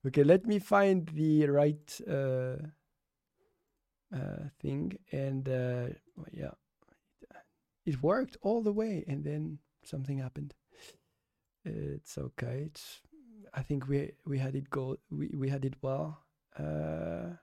Okay, 0.06 0.24
let 0.24 0.46
me 0.46 0.58
find 0.58 1.06
the 1.14 1.46
right 1.48 2.00
uh, 2.08 2.56
uh, 4.14 4.48
thing, 4.60 4.98
and 5.12 5.48
uh, 5.48 5.88
yeah, 6.32 6.50
it 7.86 8.02
worked 8.02 8.36
all 8.42 8.62
the 8.62 8.72
way, 8.72 9.04
and 9.08 9.24
then 9.24 9.58
something 9.84 10.18
happened. 10.18 10.54
It's 11.64 12.16
okay. 12.18 12.64
It's. 12.66 13.00
I 13.52 13.62
think 13.62 13.88
we 13.88 14.12
we 14.26 14.38
had 14.38 14.54
it 14.54 14.70
go. 14.70 14.96
We 15.10 15.30
we 15.36 15.48
had 15.48 15.64
it 15.64 15.74
well. 15.82 16.20
Uh, 16.58 17.36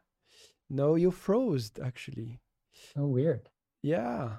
no, 0.69 0.95
you 0.95 1.11
froze 1.11 1.72
actually. 1.84 2.39
Oh, 2.95 3.07
weird. 3.07 3.49
Yeah. 3.81 4.38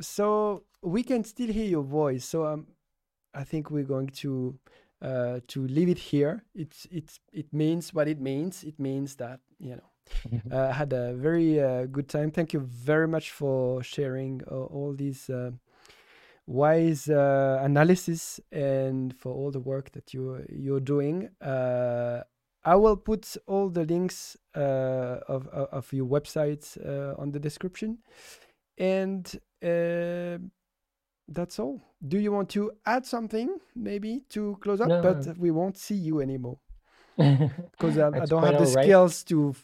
So 0.00 0.64
we 0.82 1.02
can 1.02 1.24
still 1.24 1.52
hear 1.52 1.66
your 1.66 1.82
voice. 1.82 2.24
So 2.24 2.46
um, 2.46 2.66
I 3.32 3.44
think 3.44 3.70
we're 3.70 3.84
going 3.84 4.08
to 4.08 4.58
uh, 5.02 5.40
to 5.48 5.66
leave 5.66 5.88
it 5.88 5.98
here. 5.98 6.44
It's 6.54 6.86
it's 6.90 7.20
it 7.32 7.52
means 7.52 7.92
what 7.94 8.08
it 8.08 8.20
means. 8.20 8.64
It 8.64 8.78
means 8.78 9.16
that 9.16 9.40
you 9.58 9.76
know 9.76 10.40
uh, 10.56 10.68
I 10.68 10.72
had 10.72 10.92
a 10.92 11.14
very 11.14 11.60
uh, 11.60 11.86
good 11.86 12.08
time. 12.08 12.30
Thank 12.30 12.52
you 12.52 12.60
very 12.60 13.08
much 13.08 13.30
for 13.30 13.82
sharing 13.82 14.42
uh, 14.50 14.54
all 14.54 14.92
these 14.92 15.30
uh, 15.30 15.52
wise 16.46 17.08
uh, 17.08 17.60
analysis 17.62 18.40
and 18.52 19.16
for 19.16 19.32
all 19.32 19.50
the 19.50 19.60
work 19.60 19.92
that 19.92 20.12
you 20.12 20.44
you're 20.50 20.80
doing. 20.80 21.30
Uh, 21.40 22.20
I 22.66 22.76
will 22.76 22.96
put 22.96 23.36
all 23.46 23.68
the 23.68 23.84
links 23.84 24.36
uh, 24.56 25.20
of, 25.28 25.48
of 25.48 25.68
of 25.72 25.92
your 25.92 26.06
websites 26.06 26.78
uh, 26.78 27.20
on 27.20 27.30
the 27.32 27.38
description, 27.38 27.98
and 28.78 29.26
uh, 29.62 30.38
that's 31.28 31.58
all. 31.58 31.80
Do 32.06 32.18
you 32.18 32.32
want 32.32 32.50
to 32.50 32.72
add 32.86 33.06
something 33.06 33.58
maybe 33.74 34.22
to 34.30 34.56
close 34.60 34.80
up? 34.80 34.88
No. 34.88 35.02
But 35.02 35.36
we 35.38 35.50
won't 35.50 35.76
see 35.78 35.94
you 35.94 36.20
anymore 36.20 36.58
because 37.16 37.98
I, 37.98 38.08
I 38.08 38.26
don't 38.26 38.42
have 38.42 38.58
the 38.58 38.74
right. 38.74 38.84
skills 38.84 39.24
to 39.24 39.54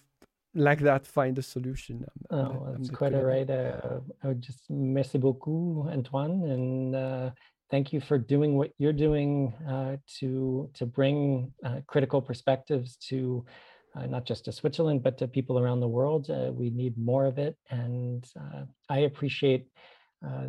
like 0.54 0.80
that 0.80 1.06
find 1.06 1.38
a 1.38 1.42
solution. 1.42 2.04
I'm- 2.30 2.38
I'm 2.40 2.56
Oh, 2.56 2.64
I'm 2.74 2.88
quite 2.88 3.14
all 3.14 3.24
right. 3.24 3.48
Uh, 3.50 4.00
I 4.22 4.28
would 4.28 4.40
just 4.42 4.68
merci 4.70 5.18
beaucoup, 5.18 5.86
Antoine, 5.88 6.44
and 6.50 6.94
uh, 6.96 7.30
thank 7.70 7.92
you 7.92 8.00
for 8.00 8.18
doing 8.18 8.56
what 8.56 8.70
you're 8.78 8.92
doing 9.08 9.54
uh, 9.68 9.96
to 10.18 10.68
to 10.74 10.86
bring 10.86 11.52
uh, 11.64 11.80
critical 11.86 12.20
perspectives 12.22 12.96
to 13.08 13.44
uh, 13.96 14.06
not 14.06 14.24
just 14.24 14.44
to 14.44 14.52
Switzerland 14.52 15.02
but 15.02 15.18
to 15.18 15.26
people 15.28 15.58
around 15.58 15.80
the 15.80 15.88
world. 15.98 16.30
Uh, 16.30 16.52
we 16.52 16.70
need 16.70 16.96
more 16.98 17.26
of 17.26 17.38
it, 17.38 17.56
and 17.70 18.24
uh, 18.38 18.64
I 18.88 18.98
appreciate, 19.00 19.66
uh, 20.26 20.48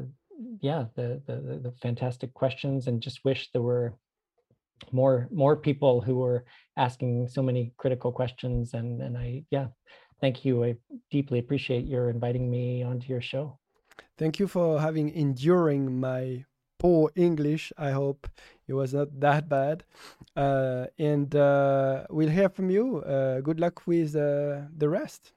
yeah, 0.62 0.86
the 0.96 1.22
the 1.28 1.36
the 1.66 1.72
fantastic 1.82 2.34
questions, 2.34 2.88
and 2.88 3.02
just 3.02 3.24
wish 3.26 3.50
there 3.52 3.62
were 3.64 3.94
more 4.92 5.28
more 5.32 5.56
people 5.56 6.02
who 6.02 6.16
were 6.16 6.44
asking 6.78 7.28
so 7.28 7.42
many 7.42 7.74
critical 7.78 8.12
questions 8.12 8.74
and 8.74 9.02
and 9.02 9.18
i 9.18 9.44
yeah 9.52 9.68
thank 10.20 10.46
you 10.46 10.64
i 10.64 10.76
deeply 11.10 11.40
appreciate 11.40 11.86
your 11.86 12.10
inviting 12.10 12.50
me 12.50 12.84
onto 12.84 13.08
your 13.08 13.22
show 13.22 13.58
Thank 14.18 14.40
you 14.40 14.48
for 14.48 14.80
having 14.80 15.10
enduring 15.10 16.00
my 16.00 16.46
poor 16.78 17.12
English. 17.16 17.74
I 17.78 17.92
hope 17.92 18.28
it 18.68 18.74
was 18.74 18.94
not 18.94 19.20
that 19.20 19.50
bad. 19.50 19.84
Uh, 20.36 20.86
and 20.98 21.36
uh, 21.36 22.06
we'll 22.10 22.30
hear 22.30 22.50
from 22.50 22.70
you. 22.70 23.00
Uh, 23.00 23.42
good 23.42 23.60
luck 23.60 23.86
with 23.88 24.16
uh, 24.16 24.70
the 24.78 24.90
rest. 24.90 25.34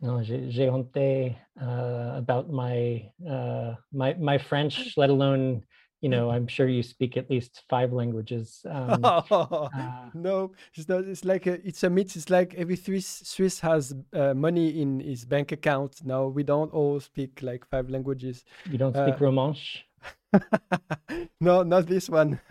no 0.00 0.22
j'ai 0.22 0.68
honte 0.68 1.36
uh, 1.60 2.12
about 2.16 2.50
my 2.50 3.10
uh 3.26 3.74
my 3.92 4.14
my 4.14 4.36
french 4.38 4.92
let 4.96 5.08
alone 5.10 5.64
you 6.00 6.08
know 6.08 6.30
i'm 6.30 6.46
sure 6.46 6.68
you 6.68 6.82
speak 6.82 7.16
at 7.16 7.30
least 7.30 7.62
five 7.68 7.92
languages 7.92 8.64
um, 8.68 9.00
uh, 9.04 10.08
no, 10.14 10.52
it's 10.74 10.88
not. 10.88 11.04
It's 11.04 11.24
like 11.24 11.46
a, 11.46 11.66
it's 11.66 11.82
a 11.82 11.90
myth. 11.90 12.16
It's 12.16 12.30
like 12.30 12.54
every 12.54 12.76
Swiss 12.76 13.06
Swiss 13.06 13.60
has 13.60 13.94
uh, 14.12 14.34
money 14.34 14.80
in 14.80 15.00
his 15.00 15.24
bank 15.24 15.52
account. 15.52 16.00
Now 16.04 16.26
we 16.26 16.42
don't 16.42 16.72
all 16.72 17.00
speak 17.00 17.40
like 17.42 17.66
five 17.66 17.90
languages. 17.90 18.44
you 18.70 18.78
don't 18.78 18.94
speak 18.94 19.20
uh, 19.20 19.24
romanche 19.24 19.84
no, 21.40 21.62
not 21.62 21.86
this 21.86 22.08
one. 22.08 22.40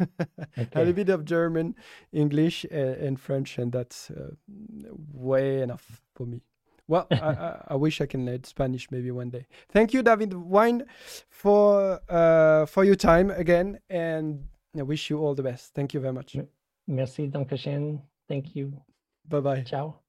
a 0.58 0.68
little 0.76 0.94
bit 0.94 1.10
of 1.10 1.26
German, 1.26 1.76
English, 2.12 2.66
uh, 2.72 2.76
and 2.76 3.20
French, 3.20 3.58
and 3.58 3.72
that's 3.72 4.10
uh, 4.12 4.32
way 5.14 5.62
enough 5.62 6.02
for 6.16 6.26
me. 6.26 6.42
Well, 6.88 7.08
I, 7.12 7.62
I, 7.70 7.76
wish 7.76 8.02
I 8.02 8.06
can 8.06 8.26
learn 8.26 8.44
Spanish 8.44 8.92
maybe 8.92 9.12
one 9.12 9.30
day. 9.30 9.48
Thank 9.70 9.94
you, 9.94 10.04
David 10.04 10.34
Vine, 10.34 10.86
for 11.30 12.00
uh, 12.10 12.66
for 12.68 12.84
your 12.84 12.96
time 12.96 13.32
again, 13.32 13.80
and 13.90 14.48
I 14.78 14.84
wish 14.84 15.10
you 15.10 15.20
all 15.20 15.36
the 15.36 15.44
best. 15.44 15.74
Thank 15.74 15.94
you 15.94 16.00
very 16.00 16.14
much. 16.14 16.38
merci 16.88 17.28
dankeschön 17.28 18.00
thank 18.28 18.56
you 18.56 18.72
Bye 19.28 19.42
bye. 19.42 19.64
ciao 19.64 20.05